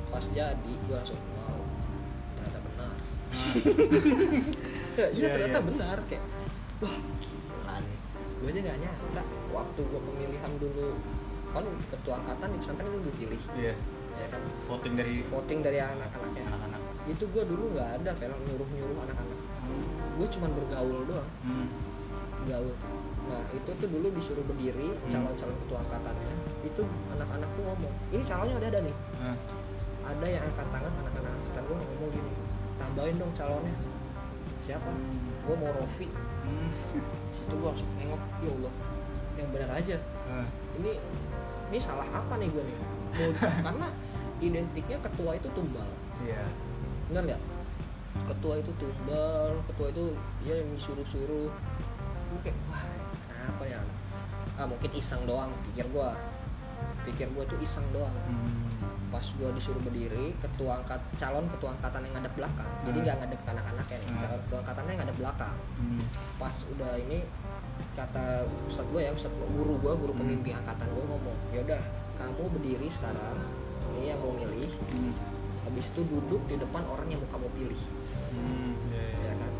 pas 0.09 0.25
jadi 0.29 0.73
gue 0.79 0.95
langsung 0.95 1.19
wow 1.33 1.59
ternyata 2.35 2.59
benar 2.61 2.95
ya, 4.93 5.05
iya 5.09 5.09
Iya, 5.11 5.27
ternyata 5.33 5.57
iya. 5.57 5.65
benar 5.65 5.97
kayak 6.05 6.23
wah 6.79 6.95
gue 8.43 8.51
aja 8.51 8.59
nggak 8.61 8.79
nyangka. 8.83 9.23
Waktu 9.49 9.79
gue 9.81 10.01
pemilihan 10.03 10.51
dulu 10.59 10.87
kan 11.55 11.63
ketua 11.87 12.19
angkatan 12.19 12.47
di 12.49 12.57
pesantren 12.59 12.89
dulu 12.89 13.07
dipilih 13.07 13.39
Iya, 13.55 13.73
ya 14.17 14.27
kan? 14.27 14.41
Voting 14.67 14.93
dari 14.97 15.23
voting 15.23 15.59
dari 15.61 15.79
anak-anaknya. 15.79 16.43
Anak-anak. 16.51 16.81
itu 17.03 17.23
gue 17.27 17.43
dulu 17.43 17.75
nggak 17.75 17.99
ada 17.99 18.11
film 18.15 18.39
nyuruh 18.47 18.69
nyuruh 18.69 18.95
anak-anak 19.03 19.37
gue 20.13 20.27
cuman 20.29 20.51
bergaul 20.53 20.99
doang. 21.03 21.29
Hmm. 21.41 21.67
gaul. 22.43 22.75
Nah 23.23 23.39
itu 23.49 23.69
tuh 23.71 23.87
dulu 23.87 24.07
disuruh 24.11 24.43
berdiri 24.43 24.91
Hmm. 24.91 25.07
calon-calon 25.07 25.55
ketua 25.57 25.79
angkatannya. 25.79 26.31
Itu 26.61 26.83
anak-anak 27.09 27.49
tuh 27.55 27.63
ngomong 27.63 27.93
ini 28.11 28.23
calonnya 28.23 28.55
udah 28.59 28.69
ada 28.69 28.79
nih. 28.83 28.95
Ah, 29.19 29.35
ada 30.03 30.27
yang 30.27 30.43
angkat 30.43 30.67
tangan 30.67 30.93
anak-anak 30.99 31.31
angkatan 31.33 31.61
gue 31.63 31.75
ngomong 31.79 32.09
gini 32.11 32.31
tambahin 32.75 33.15
dong 33.15 33.31
calonnya. 33.31 33.75
Siapa? 34.59 34.91
Gue 35.43 35.55
mau 35.55 35.71
Rofi. 35.71 36.07
Hmm. 36.43 36.71
situ 37.43 37.53
gue 37.59 37.67
langsung 37.67 37.89
nengok 37.99 38.21
ya 38.39 38.49
Allah 38.55 38.73
yang 39.33 39.49
benar 39.51 39.69
aja. 39.75 39.97
Ah, 40.29 40.47
ini 40.79 40.91
ini 41.73 41.77
salah 41.81 42.07
apa 42.07 42.33
nih 42.39 42.47
gue 42.47 42.63
nih? 42.63 42.77
Karena 43.65 43.87
identiknya 44.39 44.97
ketua 45.03 45.35
itu 45.35 45.47
tumbal. 45.51 45.89
Iya. 46.23 46.45
benar 47.11 47.23
nggak? 47.35 47.41
Ketua 48.31 48.53
itu 48.63 48.71
tumbal 48.79 49.59
ketua 49.67 49.87
itu 49.91 50.05
ya 50.47 50.53
yang 50.55 50.69
disuruh-suruh. 50.73 51.51
Gue 52.31 52.39
kayak 52.41 52.57
wah 52.71 52.83
kenapa 53.27 53.63
ya? 53.67 53.79
Ah 54.55 54.65
mungkin 54.69 54.91
iseng 54.95 55.27
doang 55.27 55.51
pikir 55.71 55.85
gue 55.89 56.09
pikir 57.03 57.27
gue 57.31 57.43
tuh 57.43 57.59
iseng 57.59 57.85
doang. 57.91 58.15
Hmm. 58.27 58.62
Pas 59.13 59.21
gue 59.21 59.49
disuruh 59.53 59.77
berdiri 59.79 60.33
ketua 60.35 60.81
angkat 60.81 60.97
calon 61.15 61.45
ketua 61.45 61.69
angkatan 61.71 62.01
yang 62.01 62.17
ngadep 62.17 62.33
belakang 62.33 62.71
jadi 62.81 62.97
Hmm. 62.97 63.05
nggak 63.05 63.17
ngadep 63.21 63.39
ke 63.39 63.49
anak-anaknya 63.53 63.95
nih 63.95 64.09
Hmm. 64.09 64.19
calon 64.19 64.39
ketua 64.41 64.57
angkatannya 64.59 64.89
yang 64.89 65.01
ngadep 65.05 65.17
belakang 65.21 65.55
Hmm. 65.77 66.01
pas 66.35 66.55
udah 66.65 66.93
ini 66.97 67.19
kata 67.93 68.25
ustadz 68.65 68.89
gue 68.89 69.01
ya 69.01 69.11
ustadz 69.13 69.37
guru 69.53 69.73
gue 69.77 69.93
guru 69.93 70.11
Hmm. 70.11 70.19
pembimbing 70.19 70.55
angkatan 70.57 70.89
gue 70.89 71.05
ngomong 71.05 71.37
yaudah 71.53 71.81
kamu 72.13 72.43
berdiri 72.49 72.87
sekarang 72.89 73.37
ini 73.93 74.09
yang 74.09 74.17
mau 74.17 74.33
milih 74.33 74.71
Hmm. 74.89 75.13
habis 75.63 75.85
itu 75.87 76.01
duduk 76.03 76.41
di 76.43 76.57
depan 76.57 76.81
orang 76.83 77.05
yang 77.07 77.21
mau 77.21 77.29
kamu 77.31 77.47
pilih 77.53 77.81
Hmm. 78.33 78.73
Iya, 78.89 79.03
iya. 79.13 79.29
ya 79.29 79.33
kan 79.37 79.51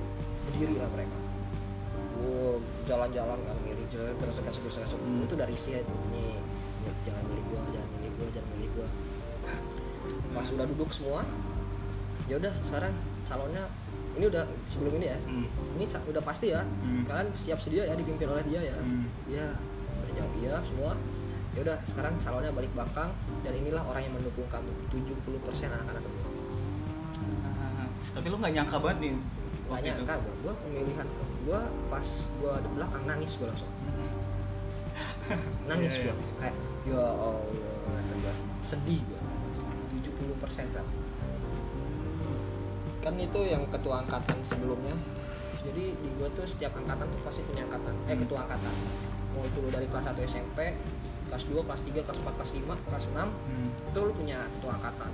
berdiri 0.50 0.76
lah 0.82 0.89
mereka 0.89 1.18
wow 2.18 2.58
jalan-jalan 2.84 3.39
kan 3.42 3.58
milih 3.62 3.86
jalan 3.88 4.13
terus 4.18 4.42
kasih 4.42 4.62
kasih 4.66 4.98
Hmm. 4.98 5.22
itu 5.22 5.34
dari 5.34 5.54
isi 5.54 5.72
itu 5.76 5.94
ini, 6.10 6.42
jangan 7.02 7.22
milih 7.26 7.44
gua 7.48 7.62
jangan 7.70 7.83
pas 10.43 10.51
udah 10.51 10.67
duduk 10.67 10.91
semua 10.91 11.23
ya 12.25 12.36
udah 12.36 12.51
sekarang 12.60 12.91
calonnya 13.23 13.63
ini 14.13 14.27
udah 14.27 14.43
sebelum 14.65 14.99
ini 14.99 15.08
ya 15.08 15.17
Hmm. 15.23 15.47
ini 15.73 15.84
udah 15.88 16.19
pasti 16.21 16.51
ya 16.51 16.62
Hmm. 16.62 17.01
kalian 17.03 17.32
siap 17.34 17.58
sedia 17.58 17.88
ya 17.88 17.95
dipimpin 17.95 18.27
oleh 18.27 18.43
dia 18.43 18.60
ya 18.62 18.75
Hmm. 18.75 19.08
ya 19.25 19.47
jawab 20.13 20.34
iya 20.38 20.60
semua 20.62 20.91
ya 21.53 21.63
udah 21.63 21.77
sekarang 21.82 22.19
calonnya 22.19 22.51
balik 22.51 22.69
belakang 22.75 23.10
dan 23.41 23.53
inilah 23.56 23.82
orang 23.82 24.03
yang 24.03 24.13
mendukung 24.13 24.43
kamu 24.47 24.67
70% 24.91 25.71
anak-anak 25.71 26.03
kamu 26.03 26.21
Ah, 27.45 27.88
Tapi 28.12 28.27
lu 28.27 28.36
nggak 28.36 28.53
nyangka 28.53 28.77
banget 28.77 28.97
nih. 28.99 29.12
Gak 29.13 29.69
waktu 29.69 29.79
itu. 29.79 29.88
nyangka 29.95 30.13
gue, 30.19 30.34
gue 30.43 30.53
pemilihan 30.60 31.08
gue 31.43 31.60
pas 31.88 32.08
gue 32.19 32.53
di 32.58 32.69
belakang 32.69 33.03
nangis 33.06 33.32
gue 33.34 33.47
langsung 33.47 33.71
Nangis 35.71 35.93
Iya, 35.95 36.03
gue, 36.03 36.12
iya. 36.12 36.25
kayak 36.38 36.56
ya 36.84 36.99
Allah 36.99 37.39
kata 37.95 38.13
gue 38.17 38.34
Sedih 38.60 38.99
gue 39.01 39.19
70% 40.45 40.69
Fel 40.69 40.88
Kan 42.99 43.15
itu 43.17 43.39
yang 43.43 43.63
ketua 43.67 43.99
angkatan 43.99 44.38
sebelumnya 44.41 44.95
Jadi 45.62 45.95
di 45.95 46.10
gue 46.13 46.27
tuh 46.32 46.43
setiap 46.43 46.75
angkatan 46.75 47.08
tuh 47.08 47.19
pasti 47.21 47.43
punya 47.43 47.63
angkatan 47.65 47.95
Eh 48.08 48.15
ketua 48.15 48.43
angkatan 48.43 48.73
Mau 49.34 49.43
itu 49.43 49.58
lu 49.60 49.69
dari 49.69 49.88
kelas 49.88 50.06
1 50.10 50.23
SMP 50.23 50.60
Kelas 51.23 51.43
2, 51.47 51.65
kelas 51.65 51.82
3, 51.82 52.06
kelas 52.06 52.19
4, 52.21 52.38
kelas 52.38 52.51
5, 52.53 52.86
kelas 52.86 53.06
6 53.10 53.17
Hmm. 53.17 53.69
Itu 53.89 53.99
lu 54.01 54.12
punya 54.13 54.39
ketua 54.49 54.71
angkatan 54.77 55.12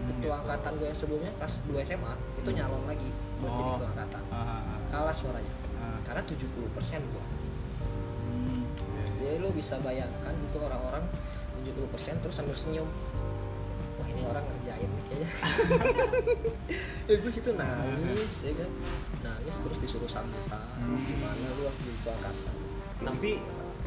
Ketua 0.00 0.16
gitu. 0.16 0.40
angkatan 0.42 0.72
gue 0.74 0.86
yang 0.86 0.98
sebelumnya 0.98 1.32
kelas 1.36 1.54
2 1.66 1.84
SMA 1.84 2.12
Itu 2.34 2.50
nyalon 2.50 2.82
lagi 2.86 3.08
buat 3.38 3.50
jadi 3.50 3.62
Oh. 3.62 3.74
ketua 3.76 3.88
angkatan 3.90 4.22
Ah, 4.26 4.36
ah, 4.38 4.60
ah. 4.66 4.78
kalah 4.88 5.14
suaranya 5.14 5.52
Ah. 5.76 5.96
karena 6.02 6.22
70% 6.24 7.02
gua 7.10 7.24
Hmm. 8.20 8.62
Jadi 9.16 9.36
lu 9.36 9.50
bisa 9.50 9.76
bayangkan 9.78 10.32
gitu 10.38 10.56
orang-orang 10.58 11.04
70% 11.58 12.16
terus 12.18 12.32
sambil 12.32 12.56
senyum 12.56 12.88
ini 14.10 14.22
orang 14.26 14.44
ngerjain 14.44 14.90
nih 14.90 15.04
kayaknya. 15.06 15.28
Ya 17.06 17.14
gue 17.22 17.30
situ 17.32 17.50
nangis 17.54 18.34
ya 18.46 18.52
kan? 18.58 18.70
Nangis 19.22 19.56
terus 19.62 19.78
disuruh 19.78 20.10
Hmm. 20.10 20.98
gimana 21.06 21.46
lu 21.54 21.62
waktu 21.70 21.88
itu 21.88 22.08
angkatan? 22.10 22.54
Tapi 23.00 23.30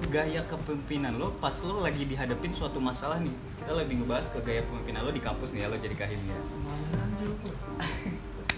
gaya 0.09 0.41
kepemimpinan 0.43 1.15
lo 1.21 1.31
pas 1.37 1.53
lo 1.63 1.85
lagi 1.85 2.03
dihadapin 2.09 2.51
suatu 2.51 2.81
masalah 2.81 3.21
nih 3.21 3.31
kita 3.61 3.71
lebih 3.77 4.03
ngebahas 4.03 4.33
ke 4.33 4.39
gaya 4.41 4.65
kepemimpinan 4.65 5.05
lo 5.05 5.11
di 5.13 5.21
kampus 5.21 5.53
nih 5.53 5.63
ya 5.63 5.67
lo 5.69 5.77
jadi 5.77 5.95
kahim 5.95 6.19
ya. 6.19 6.39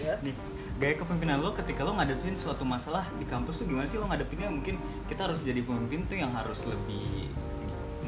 Nih 0.24 0.34
gaya 0.76 0.94
kepemimpinan 0.96 1.40
lo 1.40 1.56
ketika 1.56 1.84
lo 1.84 1.96
ngadepin 1.96 2.36
suatu 2.36 2.64
masalah 2.64 3.04
di 3.16 3.24
kampus 3.24 3.60
tuh 3.60 3.66
gimana 3.68 3.88
sih 3.88 3.96
lo 3.96 4.08
ngadepinnya? 4.08 4.48
Mungkin 4.52 4.76
kita 5.08 5.28
harus 5.28 5.40
jadi 5.40 5.60
pemimpin 5.64 6.04
tuh 6.08 6.20
yang 6.20 6.32
harus 6.36 6.64
lebih 6.68 7.32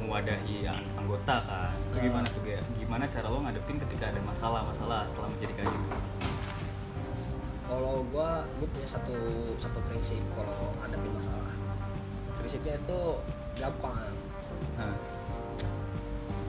mewadahi 0.08 0.64
anggota 0.96 1.36
kan. 1.44 1.68
Itu 1.92 2.00
Ah. 2.00 2.02
gimana 2.08 2.26
tuh 2.32 2.40
gaya 2.40 2.60
gimana 2.80 3.04
cara 3.04 3.28
lo 3.28 3.38
ngadepin 3.44 3.76
ketika 3.84 4.08
ada 4.08 4.20
masalah-masalah 4.24 5.04
selama 5.12 5.36
jadi 5.36 5.52
kahim 5.60 5.82
kalau 7.68 8.00
gua 8.08 8.48
gua 8.56 8.68
punya 8.72 8.88
satu 8.88 9.12
satu 9.60 9.78
prinsip 9.92 10.24
kalau 10.32 10.72
ngadepin 10.80 11.12
masalah. 11.12 11.52
Prinsipnya 12.40 12.80
itu 12.80 13.00
gampang. 13.60 13.92
Hah. 14.80 14.96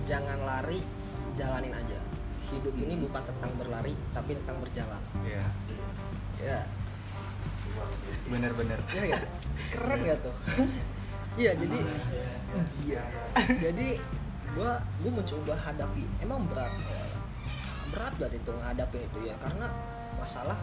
jangan 0.08 0.42
lari 0.42 0.82
jalanin 1.38 1.76
aja. 1.76 2.00
Hidup 2.50 2.74
ini 2.82 2.98
bukan 2.98 3.22
tentang 3.22 3.52
berlari 3.60 3.94
tapi 4.10 4.34
tentang 4.34 4.58
berjalan. 4.64 5.02
Iya. 5.22 5.46
Ya 6.42 6.60
bener-bener. 8.26 8.80
Iya? 8.90 9.22
Keren 9.70 10.00
gak 10.02 10.18
tuh? 10.26 10.36
iya 11.40 11.52
jadi 11.56 11.80
iya. 12.84 13.04
jadi 13.48 13.88
gua 14.54 14.84
gua 15.00 15.12
mencoba 15.16 15.54
hadapi 15.56 16.04
emang 16.20 16.44
berat. 16.52 16.74
Berat 17.90 18.14
banget 18.22 18.44
itu 18.44 18.52
ngadapin 18.54 19.02
itu 19.02 19.20
ya 19.26 19.36
karena 19.40 19.66
masalah 20.20 20.60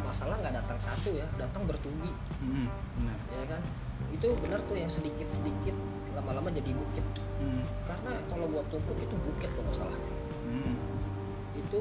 masalah 0.00 0.34
nggak 0.40 0.58
datang 0.58 0.78
satu 0.80 1.14
ya 1.14 1.28
datang 1.38 1.68
bertubi 1.68 2.10
Hmm, 2.40 2.68
bener 2.98 3.18
ya 3.30 3.44
kan? 3.56 3.62
Itu 4.10 4.36
benar 4.40 4.60
tuh 4.66 4.76
yang 4.80 4.90
sedikit 4.90 5.28
sedikit 5.28 5.76
lama-lama 6.16 6.48
jadi 6.50 6.72
bukit. 6.72 7.04
Hmm, 7.40 7.62
karena 7.84 8.16
kalau 8.26 8.48
gua 8.48 8.64
tumpuk 8.72 8.96
itu 8.96 9.16
bukit 9.28 9.50
tuh 9.52 9.64
masalahnya. 9.64 10.14
Hmm, 10.48 10.76
itu 11.56 11.78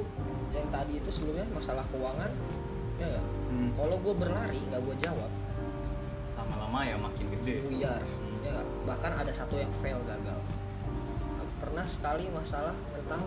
yang 0.54 0.68
tadi 0.70 1.00
itu 1.00 1.10
sebelumnya 1.10 1.48
masalah 1.56 1.84
keuangan 1.90 2.32
ya 3.02 3.18
hmm. 3.18 3.74
kalau 3.74 3.98
gua 3.98 4.14
berlari 4.14 4.60
nggak 4.68 4.82
gua 4.84 4.96
jawab. 5.02 5.32
Lama-lama 6.38 6.80
ya 6.86 6.96
makin 7.00 7.26
gede 7.40 7.56
buyar. 7.72 8.04
Ya 8.44 8.56
bahkan 8.84 9.12
ada 9.12 9.32
satu 9.32 9.56
yang 9.56 9.72
fail 9.76 10.00
gagal 10.04 10.40
pernah 11.58 11.86
sekali 11.86 12.28
masalah 12.30 12.76
tentang 12.94 13.24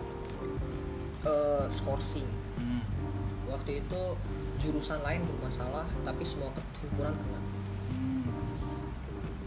eh, 1.23 1.65
scoring 1.69 2.29
Hmm. 2.55 2.81
waktu 3.45 3.81
itu 3.81 4.01
jurusan 4.57 4.97
lain 4.99 5.21
bermasalah 5.23 5.85
tapi 6.01 6.21
semua 6.21 6.49
perhimpunan 6.49 7.13
kena 7.13 7.39
Hmm. 7.91 8.29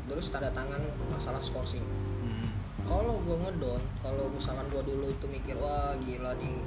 terus 0.06 0.28
tanda 0.28 0.50
tangan 0.50 0.78
masalah 1.08 1.38
scoring 1.38 1.82
Hmm. 2.20 2.50
kalau 2.82 3.18
gue 3.20 3.36
ngedon 3.36 3.82
kalau 3.98 4.26
misalkan 4.28 4.66
gue 4.68 4.82
dulu 4.84 5.06
itu 5.08 5.26
mikir 5.26 5.54
wah 5.56 5.94
gila 5.96 6.34
nih 6.36 6.58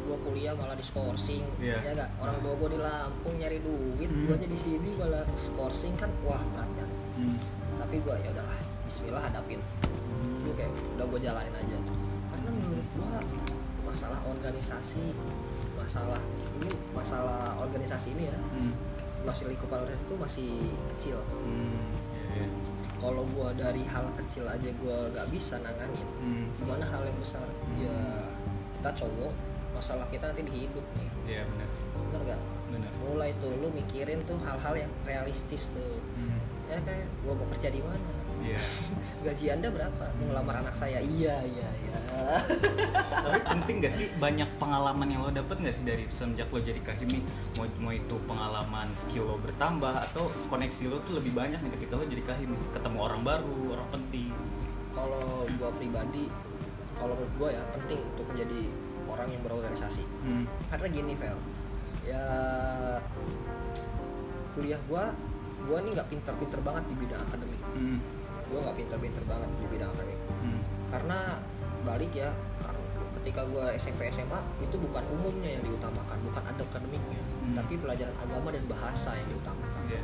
gue 0.00 0.16
kuliah 0.20 0.52
malah 0.52 0.74
di 0.74 0.82
scoring 0.82 1.46
Iya. 1.56 1.78
ya 1.80 1.90
gak 1.96 2.10
orang 2.18 2.36
tua 2.38 2.54
gue 2.56 2.70
di 2.70 2.78
Lampung 2.78 3.34
nyari 3.34 3.58
duit 3.58 4.08
Hmm. 4.08 4.26
gue 4.28 4.36
di 4.44 4.58
sini 4.58 4.88
malah 4.94 5.22
scoring 5.34 5.94
kan 5.94 6.10
wah 6.22 6.42
berat 6.50 6.70
kan 6.72 6.90
Hmm. 7.14 7.38
Tapi 7.94 8.02
gue 8.02 8.16
ya 8.18 8.30
udahlah 8.34 8.58
Bismillah 8.82 9.22
hadapin 9.22 9.62
Hmm. 10.14 10.40
Lu 10.42 10.50
kayak 10.52 10.72
udah 10.94 11.06
gue 11.06 11.20
jalanin 11.20 11.54
aja 11.54 11.78
karena 12.26 12.50
menurut 12.50 12.86
gue 12.90 13.10
masalah 13.84 14.18
organisasi 14.24 15.14
masalah 15.74 16.18
ini 16.54 16.70
masalah 16.90 17.54
organisasi 17.56 18.14
ini 18.14 18.26
ya 18.26 18.38
Hmm. 18.50 18.74
masih 19.22 19.46
lingkupan 19.46 19.78
organisasi 19.78 20.04
itu 20.04 20.16
masih 20.18 20.50
kecil 20.90 21.18
Hmm. 21.30 21.86
Iya, 22.34 22.42
iya. 22.42 22.46
kalau 22.96 23.22
gue 23.24 23.48
dari 23.54 23.82
hal 23.84 24.10
kecil 24.16 24.42
aja 24.44 24.66
gue 24.66 24.96
gak 25.12 25.30
bisa 25.30 25.54
nanganin 25.60 26.08
Hmm. 26.18 26.50
gimana 26.56 26.82
hal 26.84 27.02
yang 27.04 27.18
besar 27.18 27.46
ya 27.76 28.26
kita 28.72 28.90
cowok 28.96 29.30
masalah 29.70 30.06
kita 30.08 30.26
nanti 30.26 30.42
di 30.42 30.66
hidup 30.66 30.82
nih 30.94 31.08
Iya 31.28 31.42
benar. 31.46 31.68
bener 31.94 32.20
gak 32.26 32.40
Benar. 32.66 32.90
mulai 32.98 33.30
tuh 33.38 33.54
lu 33.54 33.70
mikirin 33.70 34.18
tuh 34.24 34.34
hal-hal 34.40 34.74
yang 34.76 34.90
realistis 35.04 35.70
tuh 35.70 35.94
Hmm. 36.18 36.33
Kan 36.82 36.98
gue 37.06 37.34
mau 37.34 37.46
kerja 37.54 37.68
di 37.70 37.80
mana? 37.82 38.08
Iya. 38.44 38.60
gaji 39.24 39.44
anda 39.56 39.68
berapa? 39.72 40.04
Mau 40.20 40.24
ngelamar 40.28 40.54
anak 40.60 40.74
saya? 40.76 41.00
Iya 41.00 41.40
iya 41.46 41.68
iya. 41.70 41.98
Tapi 43.24 43.40
penting 43.56 43.80
gak 43.80 43.94
sih 43.94 44.06
banyak 44.20 44.48
pengalaman 44.60 45.08
yang 45.08 45.24
lo 45.24 45.30
dapet 45.32 45.56
gak 45.64 45.74
sih 45.74 45.84
dari 45.86 46.04
semenjak 46.12 46.52
lo 46.52 46.60
jadi 46.60 46.80
kahimi? 46.84 47.24
Mau, 47.56 47.64
mau 47.80 47.92
itu 47.94 48.16
pengalaman 48.28 48.92
skill 48.92 49.24
lo 49.24 49.36
bertambah 49.40 49.94
atau 50.10 50.28
koneksi 50.52 50.92
lo 50.92 51.00
tuh 51.08 51.22
lebih 51.22 51.32
banyak 51.32 51.58
nih 51.62 51.72
ketika 51.80 51.96
lo 51.96 52.04
jadi 52.04 52.22
kahimi? 52.26 52.56
Ketemu 52.76 52.98
orang 53.00 53.20
baru 53.24 53.58
orang 53.78 53.88
penting. 53.94 54.32
Kalau 54.92 55.48
gue 55.48 55.70
pribadi 55.80 56.24
kalau 56.94 57.18
menurut 57.18 57.34
gue 57.40 57.48
ya 57.58 57.62
penting 57.74 58.00
untuk 58.14 58.26
menjadi 58.30 58.60
orang 59.10 59.28
yang 59.30 59.42
berorganisasi. 59.42 60.04
Hmm. 60.24 60.44
karena 60.70 60.86
gini 60.90 61.12
Vel 61.18 61.38
ya 62.04 62.26
kuliah 64.54 64.80
gue 64.86 65.04
gue 65.64 65.76
nih 65.78 65.90
nggak 65.92 66.08
pinter-pinter 66.08 66.60
banget 66.60 66.84
di 66.86 66.94
bidang 66.96 67.20
akademik 67.22 67.60
Hmm. 67.72 67.98
gue 68.44 68.58
nggak 68.60 68.76
pinter-pinter 68.76 69.22
banget 69.24 69.50
di 69.54 69.66
bidang 69.68 69.90
akademik 69.90 70.20
Hmm. 70.40 70.60
karena 70.88 71.18
balik 71.82 72.12
ya 72.12 72.30
ketika 73.14 73.40
gue 73.42 73.64
SMP 73.74 74.08
SMA 74.10 74.36
itu 74.58 74.76
bukan 74.76 75.00
umumnya 75.10 75.50
yang 75.50 75.64
diutamakan 75.64 76.18
bukan 76.22 76.42
ada 76.44 76.62
akademiknya 76.62 77.20
Hmm. 77.20 77.54
tapi 77.54 77.76
pelajaran 77.76 78.12
agama 78.18 78.48
dan 78.48 78.64
bahasa 78.66 79.10
yang 79.14 79.28
diutamakan 79.30 79.80
Iya. 79.88 80.02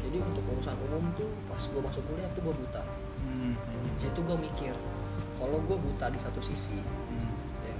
jadi 0.00 0.16
untuk 0.22 0.44
urusan 0.48 0.76
umum 0.82 1.04
tuh 1.14 1.28
pas 1.44 1.60
gue 1.60 1.80
masuk 1.82 2.02
kuliah 2.04 2.30
tuh 2.32 2.42
gue 2.42 2.54
buta 2.56 2.82
Hmm. 3.20 3.52
situ 3.96 4.18
gue 4.18 4.36
mikir 4.38 4.72
kalau 5.36 5.60
gue 5.60 5.76
buta 5.76 6.06
di 6.08 6.16
satu 6.16 6.40
sisi 6.40 6.80
Hmm. 6.80 7.28
ya 7.60 7.76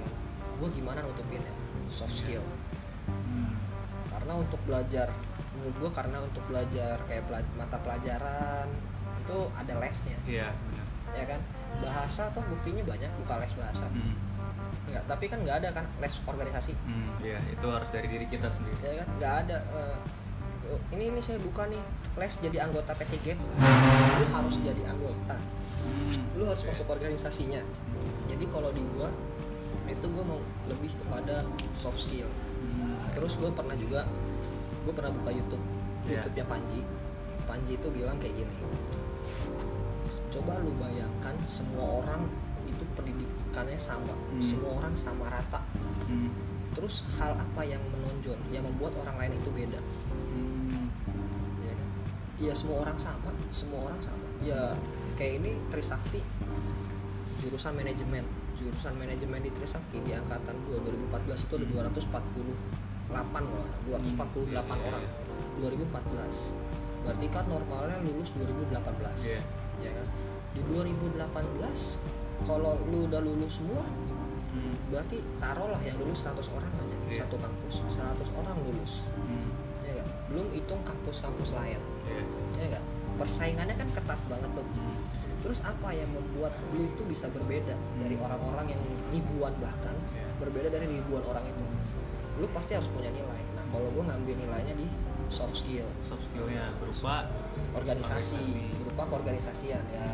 gue 0.55 0.69
gimana 0.69 1.01
nutupinnya 1.01 1.49
soft 1.89 2.13
skill 2.15 2.45
Hmm. 3.09 3.57
Karena 4.19 4.33
untuk 4.35 4.59
belajar 4.63 5.07
menurut 5.51 5.75
gue 5.77 5.91
karena 5.91 6.17
untuk 6.19 6.43
belajar 6.45 6.95
kayak 7.03 7.23
pela- 7.25 7.51
mata 7.55 7.77
pelajaran 7.77 8.67
itu 9.19 9.37
ada 9.53 9.73
lesnya 9.77 10.17
Iya 10.23 10.51
benar. 10.51 10.85
ya 11.11 11.23
kan 11.25 11.39
bahasa 11.79 12.27
tuh 12.29 12.43
buktinya 12.43 12.83
banyak 12.83 13.11
buka 13.17 13.33
les 13.37 13.53
bahasa 13.53 13.85
Hmm. 13.85 14.15
nggak 14.85 15.03
tapi 15.05 15.25
kan 15.25 15.39
nggak 15.39 15.57
ada 15.57 15.69
kan 15.71 15.85
les 15.97 16.15
organisasi 16.23 16.73
Hmm. 16.79 17.09
Iya 17.19 17.39
itu 17.47 17.65
harus 17.65 17.87
dari 17.87 18.07
diri 18.07 18.25
kita 18.25 18.47
sendiri. 18.47 18.77
ya 18.81 18.93
kan 18.99 19.07
nggak 19.15 19.33
ada 19.39 19.57
eh, 19.71 19.97
ini 20.91 21.09
ini 21.09 21.19
saya 21.19 21.39
buka 21.39 21.65
nih 21.65 21.81
les 22.15 22.33
jadi 22.35 22.57
anggota 22.61 22.91
P3 22.91 23.33
lu 23.33 24.25
harus 24.29 24.55
jadi 24.59 24.83
anggota 24.85 25.37
Hmm. 25.79 26.13
lu 26.35 26.43
harus 26.43 26.63
masuk 26.63 26.85
organisasinya 26.87 27.61
jadi 28.25 28.45
kalau 28.45 28.69
di 28.69 28.83
gua 28.89 29.07
itu 29.85 30.05
gua 30.07 30.21
mau 30.23 30.37
lebih 30.65 30.91
kepada 30.95 31.41
soft 31.73 31.97
skill. 31.99 32.29
Terus 33.11 33.35
gue 33.35 33.49
pernah 33.49 33.73
juga 33.73 34.05
gue 34.79 34.93
pernah 34.93 35.11
buka 35.11 35.29
YouTube 35.29 35.61
Iya. 36.01 36.21
YouTube-nya 36.21 36.45
Panji 36.45 36.81
Panji 37.43 37.73
itu 37.75 37.87
bilang 37.89 38.17
kayak 38.17 38.35
gini 38.37 38.55
coba 40.29 40.61
lu 40.61 40.71
bayangkan 40.75 41.35
semua 41.43 42.01
orang 42.01 42.29
itu 42.63 42.83
pendidikannya 42.93 43.75
sama 43.75 44.13
Hmm. 44.13 44.37
semua 44.39 44.77
orang 44.77 44.93
sama 44.93 45.25
rata 45.27 45.61
Hmm. 46.05 46.29
terus 46.71 47.03
hal 47.17 47.33
apa 47.33 47.61
yang 47.61 47.81
menonjol 47.89 48.37
yang 48.47 48.61
membuat 48.63 48.93
orang 48.99 49.17
lain 49.17 49.33
itu 49.35 49.49
beda 49.49 49.81
Hmm. 50.29 50.85
ya 51.59 51.73
kan 51.73 51.89
ya 52.39 52.53
semua 52.53 52.85
orang 52.85 52.95
sama 52.95 53.29
semua 53.49 53.89
orang 53.89 53.99
sama 53.99 54.21
ya 54.39 54.77
kayak 55.13 55.41
ini 55.41 55.51
Trisakti 55.67 56.21
jurusan 57.39 57.73
manajemen 57.73 58.23
jurusan 58.59 58.93
manajemen 58.93 59.39
di 59.39 59.49
Trisakti 59.49 59.97
di 59.99 60.11
angkatan 60.11 60.55
2 60.67 60.83
2014 61.09 61.39
itu 61.39 61.53
ada 61.55 61.65
248 61.89 62.43
lah 63.09 63.25
248 63.25 64.45
Iya, 64.45 64.51
iya, 64.51 64.61
orang 64.61 65.05
2014 65.57 66.53
berarti 66.99 67.25
kan 67.27 67.45
normalnya 67.47 67.97
lulus 68.03 68.29
2018 68.35 68.75
Iya. 69.23 69.41
ya 69.79 69.91
kan 69.95 70.07
di 70.49 70.61
2018 70.65 71.15
kalau 72.41 72.75
lu 72.85 73.07
udah 73.07 73.21
lulus 73.21 73.57
semua 73.57 73.83
Hmm. 74.49 74.73
berarti 74.89 75.21
taruhlah 75.37 75.77
yang 75.79 75.93
lulus 75.95 76.25
100 76.25 76.49
orang 76.49 76.73
aja 76.73 76.97
Iya. 77.05 77.21
satu 77.21 77.37
kampus 77.37 77.85
100 77.87 78.29
orang 78.33 78.57
lulus 78.59 79.05
Hmm. 79.07 79.45
ya 79.79 79.91
nggak? 79.95 80.07
belum 80.27 80.47
hitung 80.51 80.81
kampus-kampus 80.81 81.53
lain 81.53 81.77
Iya. 82.03 82.21
ya 82.57 82.65
nggak 82.67 82.83
persaingannya 83.15 83.75
kan 83.75 83.87
ketat 83.93 84.19
banget 84.25 84.49
tuh 84.51 84.65
Hmm. 84.67 84.97
Terus 85.39 85.59
apa 85.61 85.89
yang 85.91 86.09
membuat 86.11 86.51
lu 86.71 86.83
itu 86.83 87.03
bisa 87.03 87.27
berbeda 87.29 87.71
dari 87.97 88.15
orang-orang 88.15 88.65
yang 88.69 88.81
ribuan 89.09 89.53
bahkan 89.57 89.95
Iya. 90.11 90.27
berbeda 90.37 90.67
dari 90.69 90.87
ribuan 90.89 91.23
orang 91.23 91.43
itu? 91.43 91.63
Lu 92.39 92.47
pasti 92.51 92.71
harus 92.73 92.87
punya 92.87 93.07
nilai. 93.09 93.41
Nah 93.53 93.63
kalau 93.67 93.87
gue 93.89 94.03
ngambil 94.03 94.35
nilainya 94.37 94.73
di 94.73 94.87
soft 95.27 95.55
skill. 95.55 95.87
Soft 96.01 96.23
skillnya 96.25 96.67
berupa 96.79 97.27
organisasi, 97.71 98.35
Organisasi. 98.39 98.63
berupa 98.79 99.03
keorganisasian. 99.07 99.83
Ya 99.89 100.07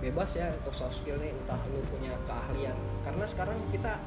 bebas 0.00 0.32
ya 0.32 0.48
untuk 0.56 0.72
soft 0.72 0.96
skill 0.96 1.20
nih 1.20 1.34
entah 1.34 1.60
lu 1.70 1.82
punya 1.86 2.14
keahlian. 2.24 2.74
Karena 3.02 3.24
sekarang 3.26 3.58
kita 3.68 3.98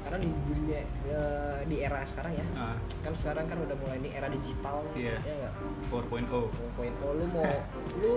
karena 0.00 0.22
di 0.22 0.30
dunia 0.46 0.86
eh, 1.10 1.60
di 1.66 1.82
era 1.82 1.98
sekarang 2.06 2.30
ya 2.30 2.46
ah, 2.54 2.78
kan 3.02 3.10
sekarang 3.10 3.42
kan 3.50 3.58
udah 3.58 3.74
mulai 3.74 3.98
di 3.98 4.14
era 4.14 4.30
digital 4.30 4.86
Iya. 4.94 5.18
ya 5.18 5.34
nggak? 5.50 5.54
4.0 5.90 6.06
poin 6.78 6.92
oh. 7.02 7.10
Lu 7.18 7.26
mau 7.26 7.50
lu 7.98 8.14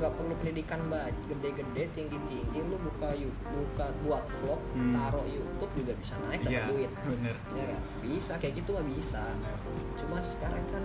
nggak 0.00 0.12
perlu 0.12 0.32
pendidikan 0.34 0.80
banget 0.88 1.12
gede-gede 1.26 1.82
tinggi-tinggi 1.92 2.58
lu 2.62 2.80
buka 2.80 3.12
YouTube 3.12 3.52
buka 3.52 3.86
buat 4.00 4.24
vlog 4.32 4.60
Hmm. 4.72 4.96
taruh 4.96 5.26
YouTube 5.26 5.72
juga 5.76 5.92
bisa 5.94 6.16
naik 6.22 6.40
dapat 6.40 6.56
Iya, 6.56 6.64
duit 6.66 6.90
bener 7.04 7.36
ya 7.52 7.64
nggak 7.68 7.82
bisa 8.00 8.32
kayak 8.36 8.54
gitu 8.56 8.70
mah 8.72 8.86
bisa 8.86 9.24
cuman 9.94 10.22
sekarang 10.22 10.64
kan 10.66 10.84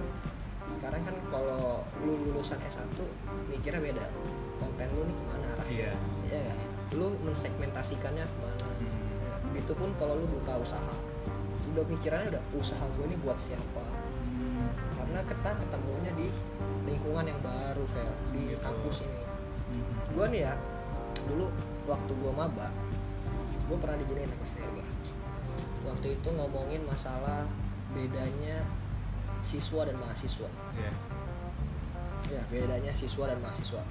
sekarang 0.68 1.02
kan 1.02 1.16
kalau 1.30 1.64
lu 2.02 2.14
lulusan 2.26 2.60
S1 2.60 2.92
mikirnya 3.48 3.80
beda 3.80 4.04
konten 4.56 4.88
lu 4.92 5.02
nih 5.04 5.16
ke 5.16 5.24
mana 5.24 5.46
arahnya 5.50 5.72
Iya. 5.72 5.92
ya 6.28 6.40
nggak? 6.44 6.58
lu 6.94 7.08
mensegmentasikannya 7.24 8.26
ke 8.26 8.38
mana 8.38 8.68
Hmm. 8.76 8.92
Ya, 9.50 9.64
itu 9.64 9.72
pun 9.72 9.90
kalau 9.94 10.20
lu 10.20 10.28
buka 10.28 10.60
usaha 10.60 10.96
udah 11.72 11.86
pikirannya 11.88 12.30
udah 12.30 12.44
usaha 12.54 12.84
gue 12.90 13.06
nih 13.08 13.20
buat 13.20 13.40
siapa 13.40 13.86
Hmm. 14.26 14.68
karena 14.94 15.20
kita 15.24 15.50
ketemunya 15.56 16.05
di 16.05 16.05
lingkungan 17.06 17.30
yang 17.30 17.42
baru 17.46 17.86
Vel 17.86 18.10
di 18.34 18.50
Gitu. 18.50 18.58
kampus 18.58 19.06
ini 19.06 19.22
Hmm. 19.66 19.86
gue 20.10 20.26
nih 20.34 20.42
ya 20.42 20.54
dulu 21.26 21.54
waktu 21.86 22.12
gue 22.12 22.34
maba 22.34 22.74
gue 23.62 23.78
pernah 23.78 23.94
diginiin 23.94 24.26
sama 24.28 24.46
senior 24.46 24.70
gue 24.74 24.86
waktu 25.86 26.08
itu 26.18 26.30
ngomongin 26.34 26.82
masalah 26.82 27.46
bedanya 27.94 28.66
siswa 29.42 29.86
dan 29.86 30.02
mahasiswa 30.02 30.50
Iya. 30.74 30.92
ya 32.26 32.42
bedanya 32.50 32.90
siswa 32.90 33.30
dan 33.30 33.38
mahasiswa 33.38 33.86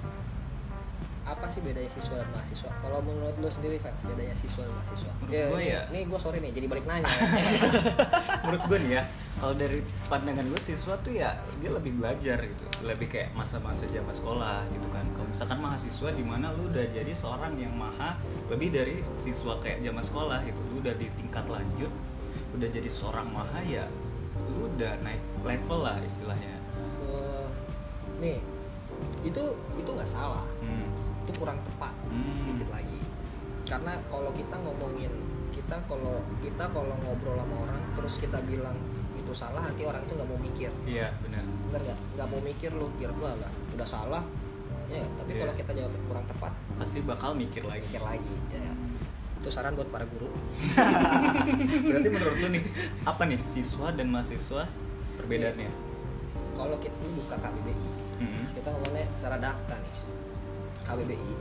apa 1.25 1.49
sih 1.49 1.57
bedanya 1.59 1.89
siswa 1.89 2.15
dan 2.15 2.29
mahasiswa? 2.29 2.69
Kalau 2.75 3.01
menurut 3.01 3.33
lu 3.35 3.49
sendiri 3.49 3.77
Vel 3.77 3.93
bedanya 4.05 4.31
siswa 4.33 4.61
dan 4.61 4.73
mahasiswa? 4.73 5.11
Menurut 5.17 5.33
Ya, 5.33 5.43
ini, 5.51 5.65
ya- 5.67 5.85
ini 5.89 5.99
gue 6.05 6.19
sorry 6.19 6.37
nih 6.37 6.51
jadi 6.51 6.67
balik 6.67 6.85
nanya. 6.85 7.09
Menurut 8.43 8.63
gue 8.63 8.77
nih 8.79 8.91
ya 8.91 9.03
kalau 9.35 9.53
dari 9.53 9.79
pandangan 10.05 10.45
gue 10.45 10.61
siswa 10.63 10.93
tuh 10.97 11.11
ya 11.11 11.33
dia 11.57 11.69
lebih 11.69 11.91
belajar 11.95 12.37
gitu. 12.39 12.63
Lebih 12.81 13.07
kayak 13.09 13.29
masa-masa 13.33 13.83
zaman 13.85 14.13
sekolah 14.13 14.63
gitu 14.69 14.87
kan. 14.87 15.05
Kalau 15.09 15.27
misalkan 15.27 15.59
mahasiswa 15.59 16.09
di 16.11 16.23
mana 16.23 16.53
lu 16.53 16.69
udah 16.69 16.85
jadi 16.87 17.11
seorang 17.11 17.53
yang 17.55 17.73
maha 17.73 18.15
lebih 18.47 18.69
dari 18.69 18.95
siswa 19.15 19.57
kayak 19.59 19.81
zaman 19.81 20.03
sekolah 20.03 20.39
gitu. 20.41 20.59
Lu 20.69 20.79
udah 20.79 20.93
di 20.93 21.09
tingkat 21.11 21.45
lanjut 21.45 21.91
udah 22.53 22.69
jadi 22.69 22.87
seorang 22.87 23.27
maha 23.27 23.59
ya 23.61 23.83
lu 24.47 24.69
udah 24.69 24.93
naik 25.01 25.19
level 25.41 25.79
lah 25.81 25.97
istilahnya. 25.99 26.55
Ke- 26.95 27.49
nih 28.17 28.39
itu 29.21 29.43
itu 29.75 29.89
nggak 29.89 30.07
salah. 30.07 30.45
Itu 31.25 31.31
kurang 31.35 31.57
tepat 31.61 31.93
Hmm. 32.05 32.21
sedikit 32.21 32.69
lagi. 32.69 33.01
Karena 33.65 33.97
kalau 34.07 34.29
kita 34.31 34.55
ngomongin 34.55 35.09
kita 35.49 35.75
kalau 35.83 36.21
kita 36.39 36.63
kalau 36.67 36.93
ngobrol 36.99 37.33
sama 37.35 37.55
orang 37.63 37.81
terus 37.93 38.19
kita 38.19 38.37
bilang 38.41 38.77
itu 39.15 39.31
salah 39.31 39.63
nanti 39.63 39.81
orang 39.81 39.99
itu 39.99 40.13
nggak 40.13 40.27
mau 40.27 40.37
mikir. 40.37 40.69
Iya 40.85 41.09
benar. 41.19 41.41
Bener 41.65 41.81
nggak? 41.83 41.97
Nggak 42.13 42.27
mau 42.29 42.41
mikir 42.41 42.69
lu 42.71 42.87
kira 42.95 43.11
gua 43.11 43.33
lah 43.35 43.49
udah 43.71 43.87
salah. 43.87 44.23
Ya 44.85 45.01
tapi 45.15 45.33
Iya. 45.33 45.39
kalau 45.41 45.53
kita 45.55 45.71
jawab 45.73 45.93
kurang 46.05 46.25
tepat 46.25 46.53
pasti 46.75 47.01
bakal 47.01 47.33
mikir 47.33 47.63
lagi. 47.63 47.81
mikir 47.83 48.01
lagi 48.01 48.35
ya. 48.49 48.69
Itu 49.35 49.49
saran 49.49 49.73
buat 49.73 49.89
para 49.89 50.05
guru. 50.05 50.29
Berarti 51.89 52.07
menurut 52.07 52.37
lu 52.37 52.47
nih 52.51 52.63
apa 53.01 53.23
nih 53.23 53.39
siswa 53.39 53.89
dan 53.89 54.07
mahasiswa 54.07 54.69
perbedaannya? 55.15 55.71
Kalau 56.53 56.77
kita 56.77 56.95
buka 57.11 57.35
KBBI 57.35 57.89
Mm-mm. 58.15 58.45
kita 58.53 58.67
ngomongnya 58.69 59.05
secara 59.09 59.37
data 59.39 59.75
nih 59.75 59.93
KBBI 60.85 61.33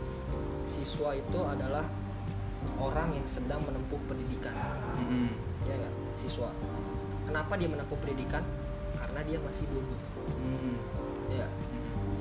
siswa 0.64 1.12
itu 1.12 1.38
adalah 1.38 1.84
orang 2.80 3.12
yang 3.12 3.26
sedang 3.28 3.60
menempuh 3.60 4.00
pendidikan 4.08 4.56
Mm-mm. 4.96 5.28
ya 5.62 5.76
siswa 6.16 6.48
kenapa 7.22 7.52
dia 7.54 7.68
menempuh 7.68 7.98
pendidikan 8.00 8.40
karena 8.96 9.20
dia 9.22 9.38
masih 9.38 9.68
bodoh 9.68 10.00
Mm-mm. 10.40 10.76
ya 11.28 11.44
nggak? 11.44 11.52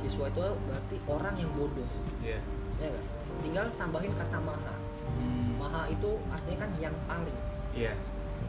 siswa 0.03 0.27
itu 0.27 0.41
berarti 0.67 0.95
orang 1.07 1.35
yang 1.39 1.51
bodoh 1.55 1.87
Iya. 2.19 2.39
ya 2.77 2.87
nggak? 2.89 3.05
tinggal 3.39 3.65
tambahin 3.75 4.11
kata 4.13 4.39
maha 4.39 4.75
Mm. 5.03 5.59
maha 5.59 5.91
itu 5.91 6.15
artinya 6.31 6.63
kan 6.63 6.71
yang 6.79 6.95
paling 7.05 7.37
Iya. 7.75 7.91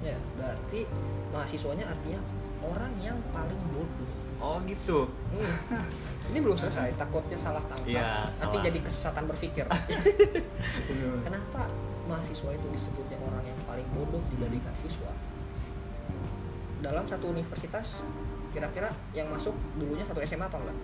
ya 0.01 0.17
berarti 0.35 0.87
mahasiswanya 1.29 1.83
artinya 1.85 2.23
orang 2.63 2.95
yang 2.99 3.19
paling 3.31 3.59
bodoh 3.71 4.11
Oh 4.45 4.61
gitu. 4.63 5.09
Hmm. 5.33 5.81
ini 6.25 6.39
belum 6.41 6.53
selesai 6.55 6.93
takutnya 6.95 7.33
salah 7.35 7.61
tangkap 7.63 7.85
nanti 7.85 8.33
salah. 8.33 8.61
jadi 8.63 8.79
kesesatan 8.81 9.25
berpikir 9.27 9.65
kenapa 11.21 11.69
mahasiswa 12.05 12.51
itu 12.51 12.67
disebutnya 12.71 13.17
orang 13.21 13.45
yang 13.45 13.59
paling 13.65 13.85
bodoh 13.91 14.21
dibandingkan 14.29 14.73
siswa 14.75 15.13
dalam 16.81 17.05
satu 17.05 17.29
universitas 17.29 18.05
kira-kira 18.51 18.89
yang 19.13 19.29
masuk 19.29 19.53
dulunya 19.75 20.01
satu 20.01 20.21
SMA 20.23 20.45
apa 20.45 20.59
enggak 20.59 20.79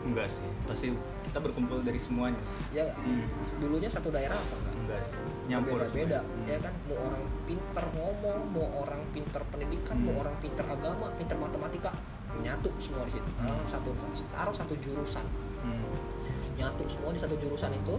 Enggak 0.00 0.30
sih. 0.30 0.46
Pasti 0.64 0.86
kita 1.26 1.40
berkumpul 1.40 1.82
dari 1.82 1.98
semuanya 1.98 2.38
sih. 2.40 2.54
ya? 2.70 2.88
Hmm. 2.94 3.26
dulunya 3.58 3.90
satu 3.90 4.08
daerah 4.08 4.32
apa 4.32 4.54
enggak 4.54 4.74
Enggak 4.78 5.00
sih. 5.02 5.16
Nyampur 5.44 5.76
beda-beda 5.76 6.20
semuanya. 6.22 6.46
ya 6.46 6.58
kan 6.62 6.74
mau 6.84 6.96
orang 7.02 7.24
pinter 7.42 7.84
ngomong 7.90 8.40
mau 8.48 8.66
orang 8.80 9.02
pinter 9.10 9.40
pendidikan 9.50 9.96
mau 9.98 10.14
Hmm. 10.14 10.22
orang 10.22 10.36
pinter 10.38 10.64
agama 10.64 11.06
pinter 11.16 11.36
matematika 11.36 11.90
nyatu 12.38 12.68
semua 12.76 13.02
di 13.04 13.12
situ 13.12 13.28
dalam 13.36 13.58
satu 13.66 13.90
taruh 14.28 14.54
satu 14.54 14.74
jurusan 14.76 15.26
Hmm. 15.60 15.84
nyatu 16.56 16.82
semua 16.86 17.10
di 17.10 17.18
satu 17.18 17.36
jurusan 17.36 17.68
itu 17.70 17.94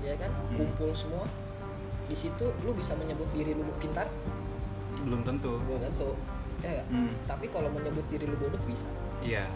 ya 0.00 0.12
kan 0.14 0.28
Hmm. 0.28 0.60
kumpul 0.60 0.92
semua 0.92 1.24
di 2.04 2.12
situ 2.12 2.46
lu 2.60 2.72
bisa 2.72 2.92
menyebut 2.94 3.24
diri 3.30 3.52
lu 3.52 3.64
pintar 3.78 4.10
Belum 4.98 5.22
tentu. 5.22 5.56
gue 5.62 5.78
tentu 5.80 6.12
ya 6.60 6.68
nggak? 6.74 6.86
Hmm. 6.88 7.10
tapi 7.24 7.46
kalau 7.48 7.66
menyebut 7.68 8.04
diri 8.06 8.24
lu 8.24 8.36
bodoh 8.36 8.60
bisa 8.62 8.86
Iya. 9.18 9.46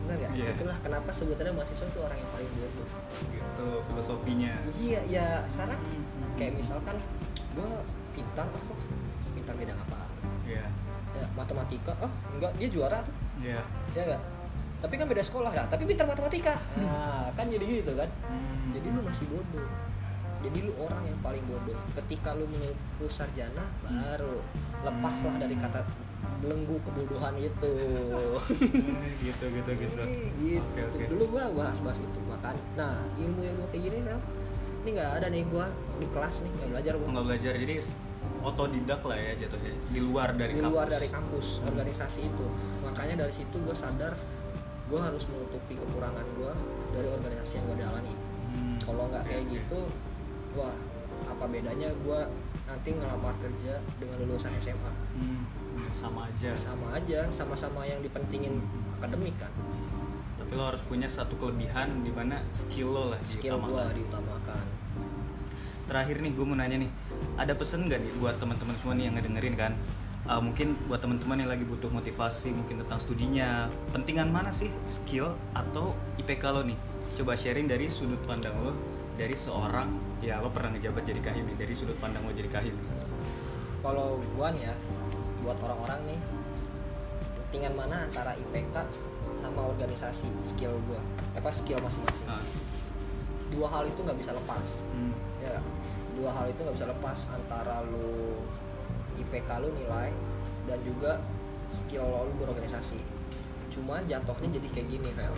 benar 0.00 0.18
ya 0.18 0.28
Iya. 0.32 0.50
itulah 0.54 0.78
kenapa 0.78 1.10
sebutannya 1.10 1.52
mahasiswa 1.52 1.84
itu 1.84 1.98
orang 1.98 2.16
yang 2.16 2.30
paling 2.32 2.50
bodoh 2.54 2.88
Gitu 3.28 3.68
filosofinya. 3.84 4.54
iya 4.74 5.00
ya 5.04 5.26
sekarang 5.46 5.76
Hmm. 5.76 6.32
kayak 6.34 6.56
misalkan 6.56 6.96
gue 7.52 7.68
pintar 8.12 8.46
oh 8.48 8.78
pintar 9.34 9.54
bidang 9.54 9.76
apa 9.78 10.08
Iya. 10.42 10.64
Matematika. 11.68 11.92
Oh 12.00 12.12
enggak 12.36 12.52
dia 12.56 12.68
juara 12.72 12.98
tuh. 13.04 13.14
Iya. 13.44 13.60
ya 13.92 14.02
enggak? 14.08 14.22
Tapi 14.78 14.94
kan 14.94 15.06
beda 15.10 15.22
sekolah 15.22 15.52
lah. 15.52 15.66
Tapi 15.68 15.82
pintar 15.84 16.06
matematika. 16.08 16.54
Nah 16.80 17.28
kan 17.36 17.46
jadi 17.52 17.64
gitu 17.84 17.92
kan. 17.92 18.08
Hmm. 18.24 18.72
jadi 18.72 18.86
lu 18.88 19.00
masih 19.04 19.26
bodoh. 19.28 19.68
Jadi 20.38 20.58
lu 20.64 20.72
orang 20.80 21.02
yang 21.04 21.18
paling 21.20 21.44
bodoh. 21.44 21.76
Ketika 21.92 22.32
lu 22.32 22.48
menyebut 22.48 22.78
lu 23.02 23.08
sarjana 23.10 23.64
baru 23.84 24.40
lepaslah 24.86 25.34
dari 25.36 25.56
kata 25.58 25.84
belenggu 26.38 26.78
kebodohan 26.86 27.34
itu. 27.36 27.74
Gitu 29.26 29.44
gitu 29.50 29.70
gitu. 29.74 30.02
Ih, 30.06 30.30
gitu. 30.38 30.62
Oke, 30.62 30.82
oke. 30.86 31.04
dulu 31.10 31.24
gua 31.36 31.44
bahas 31.52 31.78
bahas 31.82 31.98
itu 32.00 32.20
makan. 32.24 32.54
Nah 32.78 33.02
ilmu 33.18 33.40
ilmu 33.44 33.64
kayak 33.74 33.82
gini 33.90 33.98
Mel 34.00 34.18
ini 34.86 34.94
nggak 34.94 35.10
ada 35.20 35.26
nih 35.28 35.42
gua 35.50 35.66
di 35.98 36.06
kelas 36.14 36.46
nih 36.46 36.50
nggak 36.54 36.68
belajar 36.70 36.92
gua. 36.96 37.08
Nggak 37.10 37.26
belajar. 37.26 37.52
Jadi 37.58 37.74
otodidak 38.42 39.02
lah 39.04 39.18
ya 39.18 39.32
jatuhnya. 39.34 39.72
Di 39.90 40.00
luar 40.00 40.34
dari 40.34 40.54
di 40.56 40.62
kampus. 40.62 40.74
luar 40.74 40.88
dari 40.88 41.08
kampus 41.08 41.46
organisasi 41.66 42.20
itu. 42.28 42.46
Makanya 42.84 43.26
dari 43.26 43.32
situ 43.34 43.56
gue 43.58 43.76
sadar 43.76 44.14
gue 44.88 45.00
harus 45.00 45.24
menutupi 45.28 45.76
kekurangan 45.76 46.26
gue 46.32 46.52
dari 46.96 47.08
organisasi 47.12 47.52
yang 47.60 47.64
gue 47.68 47.76
jalani. 47.84 48.14
Hmm, 48.48 48.76
kalau 48.80 49.04
nggak 49.12 49.20
oke, 49.24 49.28
kayak 49.28 49.44
gitu 49.52 49.80
wah 50.56 50.72
apa 51.28 51.44
bedanya 51.50 51.92
gue 51.92 52.20
nanti 52.64 52.88
ngelamar 52.96 53.34
kerja 53.42 53.80
dengan 54.00 54.16
lulusan 54.24 54.52
SMA 54.62 54.92
Hmm, 55.18 55.44
sama 55.92 56.26
aja. 56.26 56.50
Sama 56.56 56.96
aja 56.96 57.20
sama-sama 57.28 57.84
yang 57.84 58.00
dipentingin 58.00 58.58
akademik 58.98 59.36
kan. 59.38 59.52
Tapi 60.40 60.52
lo 60.56 60.72
harus 60.72 60.82
punya 60.86 61.06
satu 61.06 61.36
kelebihan 61.36 62.02
di 62.02 62.10
mana 62.10 62.40
skill 62.56 62.90
lo 62.96 63.04
lah 63.12 63.20
skill 63.22 63.60
gue 63.60 63.84
diutamakan. 64.02 64.64
Terakhir 65.88 66.20
nih 66.20 66.32
gue 66.32 66.44
mau 66.44 66.56
nanya 66.56 66.76
nih 66.80 66.90
ada 67.38 67.54
pesen 67.54 67.86
nggak 67.86 68.02
nih 68.02 68.12
buat 68.18 68.34
teman-teman 68.42 68.74
semua 68.82 68.94
nih 68.98 69.04
yang 69.06 69.14
ngedengerin 69.14 69.54
kan? 69.54 69.72
Uh, 70.28 70.42
mungkin 70.42 70.76
buat 70.90 71.00
teman-teman 71.00 71.40
yang 71.40 71.50
lagi 71.54 71.64
butuh 71.64 71.88
motivasi 71.88 72.52
mungkin 72.52 72.84
tentang 72.84 73.00
studinya 73.00 73.70
pentingan 73.94 74.28
mana 74.28 74.52
sih 74.52 74.68
skill 74.84 75.32
atau 75.54 75.94
IPK 76.20 76.44
lo 76.52 76.66
nih? 76.66 76.76
Coba 77.16 77.38
sharing 77.38 77.70
dari 77.70 77.86
sudut 77.86 78.20
pandang 78.26 78.52
lo 78.60 78.74
dari 79.16 79.32
seorang 79.38 79.88
ya 80.20 80.42
lo 80.42 80.50
pernah 80.50 80.74
ngejabat 80.74 81.02
jadi 81.06 81.20
kahim 81.22 81.46
nih 81.48 81.56
dari 81.56 81.72
sudut 81.72 81.96
pandang 82.02 82.26
lo 82.26 82.34
jadi 82.34 82.50
kahim. 82.50 82.74
Kalau 83.80 84.18
gue 84.18 84.48
nih 84.58 84.62
ya 84.68 84.74
buat 85.46 85.56
orang-orang 85.62 86.12
nih 86.12 86.20
pentingan 87.38 87.72
mana 87.78 88.04
antara 88.04 88.36
IPK 88.36 88.76
sama 89.38 89.70
organisasi 89.70 90.28
skill 90.42 90.76
gue 90.90 91.00
apa 91.38 91.48
skill 91.54 91.80
masing-masing? 91.80 92.26
Nah, 92.28 92.42
dua 93.48 93.70
hal 93.70 93.88
itu 93.88 94.02
nggak 94.02 94.18
bisa 94.18 94.36
lepas. 94.36 94.84
Hmm, 94.92 95.14
ya? 95.40 95.56
Dua 96.18 96.34
hal 96.34 96.50
itu 96.50 96.58
nggak 96.58 96.74
bisa 96.74 96.90
lepas 96.90 97.18
antara 97.30 97.86
lu 97.86 98.42
IPK 99.14 99.48
lu 99.62 99.70
nilai 99.70 100.10
dan 100.66 100.78
juga 100.82 101.22
skill 101.70 102.10
lo 102.10 102.26
lu 102.26 102.32
berorganisasi. 102.42 102.98
Cuma 103.70 104.02
jatuhnya 104.04 104.58
jadi 104.58 104.68
kayak 104.74 104.88
gini 104.90 105.10
Vel. 105.14 105.34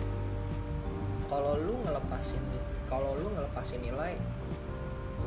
Kalau 1.29 1.55
lu 1.61 1.77
ngelepasin 1.85 2.41
kalau 2.89 3.15
lu 3.15 3.29
ngelepasin 3.31 3.79
nilai 3.79 4.17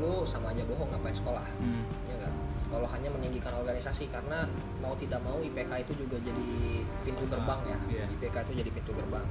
lu 0.02 0.26
sama 0.26 0.50
aja 0.50 0.66
bohong 0.66 0.90
ngapain 0.90 1.14
sekolah? 1.14 1.46
Hmm, 1.62 1.86
ya 2.10 2.26
kalau 2.66 2.90
hanya 2.90 3.06
meninggikan 3.14 3.54
organisasi 3.54 4.10
karena 4.10 4.42
mau 4.82 4.98
tidak 4.98 5.22
mau 5.22 5.38
IPK 5.38 5.86
itu 5.86 6.02
juga 6.02 6.18
jadi 6.18 6.82
pintu 7.06 7.24
gerbang 7.30 7.60
ya. 7.70 7.78
Iya. 7.86 8.06
IPK 8.18 8.36
itu 8.50 8.52
jadi 8.66 8.70
pintu 8.74 8.90
gerbang. 8.90 9.26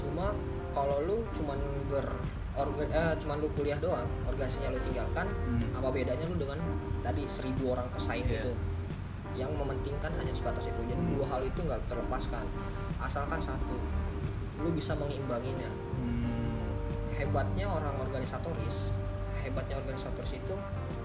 Cuma 0.00 0.32
kalau 0.72 1.04
lu 1.04 1.16
cuman 1.36 1.60
ber 1.92 2.08
eh, 2.56 3.14
cuman 3.16 3.36
lu 3.38 3.48
kuliah 3.52 3.78
doang 3.78 4.06
organisasinya 4.24 4.74
lu 4.74 4.80
tinggalkan 4.82 5.26
Hmm. 5.46 5.70
apa 5.72 5.88
bedanya 5.88 6.24
lu 6.26 6.36
dengan 6.36 6.58
tadi 7.00 7.24
seribu 7.26 7.72
orang 7.72 7.86
pesaing 7.90 8.26
Iya. 8.26 8.42
itu 8.42 8.52
yang 9.32 9.54
mementingkan 9.54 10.10
hanya 10.12 10.34
sebatas 10.34 10.66
itu 10.66 10.80
jadi 10.84 10.98
Hmm. 10.98 11.14
dua 11.14 11.26
hal 11.28 11.40
itu 11.42 11.60
nggak 11.60 11.80
terlepaskan 11.86 12.44
asalkan 12.98 13.38
satu 13.38 13.76
lu 14.60 14.68
bisa 14.70 14.92
mengimbanginya 14.92 15.70
hmm, 15.96 16.68
hebatnya 17.14 17.64
orang 17.64 17.96
organisatoris 17.96 18.92
hebatnya 19.40 19.78
organisatoris 19.78 20.36
itu 20.36 20.54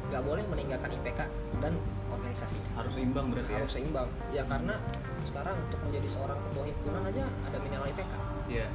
nggak 0.06 0.22
boleh 0.22 0.44
meninggalkan 0.46 0.92
IPK 0.92 1.24
dan 1.58 1.74
organisasinya 2.08 2.68
harus 2.76 2.94
seimbang 2.94 3.32
berarti 3.32 3.52
harus 3.54 3.72
seimbang 3.72 4.10
ya 4.30 4.44
karena 4.44 4.76
sekarang 5.24 5.56
untuk 5.62 5.80
menjadi 5.82 6.08
seorang 6.12 6.38
ketua 6.42 6.64
himpunan 6.68 7.02
aja 7.06 7.24
ada 7.42 7.58
minimal 7.58 7.88
IPK 7.88 8.12
ya 8.12 8.20
Iya. 8.46 8.68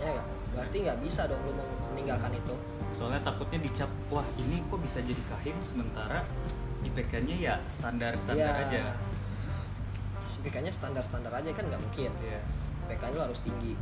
ya 0.00 0.08
nggak? 0.16 0.26
Berarti 0.56 0.76
nggak 0.82 0.98
bisa 1.04 1.28
dong 1.28 1.38
lu 1.44 1.52
meninggalkan 1.92 2.32
itu. 2.32 2.54
Soalnya 2.96 3.20
takutnya 3.20 3.60
dicap 3.60 3.90
wah 4.08 4.24
ini 4.40 4.64
kok 4.66 4.80
bisa 4.80 5.04
jadi 5.04 5.20
kahim 5.28 5.56
sementara 5.60 6.24
IPK-nya 6.80 7.36
ya 7.36 7.54
standar 7.68 8.16
standar 8.16 8.56
Ya, 8.56 8.64
aja 8.64 8.82
IPK-nya 10.36 10.72
standar-standar 10.72 11.32
aja 11.32 11.50
kan 11.52 11.64
nggak 11.66 11.80
mungkin. 11.80 12.10
Iya. 12.22 12.40
IPK 12.86 13.02
lu 13.12 13.20
harus 13.20 13.42
tinggi. 13.42 13.74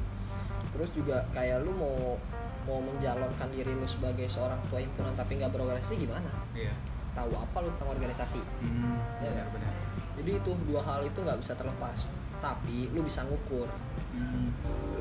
Terus 0.72 0.90
juga 0.90 1.22
kayak 1.30 1.62
lu 1.62 1.72
mau 1.76 2.16
mau 2.64 2.80
menjalonkan 2.80 3.52
diri 3.52 3.76
lu 3.76 3.84
sebagai 3.84 4.24
seorang 4.26 4.56
ketua 4.64 4.80
himpunan 4.80 5.12
tapi 5.12 5.36
nggak 5.36 5.52
berorganisasi 5.52 5.94
gimana? 6.00 6.30
Iya. 6.56 6.72
Tahu 7.14 7.30
apa 7.36 7.56
lu 7.62 7.68
tentang 7.76 7.90
organisasi? 7.94 8.40
Hmm, 8.64 8.98
Iya. 9.20 9.44
benar-benar. 9.46 9.72
Jadi 10.14 10.30
itu 10.40 10.50
dua 10.66 10.80
hal 10.82 11.00
itu 11.04 11.18
nggak 11.20 11.38
bisa 11.38 11.52
terlepas. 11.54 12.08
Tapi 12.40 12.88
lu 12.90 13.04
bisa 13.04 13.22
ngukur 13.22 13.68
hmm, 14.14 14.48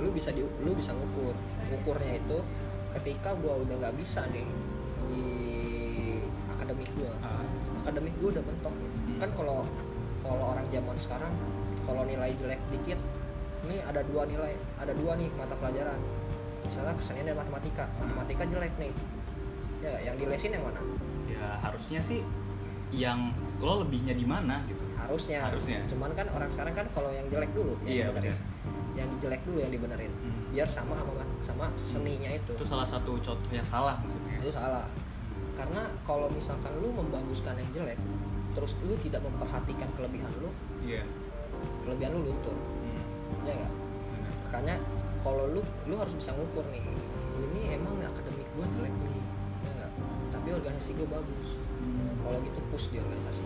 lu 0.03 0.09
bisa 0.11 0.29
di 0.33 0.41
lu 0.41 0.71
bisa 0.73 0.91
ngukur. 0.97 1.33
Ukurnya 1.69 2.17
itu 2.17 2.37
ketika 2.99 3.33
gua 3.37 3.57
udah 3.57 3.75
nggak 3.77 3.95
bisa 3.97 4.25
nih 4.29 4.45
di 5.09 5.23
akademik 6.49 6.89
gua. 6.97 7.13
Ah, 7.21 7.45
akademik 7.85 8.13
gua 8.21 8.29
udah 8.35 8.43
mentok 8.43 8.73
nih. 8.81 8.91
Hmm. 8.91 9.17
kan 9.21 9.29
kalau 9.37 9.59
kalau 10.23 10.55
orang 10.55 10.65
zaman 10.71 10.97
sekarang 10.97 11.33
kalau 11.83 12.01
nilai 12.07 12.31
jelek 12.39 12.61
dikit 12.71 12.99
ini 13.63 13.79
ada 13.83 14.03
dua 14.07 14.27
nilai 14.27 14.55
ada 14.79 14.91
dua 14.95 15.15
nih 15.15 15.29
mata 15.35 15.55
pelajaran. 15.55 15.99
Misalnya 16.63 16.95
kesenian 16.95 17.25
dan 17.31 17.37
matematika. 17.37 17.85
Matematika 17.99 18.43
jelek 18.47 18.73
nih. 18.79 18.91
Ya 19.83 19.93
yang 20.11 20.15
dilesin 20.15 20.55
yang 20.55 20.63
mana? 20.63 20.79
Ya 21.27 21.59
harusnya 21.59 21.99
sih 21.99 22.23
yang 22.93 23.33
lo 23.59 23.83
lebihnya 23.83 24.13
di 24.15 24.23
mana 24.23 24.61
gitu? 24.69 24.83
Harusnya. 24.95 25.49
Harusnya. 25.49 25.81
cuman 25.89 26.13
kan 26.13 26.29
orang 26.31 26.49
sekarang 26.53 26.73
kan 26.77 26.85
kalau 26.93 27.09
yang 27.11 27.25
jelek 27.27 27.51
dulu 27.51 27.73
yang 27.83 28.13
Iya. 28.13 28.35
Yang 28.93 29.09
jelek 29.17 29.41
dulu 29.45 29.57
yang 29.61 29.73
dibenerin. 29.73 30.13
Hmm. 30.13 30.41
biar 30.53 30.69
sama 30.69 30.93
sama 30.93 31.13
mat- 31.17 31.41
sama 31.41 31.65
seninya 31.73 32.29
itu. 32.29 32.53
Itu 32.53 32.65
salah 32.69 32.85
satu 32.85 33.17
contoh 33.17 33.49
yang 33.49 33.65
salah 33.65 33.97
maksudnya. 34.05 34.37
Itu 34.37 34.53
salah. 34.53 34.85
Karena 35.57 35.81
kalau 36.05 36.29
misalkan 36.29 36.73
lu 36.81 36.93
membaguskan 36.93 37.57
yang 37.57 37.69
jelek 37.73 37.97
terus 38.53 38.77
lu 38.85 38.93
tidak 39.01 39.21
memperhatikan 39.25 39.89
kelebihan 39.97 40.29
lu 40.37 40.49
iya. 40.85 41.01
kelebihan 41.85 42.13
lu 42.13 42.21
luntur. 42.29 42.53
Hmm, 42.53 43.01
ya 43.49 43.53
nggak? 43.57 43.71
Benar. 43.73 44.33
makanya 44.45 44.75
kalau 45.25 45.43
lu 45.49 45.61
lu 45.89 45.95
harus 45.97 46.13
bisa 46.13 46.31
ngukur 46.37 46.61
nih 46.69 46.85
ini 47.33 47.61
emang 47.73 47.97
akademik 48.05 48.45
gue 48.53 48.65
jelek 48.77 48.93
nih 49.01 49.25
ya 49.65 49.89
tapi 50.29 50.53
organisasi 50.53 50.93
gue 50.93 51.07
bagus. 51.09 51.49
Hmm, 51.81 52.13
kalau 52.21 52.37
gitu 52.45 52.59
push 52.69 52.87
di 52.93 52.97
organisasi. 53.01 53.45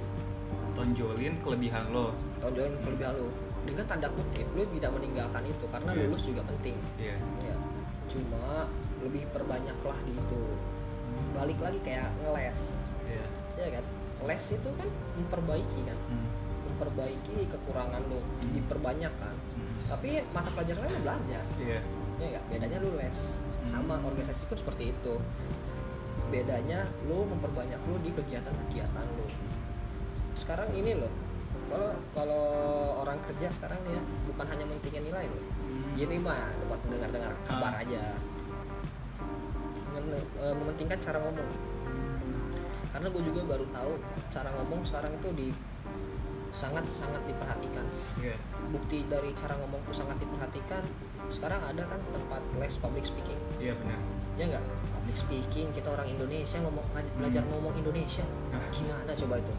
Tonjolin 0.75 1.39
kelebihan 1.41 1.89
lo. 1.89 2.13
Tonjolin 2.43 2.75
kelebihan 2.83 3.15
lu 3.15 3.31
dengan 3.67 3.83
tanda 3.83 4.07
kutip 4.07 4.47
lu 4.55 4.63
tidak 4.71 4.91
meninggalkan 4.95 5.43
itu 5.43 5.65
karena 5.67 5.91
Iya. 5.91 5.99
lulus 6.07 6.23
juga 6.23 6.41
penting. 6.47 6.77
Iya. 6.95 7.15
Ya. 7.43 7.55
Cuma 8.07 8.71
lebih 9.03 9.27
perbanyaklah 9.35 9.97
di 10.07 10.15
itu. 10.15 10.41
Balik 11.35 11.59
lagi 11.59 11.79
kayak 11.83 12.07
ngeles. 12.23 12.79
Iya. 13.03 13.25
Ya 13.59 13.67
kan? 13.77 13.85
Les 14.25 14.45
itu 14.49 14.69
kan 14.73 14.87
memperbaiki 15.19 15.79
kan? 15.85 15.97
Hmm, 16.09 16.27
memperbaiki 16.71 17.35
kekurangan 17.51 18.01
lu. 18.07 18.17
Hmm. 18.17 18.51
diperbanyak 18.55 19.13
kan? 19.19 19.35
Hmm, 19.35 19.75
tapi 19.91 20.23
mata 20.31 20.49
pelajaran 20.55 20.87
lain 20.87 20.93
lu 20.95 21.01
belajar. 21.03 21.43
Iya. 21.59 21.79
Ya 22.17 22.25
nggak? 22.33 22.43
Bedanya 22.49 22.77
lu 22.81 22.89
les. 22.97 23.37
Sama 23.67 23.99
organisasi 23.99 24.47
pun 24.47 24.57
seperti 24.57 24.95
itu. 24.95 25.13
Bedanya 26.33 26.87
lu 27.05 27.27
memperbanyak 27.29 27.77
lu 27.85 27.99
di 28.01 28.09
kegiatan-kegiatan 28.15 29.05
lu. 29.19 29.27
Sekarang 30.33 30.69
ini 30.73 30.93
loh 30.97 31.09
kalau 31.67 31.89
kalau 32.11 32.43
orang 32.99 33.19
kerja 33.23 33.47
sekarang 33.51 33.79
ya 33.85 33.99
bukan 34.25 34.45
hanya 34.47 34.65
mentingin 34.65 35.03
nilai 35.03 35.27
loh. 35.27 35.43
Hmm, 35.43 35.91
jadi 35.95 36.15
mah 36.17 36.51
dapat 36.63 36.79
dengar-dengar 36.87 37.33
kabar 37.43 37.73
Ah. 37.75 37.83
aja. 37.83 38.03
Men- 39.93 40.13
eh, 40.13 40.55
mementingkan 40.55 40.99
cara 40.99 41.17
ngomong. 41.19 41.49
Karena 42.87 43.07
gue 43.11 43.23
juga 43.23 43.41
baru 43.45 43.65
tahu 43.69 43.91
cara 44.29 44.49
ngomong 44.55 44.81
sekarang 44.81 45.11
itu 45.13 45.29
di 45.35 45.47
sangat 46.49 46.87
sangat 46.89 47.21
diperhatikan. 47.27 47.85
Iya. 48.17 48.35
Bukti 48.71 49.05
dari 49.05 49.35
cara 49.35 49.53
ngomong 49.59 49.83
itu 49.83 49.93
sangat 49.93 50.17
diperhatikan 50.17 50.81
sekarang 51.27 51.59
ada 51.59 51.83
kan 51.83 51.99
tempat 52.09 52.41
les 52.55 52.75
public 52.79 53.03
speaking. 53.03 53.37
Iya 53.59 53.75
benar. 53.75 53.99
Ya 54.39 54.45
nggak? 54.55 54.63
Public 54.95 55.17
speaking 55.17 55.67
kita 55.75 55.91
orang 55.91 56.07
Indonesia 56.07 56.57
ngomong 56.63 56.85
belajar 57.19 57.43
ngomong 57.45 57.73
Indonesia. 57.75 58.23
Gimana 58.71 59.11
coba 59.13 59.35
itu? 59.37 59.53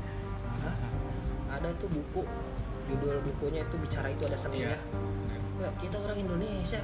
Ada 1.58 1.68
tuh 1.76 1.88
buku 1.88 2.22
judul 2.86 3.20
bukunya 3.20 3.60
itu 3.60 3.76
bicara 3.76 4.08
itu 4.08 4.22
ada 4.22 4.32
iya. 4.32 4.40
Seninya 4.40 4.76
benar. 5.18 5.40
Nggak, 5.58 5.72
kita 5.78 5.96
orang 5.98 6.18
Indonesia. 6.18 6.80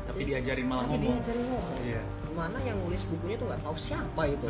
Tapi 0.00 0.16
Jadi- 0.16 0.30
diajarin 0.32 0.66
malah 0.66 0.82
tapi 0.82 0.92
ngomong. 0.96 1.12
diajarin 1.12 1.44
ngomong 1.44 1.80
iya. 1.84 2.02
Mana 2.30 2.58
yang 2.62 2.78
nulis 2.78 3.02
bukunya 3.04 3.36
tuh 3.36 3.46
nggak 3.46 3.60
tahu 3.60 3.76
siapa 3.76 4.22
itu. 4.24 4.46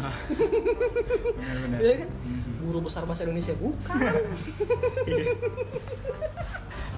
Benar 1.41 1.57
benar 1.65 1.79
Iya 1.81 1.95
kan? 2.05 2.09
Mhm. 2.13 2.53
guru 2.61 2.79
besar 2.85 3.03
bahasa 3.03 3.25
Indonesia 3.25 3.57
bukan. 3.57 3.97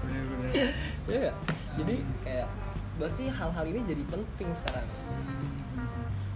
Benar 0.02 0.22
benar 0.26 0.50
ya 1.08 1.32
jadi 1.74 1.94
kayak 2.22 2.48
berarti 2.94 3.24
hal-hal 3.26 3.64
ini 3.64 3.80
jadi 3.82 4.02
penting 4.04 4.48
sekarang 4.52 4.86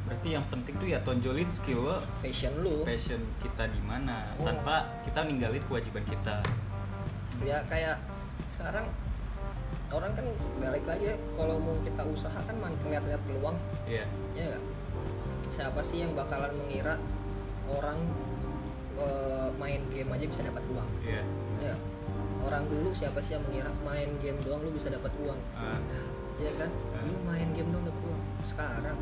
berarti 0.06 0.28
yang 0.38 0.44
penting 0.46 0.74
tuh 0.78 0.88
ya 0.88 0.98
tonjolin 1.02 1.50
skill 1.50 1.82
lo. 1.82 1.98
Fashion 2.22 2.54
lu. 2.62 2.86
Passion 2.86 3.18
kita 3.42 3.66
di 3.66 3.80
mana? 3.82 4.30
Oh. 4.38 4.46
tanpa 4.46 4.86
kita 5.02 5.26
ninggalin 5.26 5.62
kewajiban 5.66 6.06
kita. 6.06 6.40
Ya 7.42 7.58
kayak 7.66 7.98
sekarang 8.54 8.86
orang 9.90 10.12
kan 10.14 10.26
balik 10.62 10.86
lagi 10.86 11.14
ya 11.14 11.16
kalau 11.34 11.58
mau 11.58 11.74
kita 11.82 12.02
usaha 12.06 12.38
kan 12.38 12.56
man- 12.62 12.78
lihat-lihat 12.86 13.20
peluang. 13.26 13.58
Iya. 13.90 14.06
Ya 14.38 14.42
nggak? 14.54 14.62
Siapa 15.50 15.80
sih 15.82 16.06
yang 16.06 16.14
bakalan 16.14 16.54
mengira 16.54 16.94
orang 17.66 17.98
eh, 18.96 19.48
main 19.58 19.82
game 19.90 20.10
aja 20.14 20.26
bisa 20.26 20.42
dapat 20.46 20.62
uang? 20.70 20.88
Iya. 21.02 21.22
Ya 21.58 21.74
nggak? 21.74 21.80
orang 22.36 22.68
dulu 22.68 22.92
siapa 22.92 23.18
sih 23.24 23.34
yang 23.34 23.42
mengira 23.48 23.72
main 23.82 24.10
game 24.22 24.38
doang 24.44 24.60
lu 24.62 24.70
bisa 24.70 24.92
dapat 24.92 25.10
uang? 25.18 25.40
Ah, 25.56 25.80
ya 26.36 26.52
kan? 26.54 26.70
Hmm. 26.70 27.08
lu 27.08 27.18
main 27.26 27.48
game 27.56 27.68
doang 27.72 27.84
dapat 27.88 28.02
uang. 28.06 28.22
Sekarang 28.44 28.96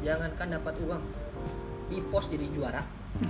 jangankan 0.00 0.48
dapat 0.52 0.74
uang 0.82 1.02
di 1.86 1.98
pos 2.04 2.26
jadi 2.26 2.46
juara. 2.50 2.82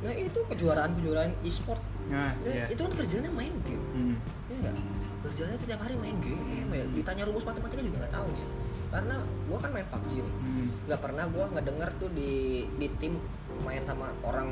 Nah 0.00 0.10
itu 0.10 0.40
kejuaraan 0.42 0.96
kejuaraan 0.96 1.28
e-sport. 1.42 1.78
Nah 2.08 2.32
Ya, 2.40 2.64
iya. 2.64 2.66
itu 2.66 2.80
kan 2.80 2.92
kerjanya 2.96 3.28
main 3.28 3.52
game. 3.62 3.84
Hmm, 3.92 4.14
ya 4.48 4.56
nggak? 4.58 4.74
Kerjanya 5.22 5.54
tiap 5.60 5.80
hari 5.80 5.94
main 5.94 6.16
game 6.18 6.40
ya. 6.66 6.84
Ditanya 6.90 7.28
rumus 7.28 7.44
matematika 7.44 7.84
juga 7.84 8.00
nggak 8.00 8.14
tahu 8.16 8.26
dia. 8.32 8.48
Karena 8.90 9.14
gua 9.44 9.58
kan 9.60 9.70
main 9.70 9.86
PUBG 9.86 10.12
nih. 10.18 10.34
Hmm, 10.34 10.66
nggak 10.88 11.00
pernah 11.00 11.24
gua 11.28 11.44
ngedenger 11.52 11.90
tuh 12.00 12.08
di 12.10 12.32
di 12.74 12.88
tim 12.96 13.20
main 13.60 13.84
sama 13.84 14.08
orang 14.24 14.48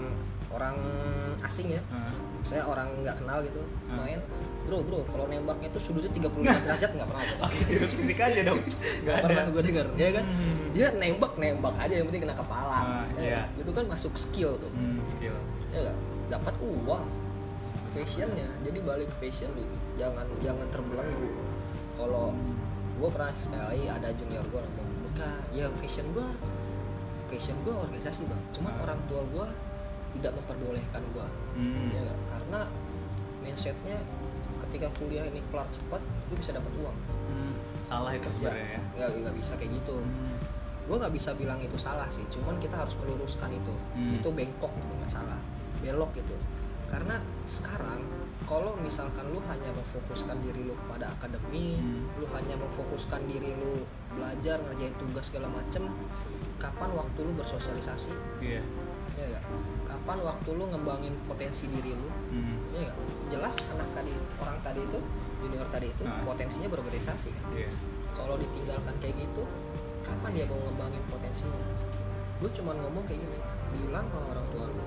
orang 0.49 0.77
asing 1.41 1.73
ya. 1.73 1.81
Ah, 1.89 2.13
saya 2.45 2.63
orang 2.63 2.93
nggak 3.01 3.17
kenal 3.17 3.41
gitu 3.41 3.65
Hmm. 3.89 3.97
main. 3.99 4.21
Bro 4.69 4.85
bro 4.85 5.01
kalau 5.09 5.25
nembaknya 5.27 5.73
tuh 5.73 5.81
sudutnya 5.81 6.13
35 6.13 6.45
derajat 6.69 6.91
nggak 6.93 7.09
pernah. 7.09 7.25
Oke 7.41 7.59
terus 7.73 7.93
fisik 7.97 8.21
aja 8.21 8.41
dong. 8.45 8.61
Nggak 8.61 9.01
Nggak 9.09 9.19
pernah 9.25 9.45
gue 9.49 9.63
denger 9.65 9.87
ya 9.97 10.11
kan? 10.13 10.25
Hmm. 10.29 10.68
Dia 10.79 10.89
nembak 10.93 11.35
nembak 11.35 11.75
aja 11.77 11.91
yang 11.93 12.07
penting 12.07 12.23
kena 12.23 12.37
kepala. 12.37 12.79
Ah, 12.79 13.05
Ya, 13.13 13.21
iya. 13.21 13.43
itu 13.53 13.67
kan 13.69 13.85
masuk 13.85 14.15
skill 14.15 14.55
tuh. 14.57 14.71
Hmm, 14.71 15.03
skill. 15.11 15.35
Ya 15.69 15.91
dapat 16.29 16.55
uang. 16.61 17.03
Passionnya. 17.91 18.47
Jadi 18.63 18.79
balik 18.81 19.11
ke 19.11 19.27
passion 19.27 19.51
lu. 19.53 19.67
Jangan 19.97 20.23
jangan 20.39 20.67
terbelenggu. 20.71 21.31
Kalau 21.93 22.31
gue 22.95 23.09
pernah 23.09 23.35
sekali 23.37 23.87
ada 23.87 24.09
junior 24.13 24.45
gue 24.45 24.61
ngomong 24.61 24.89
bukan 25.01 25.35
ya 25.51 25.67
passion 25.77 26.07
gue 26.13 26.27
passion 27.27 27.59
gue 27.61 27.75
organisasi 27.75 28.23
bang. 28.25 28.43
Cuma 28.53 28.71
Ah. 28.71 28.87
orang 28.87 29.01
tua 29.05 29.23
gue 29.25 29.47
tidak 30.11 30.33
memperbolehkan 30.33 31.03
gue 31.11 31.27
Hmm, 31.59 31.91
ya 31.91 32.01
nggak? 32.01 32.19
karena 32.29 32.61
mindsetnya 33.41 33.99
ketika 34.63 34.89
kuliah 34.95 35.27
ini 35.27 35.43
kelar 35.49 35.67
cepat 35.69 36.01
lu 36.29 36.35
bisa 36.35 36.51
dapat 36.53 36.71
uang. 36.77 36.97
Hmm, 37.27 37.53
salah 37.79 38.13
itu 38.13 38.31
kerja. 38.31 38.53
sebenarnya 38.53 38.81
ya. 38.95 39.07
Nggak 39.11 39.35
bisa 39.35 39.53
kayak 39.55 39.73
gitu. 39.75 39.97
Hmm, 39.99 40.38
gue 40.89 40.97
nggak 40.97 41.13
bisa 41.13 41.37
bilang 41.37 41.61
itu 41.61 41.77
salah 41.77 42.09
sih 42.09 42.25
cuman 42.27 42.57
kita 42.57 42.75
harus 42.75 42.97
meluruskan 42.99 43.53
itu. 43.53 43.75
Hmm. 43.93 44.17
itu 44.17 44.29
bengkok 44.29 44.73
gitu 44.73 44.93
nggak 44.97 45.13
salah. 45.13 45.37
Belok 45.79 46.11
gitu. 46.13 46.33
Karena 46.89 47.21
sekarang 47.45 48.01
kalau 48.43 48.73
misalkan 48.75 49.29
lu 49.29 49.45
hanya 49.45 49.69
memfokuskan 49.71 50.41
diri 50.41 50.65
lu 50.65 50.73
kepada 50.75 51.13
akademi 51.13 51.77
Hmm. 51.77 52.09
lu 52.17 52.25
hanya 52.33 52.57
memfokuskan 52.57 53.29
diri 53.29 53.53
lu 53.55 53.85
belajar 54.11 54.57
ngerjain 54.65 54.97
tugas 54.97 55.29
segala 55.29 55.53
macem 55.53 55.85
kapan 56.57 56.91
waktu 56.91 57.19
lu 57.21 57.33
bersosialisasi? 57.37 58.11
Iya. 58.41 58.65
Ya 59.15 59.25
nggak? 59.29 59.45
kapan 59.85 60.19
waktu 60.21 60.49
lu 60.53 60.65
ngembangin 60.69 61.13
potensi 61.25 61.65
diri 61.67 61.91
lu? 61.91 62.09
Hmm, 62.31 62.57
ya 62.73 62.89
jelas 63.29 63.57
anak 63.69 63.89
tadi 63.93 64.13
orang 64.39 64.57
tadi 64.61 64.81
itu 64.81 64.99
junior 65.39 65.65
tadi 65.69 65.89
itu 65.89 66.05
Nah. 66.05 66.23
potensinya 66.23 66.69
berorganisasi 66.69 67.29
kan? 67.33 67.45
Iya. 67.53 67.69
Kalau 68.13 68.37
ditinggalkan 68.37 68.95
kayak 68.99 69.17
gitu 69.19 69.43
kapan 70.09 70.31
dia 70.33 70.45
mau 70.49 70.59
ngembangin 70.65 71.03
potensinya? 71.13 71.63
Lu 72.41 72.49
cuma 72.57 72.73
ngomong 72.73 73.05
kayak 73.05 73.21
gini 73.21 73.39
bilang 73.69 74.09
ke 74.09 74.17
orang 74.17 74.47
tua 74.49 74.65
lu 74.65 74.85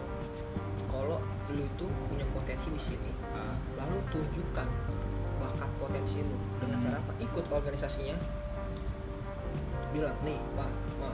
kalau 0.89 1.21
lu 1.53 1.61
itu 1.61 1.85
punya 2.09 2.25
potensi 2.33 2.67
di 2.73 2.81
sini 2.81 3.11
Ah, 3.31 3.55
lalu 3.79 3.97
tunjukkan 4.11 4.67
bakat 5.39 5.71
potensi 5.79 6.19
lu 6.21 6.35
dengan 6.59 6.77
cara 6.83 6.99
apa? 6.99 7.11
Ikut 7.17 7.43
ke 7.47 7.53
organisasinya. 7.55 8.15
Bilang 9.95 10.15
nih 10.23 10.39
pak 10.55 10.71
ma 10.99 11.09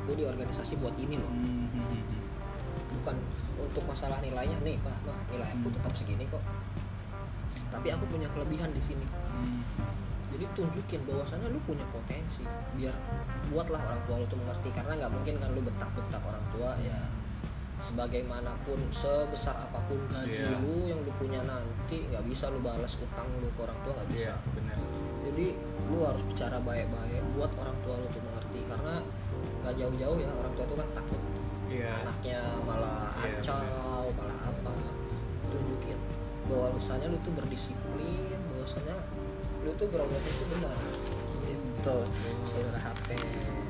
aku 0.00 0.16
di 0.16 0.24
organisasi 0.24 0.80
buat 0.80 0.96
ini 0.96 1.20
loh. 1.20 1.28
Hmm, 1.28 1.68
bukan 3.00 3.16
untuk 3.60 3.84
masalah 3.84 4.18
nilainya 4.24 4.56
nih 4.64 4.80
pak 4.80 4.96
ma 5.04 5.14
nilai 5.28 5.48
aku 5.60 5.68
tetap 5.70 5.92
segini 5.92 6.24
kok. 6.26 6.42
Tapi 7.70 7.88
aku 7.92 8.04
punya 8.10 8.26
kelebihan 8.32 8.72
di 8.72 8.82
sini. 8.82 9.06
Hmm, 9.06 9.60
jadi 10.30 10.44
tunjukin 10.54 11.00
bahwasannya 11.06 11.48
lu 11.50 11.60
punya 11.66 11.82
potensi 11.90 12.46
biar 12.78 12.94
buatlah 13.50 13.82
orang 13.82 14.00
tua 14.06 14.16
lu 14.22 14.26
tuh 14.30 14.38
mengerti. 14.38 14.68
Karena 14.70 14.92
nggak 14.96 15.12
mungkin 15.12 15.34
kan 15.42 15.50
lu 15.52 15.60
betak-betak 15.66 16.22
orang 16.22 16.44
tua 16.54 16.70
ya 16.82 16.98
sebagaimanapun 17.80 18.78
sebesar 18.92 19.56
apa 19.56 19.80
pun 19.88 19.96
gaji 20.12 20.36
Iya. 20.44 20.60
lu 20.60 20.84
yang 20.84 21.00
lu 21.00 21.12
punya 21.16 21.40
nanti 21.48 22.04
nggak 22.12 22.28
bisa 22.28 22.52
lu 22.52 22.60
balas 22.60 22.92
utang 23.00 23.24
lu 23.40 23.48
ke 23.56 23.60
orang 23.64 23.78
tua 23.82 23.92
nggak 23.96 24.10
bisa. 24.12 24.36
Iya 24.36 24.52
benar 24.52 24.78
jadi 25.30 25.46
lu 25.90 25.98
harus 26.02 26.22
bicara 26.26 26.58
baik-baik 26.62 27.22
buat 27.36 27.52
orang 27.60 27.76
tua 27.86 27.94
lu 28.00 28.06
tuh 28.10 28.22
mengerti. 28.24 28.60
Karena 28.66 28.94
nggak 29.62 29.74
jauh-jauh 29.76 30.18
ya 30.18 30.30
orang 30.32 30.52
tua 30.56 30.64
tuh 30.66 30.76
kan 30.76 30.88
takut. 30.96 31.20
Iya. 31.70 31.92
Anaknya 32.02 32.40
malah 32.66 33.14
Iya, 33.20 33.38
acau 33.38 34.04
malah 34.16 34.38
apa. 34.42 34.74
Tunjukin 35.46 35.98
bahwa 36.50 36.66
lu 36.74 37.16
tuh 37.22 37.32
berdisiplin 37.36 38.26
bahwasanya 38.50 38.96
lu 39.64 39.70
tuh 39.76 39.86
berangkat 39.92 40.22
itu 40.24 40.44
benar. 40.56 40.76
Gitu 41.50 41.96
saudara 42.44 42.76
HP 42.76 43.16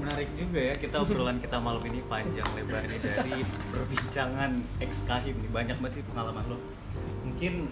menarik 0.01 0.31
juga 0.33 0.59
ya 0.59 0.75
kita 0.75 1.05
obrolan 1.05 1.39
kita 1.39 1.61
malam 1.63 1.85
ini 1.87 2.01
panjang 2.09 2.49
lebar 2.57 2.83
nih 2.89 2.99
dari 2.99 3.45
perbincangan 3.71 4.51
ex 4.83 5.05
kahim 5.07 5.37
nih. 5.39 5.51
Banyak 5.51 5.77
banget 5.79 6.01
sih 6.01 6.05
pengalaman 6.11 6.45
lo 6.51 6.59
mungkin 7.23 7.71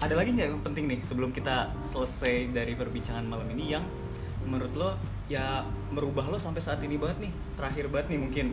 ada 0.00 0.16
lagi 0.16 0.32
nggak 0.32 0.48
yang 0.48 0.60
penting 0.64 0.84
nih 0.88 1.00
sebelum 1.04 1.30
kita 1.32 1.76
selesai 1.84 2.52
dari 2.52 2.72
perbincangan 2.72 3.24
malam 3.24 3.48
ini 3.52 3.76
yang 3.76 3.84
menurut 4.44 4.72
lo 4.76 4.90
ya 5.28 5.62
merubah 5.92 6.26
lo 6.26 6.40
sampai 6.40 6.60
saat 6.64 6.80
ini 6.82 6.96
banget 6.96 7.28
nih 7.28 7.32
terakhir 7.56 7.84
banget 7.88 8.16
nih 8.16 8.20
mungkin. 8.20 8.46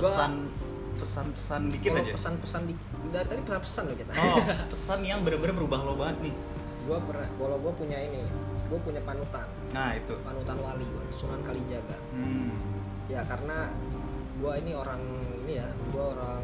Pesan 0.00 0.48
pesan 0.96 1.26
pesan 1.36 1.60
dikit 1.68 1.92
aja. 1.92 2.16
pesan-pesan 2.16 2.62
di 2.64 2.74
dari 3.12 3.28
tadi 3.28 3.40
pernah 3.44 3.60
pesan 3.60 3.82
loh 3.92 3.96
kita? 4.00 4.12
Oh 4.16 4.40
pesan 4.72 5.04
yang 5.04 5.20
bener-bener 5.20 5.52
merubah 5.52 5.84
lo 5.84 5.92
banget 6.00 6.32
nih 6.32 6.34
gue 6.86 6.98
pernah 7.02 7.26
kalau 7.34 7.58
gue 7.58 7.72
punya 7.74 7.98
ini 7.98 8.22
gue 8.70 8.78
punya 8.78 9.02
panutan. 9.02 9.46
Nah 9.74 9.90
itu. 9.98 10.14
Panutan 10.22 10.56
wali 10.62 10.86
gue 10.86 11.04
Sunan 11.10 11.42
Kalijaga. 11.42 11.98
Hmm. 12.14 12.50
ya 13.06 13.22
karena 13.22 13.70
gue 14.42 14.52
ini 14.58 14.74
orang 14.74 14.98
ini 15.46 15.62
ya 15.62 15.68
gue 15.70 16.04
orang 16.04 16.42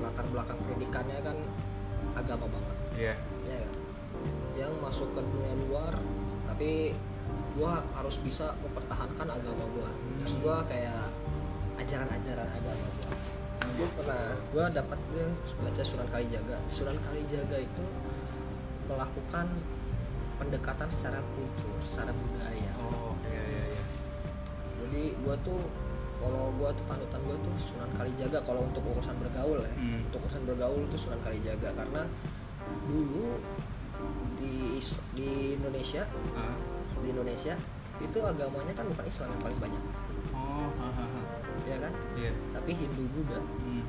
latar 0.00 0.24
belakang 0.32 0.56
pendidikannya 0.64 1.18
kan 1.24 1.36
agama 2.16 2.46
banget. 2.52 2.76
Iya. 2.96 3.14
Ya 3.48 3.58
kan? 3.64 3.74
Yang 4.56 4.72
masuk 4.84 5.08
ke 5.16 5.20
dunia 5.24 5.54
luar 5.68 5.94
tapi 6.48 6.92
gue 7.56 7.72
harus 7.96 8.16
bisa 8.24 8.56
mempertahankan 8.64 9.28
agama 9.28 9.64
gue 9.72 9.88
maksud 10.20 10.38
gue 10.40 10.56
kayak 10.68 11.12
ajaran-ajaran 11.76 12.48
agama 12.48 12.86
gue 12.88 13.12
gue 13.78 13.88
pernah 13.94 14.32
gue 14.50 14.64
dapat 14.74 14.98
baca 15.60 15.82
Sunan 15.84 16.08
Kalijaga. 16.08 16.56
Sunan 16.72 16.96
Kalijaga 17.04 17.62
itu 17.62 17.84
melakukan 18.88 19.46
pendekatan 20.38 20.88
secara 20.88 21.20
kultur 21.34 21.76
secara 21.82 22.14
budaya. 22.14 22.70
Oh 22.80 23.12
iya 23.26 23.42
iya 23.44 23.62
iya. 23.68 23.82
Jadi 24.78 25.02
gue 25.18 25.36
tuh 25.42 25.60
kalau 26.18 26.50
gue 26.54 26.68
tuh 26.72 26.84
panutan 26.86 27.20
gue 27.22 27.36
tuh 27.38 27.54
Sunan 27.58 27.90
Kalijaga. 27.94 28.38
Kalau 28.42 28.62
untuk 28.64 28.82
urusan 28.86 29.14
bergaul 29.18 29.60
ya 29.60 29.72
Hmm. 29.74 30.02
untuk 30.02 30.22
urusan 30.24 30.42
bergaul 30.46 30.82
tuh 30.88 30.98
Sunan 30.98 31.20
Kalijaga. 31.20 31.74
Karena 31.74 32.02
dulu 32.86 33.38
di 34.36 34.78
di 35.12 35.30
Indonesia 35.54 36.06
Ah. 36.32 36.54
di 36.98 37.10
Indonesia 37.10 37.54
itu 37.98 38.18
agamanya 38.20 38.70
kan 38.72 38.86
bukan 38.86 39.04
Islam 39.04 39.34
yang 39.34 39.42
paling 39.44 39.60
banyak. 39.60 39.82
Oh 40.30 40.70
hahaha. 40.74 41.22
ya 41.66 41.76
kan? 41.76 41.92
Iya. 42.14 42.32
Tapi 42.54 42.70
Hindu 42.72 43.04
Buddha. 43.12 43.42
Hmm. 43.42 43.82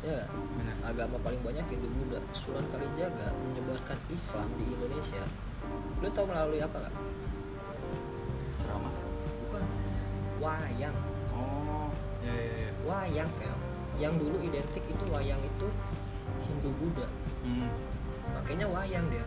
ya. 0.00 0.22
Benar. 0.30 0.76
Agama 0.86 1.18
paling 1.20 1.42
banyak 1.42 1.66
Hindu 1.66 1.90
Buddha. 1.92 2.22
Sunan 2.32 2.62
Kalijaga 2.70 3.34
menyebarkan 3.36 3.98
Islam 4.08 4.46
di 4.56 4.70
Indonesia 4.70 5.20
lu 5.96 6.08
tahu 6.10 6.26
melalui 6.26 6.60
apa 6.60 6.76
nggak? 6.78 6.94
Ceramah. 8.60 8.92
Bukan. 9.46 9.62
Wayang. 10.38 10.96
Oh 11.32 11.88
iya 12.20 12.32
iya 12.34 12.54
iya. 12.58 12.70
Wayang 12.84 13.30
Vel 13.36 13.56
yang 13.96 14.14
dulu 14.20 14.36
identik 14.40 14.84
itu 14.84 15.04
wayang 15.08 15.40
itu 15.40 15.68
Hindu 16.46 16.70
Buddha. 16.76 17.08
Hmm. 17.42 17.70
makanya 18.34 18.66
wayang 18.68 19.06
dia. 19.08 19.24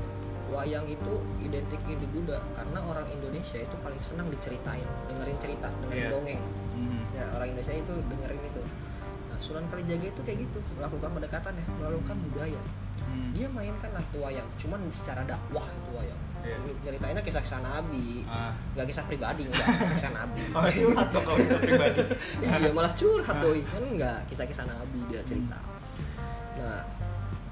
Wayang 0.49 0.86
itu 0.86 1.13
identik 1.39 1.82
Hindu 1.86 2.05
Buddha 2.11 2.38
karena 2.53 2.80
orang 2.84 3.07
Indonesia 3.09 3.57
itu 3.57 3.76
paling 3.80 4.01
senang 4.01 4.28
diceritain 4.30 4.86
dengerin 5.07 5.38
cerita 5.39 5.67
dengerin 5.82 6.05
Iya. 6.05 6.11
dongeng. 6.13 6.41
Hmm. 6.76 7.01
ya 7.15 7.26
orang 7.34 7.47
Indonesia 7.49 7.76
itu 7.76 7.93
dengerin 8.05 8.43
itu. 8.45 8.61
Nah, 9.30 9.38
Sunan 9.41 9.65
Kalijaga 9.70 10.05
itu 10.09 10.22
kayak 10.22 10.38
gitu 10.45 10.57
melakukan 10.78 11.09
pendekatan 11.15 11.53
ya 11.53 11.65
melakukan 11.80 12.17
budaya 12.30 12.61
Hmm. 13.10 13.34
dia 13.34 13.47
mainkan 13.49 13.89
lah 13.89 14.03
itu 14.05 14.18
wayang 14.22 14.45
cuman 14.62 14.80
secara 14.93 15.26
dakwah 15.26 15.66
itu 15.66 15.91
wayang. 15.97 16.22
Iya. 16.39 16.55
ceritainnya 16.88 17.20
kisah-kisah 17.20 17.60
Nabi. 17.60 18.24
Ah. 18.24 18.55
Nggak 18.72 18.88
kisah 18.88 19.03
pribadi 19.10 19.43
nggak 19.49 19.60
kisah-kisah 19.84 20.14
Nabi. 20.16 20.43
Oh 20.55 20.64
curhat 20.64 21.07
dong 21.12 21.26
kalau 21.28 21.39
itu 21.41 21.57
pribadi. 21.60 21.99
Iya 22.64 22.70
malah 22.72 22.93
curhat 22.95 23.38
doi. 23.43 23.62
Kan 23.68 23.84
enggak 23.84 24.20
kisah-kisah 24.32 24.66
nabi 24.70 24.99
dia 25.12 25.20
cerita. 25.28 25.60
Nah 26.55 26.80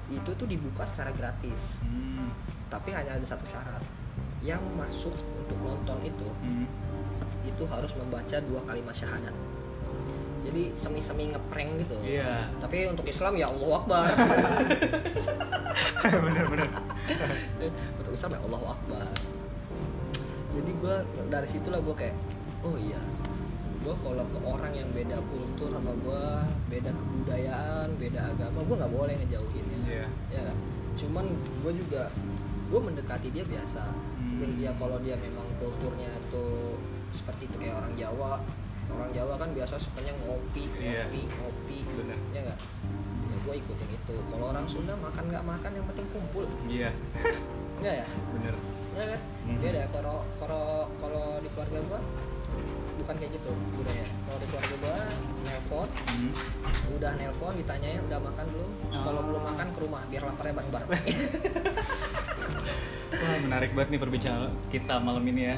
itu 0.08 0.30
tuh 0.32 0.46
dibuka 0.48 0.86
secara 0.88 1.12
gratis. 1.12 1.82
Hmm. 1.84 2.32
tapi 2.68 2.92
hanya 2.92 3.16
ada 3.16 3.26
satu 3.26 3.44
syarat. 3.44 3.80
Yang 4.44 4.60
masuk 4.76 5.14
untuk 5.16 5.58
nonton 5.60 5.98
itu 6.04 6.28
Hmm. 6.40 6.64
itu 7.44 7.64
harus 7.68 7.92
membaca 7.96 8.36
dua 8.44 8.60
kalimat 8.64 8.92
syahadat 8.94 9.32
jadi 10.48 10.62
semi-semi 10.72 11.28
ngeprank 11.28 11.70
gitu. 11.84 11.96
Iya. 12.00 12.48
Tapi 12.56 12.88
untuk 12.88 13.04
Islam 13.04 13.36
ya 13.36 13.52
Allah 13.52 13.68
Akbar. 13.76 14.08
Bener-bener 16.24 16.68
untuk 18.00 18.12
Islam 18.16 18.30
ya 18.32 18.40
Allah 18.48 18.62
Akbar. 18.72 19.08
Jadi 20.56 20.70
gue 20.80 20.96
dari 21.28 21.48
situlah 21.48 21.80
gue 21.84 21.94
kayak 21.94 22.16
oh 22.64 22.74
iya. 22.80 23.00
Gue 23.84 23.94
kalau 24.00 24.24
ke 24.32 24.38
orang 24.42 24.72
yang 24.72 24.88
beda 24.96 25.20
kultur 25.28 25.70
sama 25.70 25.92
gue 25.92 26.24
beda 26.72 26.90
kebudayaan 26.96 27.88
beda 28.00 28.20
agama 28.32 28.58
gue 28.64 28.76
nggak 28.80 28.92
boleh 28.96 29.14
ngejauhinnya. 29.20 29.80
Iya. 29.84 30.06
ya 30.32 30.42
kan? 30.48 30.56
cuman 30.98 31.30
gue 31.62 31.72
juga 31.78 32.10
gue 32.72 32.80
mendekati 32.80 33.28
dia 33.30 33.44
biasa. 33.44 33.92
Hmm. 33.92 34.56
Ya 34.56 34.72
kalau 34.80 34.96
dia 35.04 35.14
memang 35.20 35.44
kulturnya 35.60 36.08
itu 36.08 36.74
seperti 37.12 37.52
itu 37.52 37.56
kayak 37.60 37.84
orang 37.84 37.92
Jawa 37.96 38.40
orang 38.90 39.10
Jawa 39.10 39.34
kan 39.36 39.50
biasa 39.52 39.74
sukanya 39.76 40.12
ngopi 40.18 40.64
Iya. 40.74 41.04
ngopi 41.04 41.22
ngopi 41.28 41.78
Bener. 41.94 42.18
ya 42.30 42.40
nggak 42.42 42.58
ya 43.24 43.36
gue 43.38 43.54
ikutin 43.58 43.88
itu 43.90 44.14
kalau 44.26 44.44
orang 44.48 44.64
Sunda 44.64 44.94
makan 44.94 45.24
nggak 45.26 45.44
makan 45.44 45.70
yang 45.72 45.86
penting 45.86 46.06
kumpul 46.08 46.44
iya 46.66 46.90
Enggak 47.78 47.94
ya? 47.96 48.06
bener 48.32 48.54
Ya 48.90 49.04
kan? 49.06 49.20
Mhm. 49.46 49.58
Beda 49.62 49.82
kalau 49.88 50.16
kalau 50.36 50.64
kalau 50.98 51.38
di 51.38 51.46
keluarga 51.48 51.78
gua 51.86 52.00
bukan 52.98 53.14
kayak 53.14 53.30
gitu 53.30 53.54
budaya. 53.70 54.02
Kalau 54.26 54.38
di 54.42 54.46
keluarga 54.48 54.74
gua 54.76 54.96
nelpon, 55.38 55.86
hmm. 55.86 56.32
udah 56.98 57.12
nelpon 57.14 57.52
ditanyain 57.54 58.02
udah 58.02 58.18
makan 58.18 58.46
belum? 58.50 58.70
Kalau 58.90 59.20
Oh. 59.22 59.26
belum 59.30 59.42
makan 59.44 59.66
ke 59.70 59.78
rumah 59.78 60.02
biar 60.10 60.22
laparnya 60.26 60.54
bareng-bareng. 60.58 60.90
Wah 63.18 63.38
menarik 63.40 63.70
banget 63.72 63.88
nih 63.90 64.00
perbincangan 64.00 64.50
kita 64.68 64.94
malam 64.98 65.22
ini 65.24 65.42
ya 65.44 65.56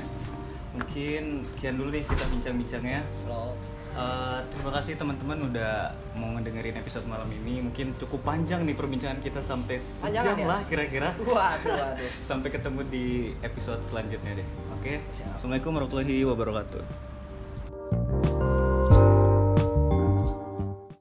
Mungkin 0.72 1.40
sekian 1.40 1.74
dulu 1.74 1.90
nih 1.90 2.02
kita 2.02 2.26
bincang-bincangnya 2.26 3.02
Slow. 3.10 3.54
Eh, 3.90 4.38
Terima 4.46 4.70
kasih 4.70 4.94
teman-teman 4.94 5.50
udah 5.50 5.90
mau 6.14 6.30
ngedengerin 6.32 6.78
episode 6.78 7.04
malam 7.04 7.28
ini 7.28 7.60
Mungkin 7.60 7.92
cukup 7.98 8.22
panjang 8.22 8.62
nih 8.62 8.72
perbincangan 8.72 9.18
kita 9.18 9.42
sampai 9.42 9.76
sejam 9.76 10.32
ya? 10.32 10.46
lah 10.46 10.60
kira-kira 10.64 11.10
Waduh, 11.26 11.74
waduh. 11.74 12.10
Sampai 12.22 12.48
ketemu 12.48 12.80
di 12.86 13.06
episode 13.40 13.82
selanjutnya 13.82 14.38
deh 14.38 14.46
Oke 14.78 15.02
Siap. 15.10 15.34
Assalamualaikum 15.34 15.74
warahmatullahi 15.74 16.22
wabarakatuh 16.22 16.82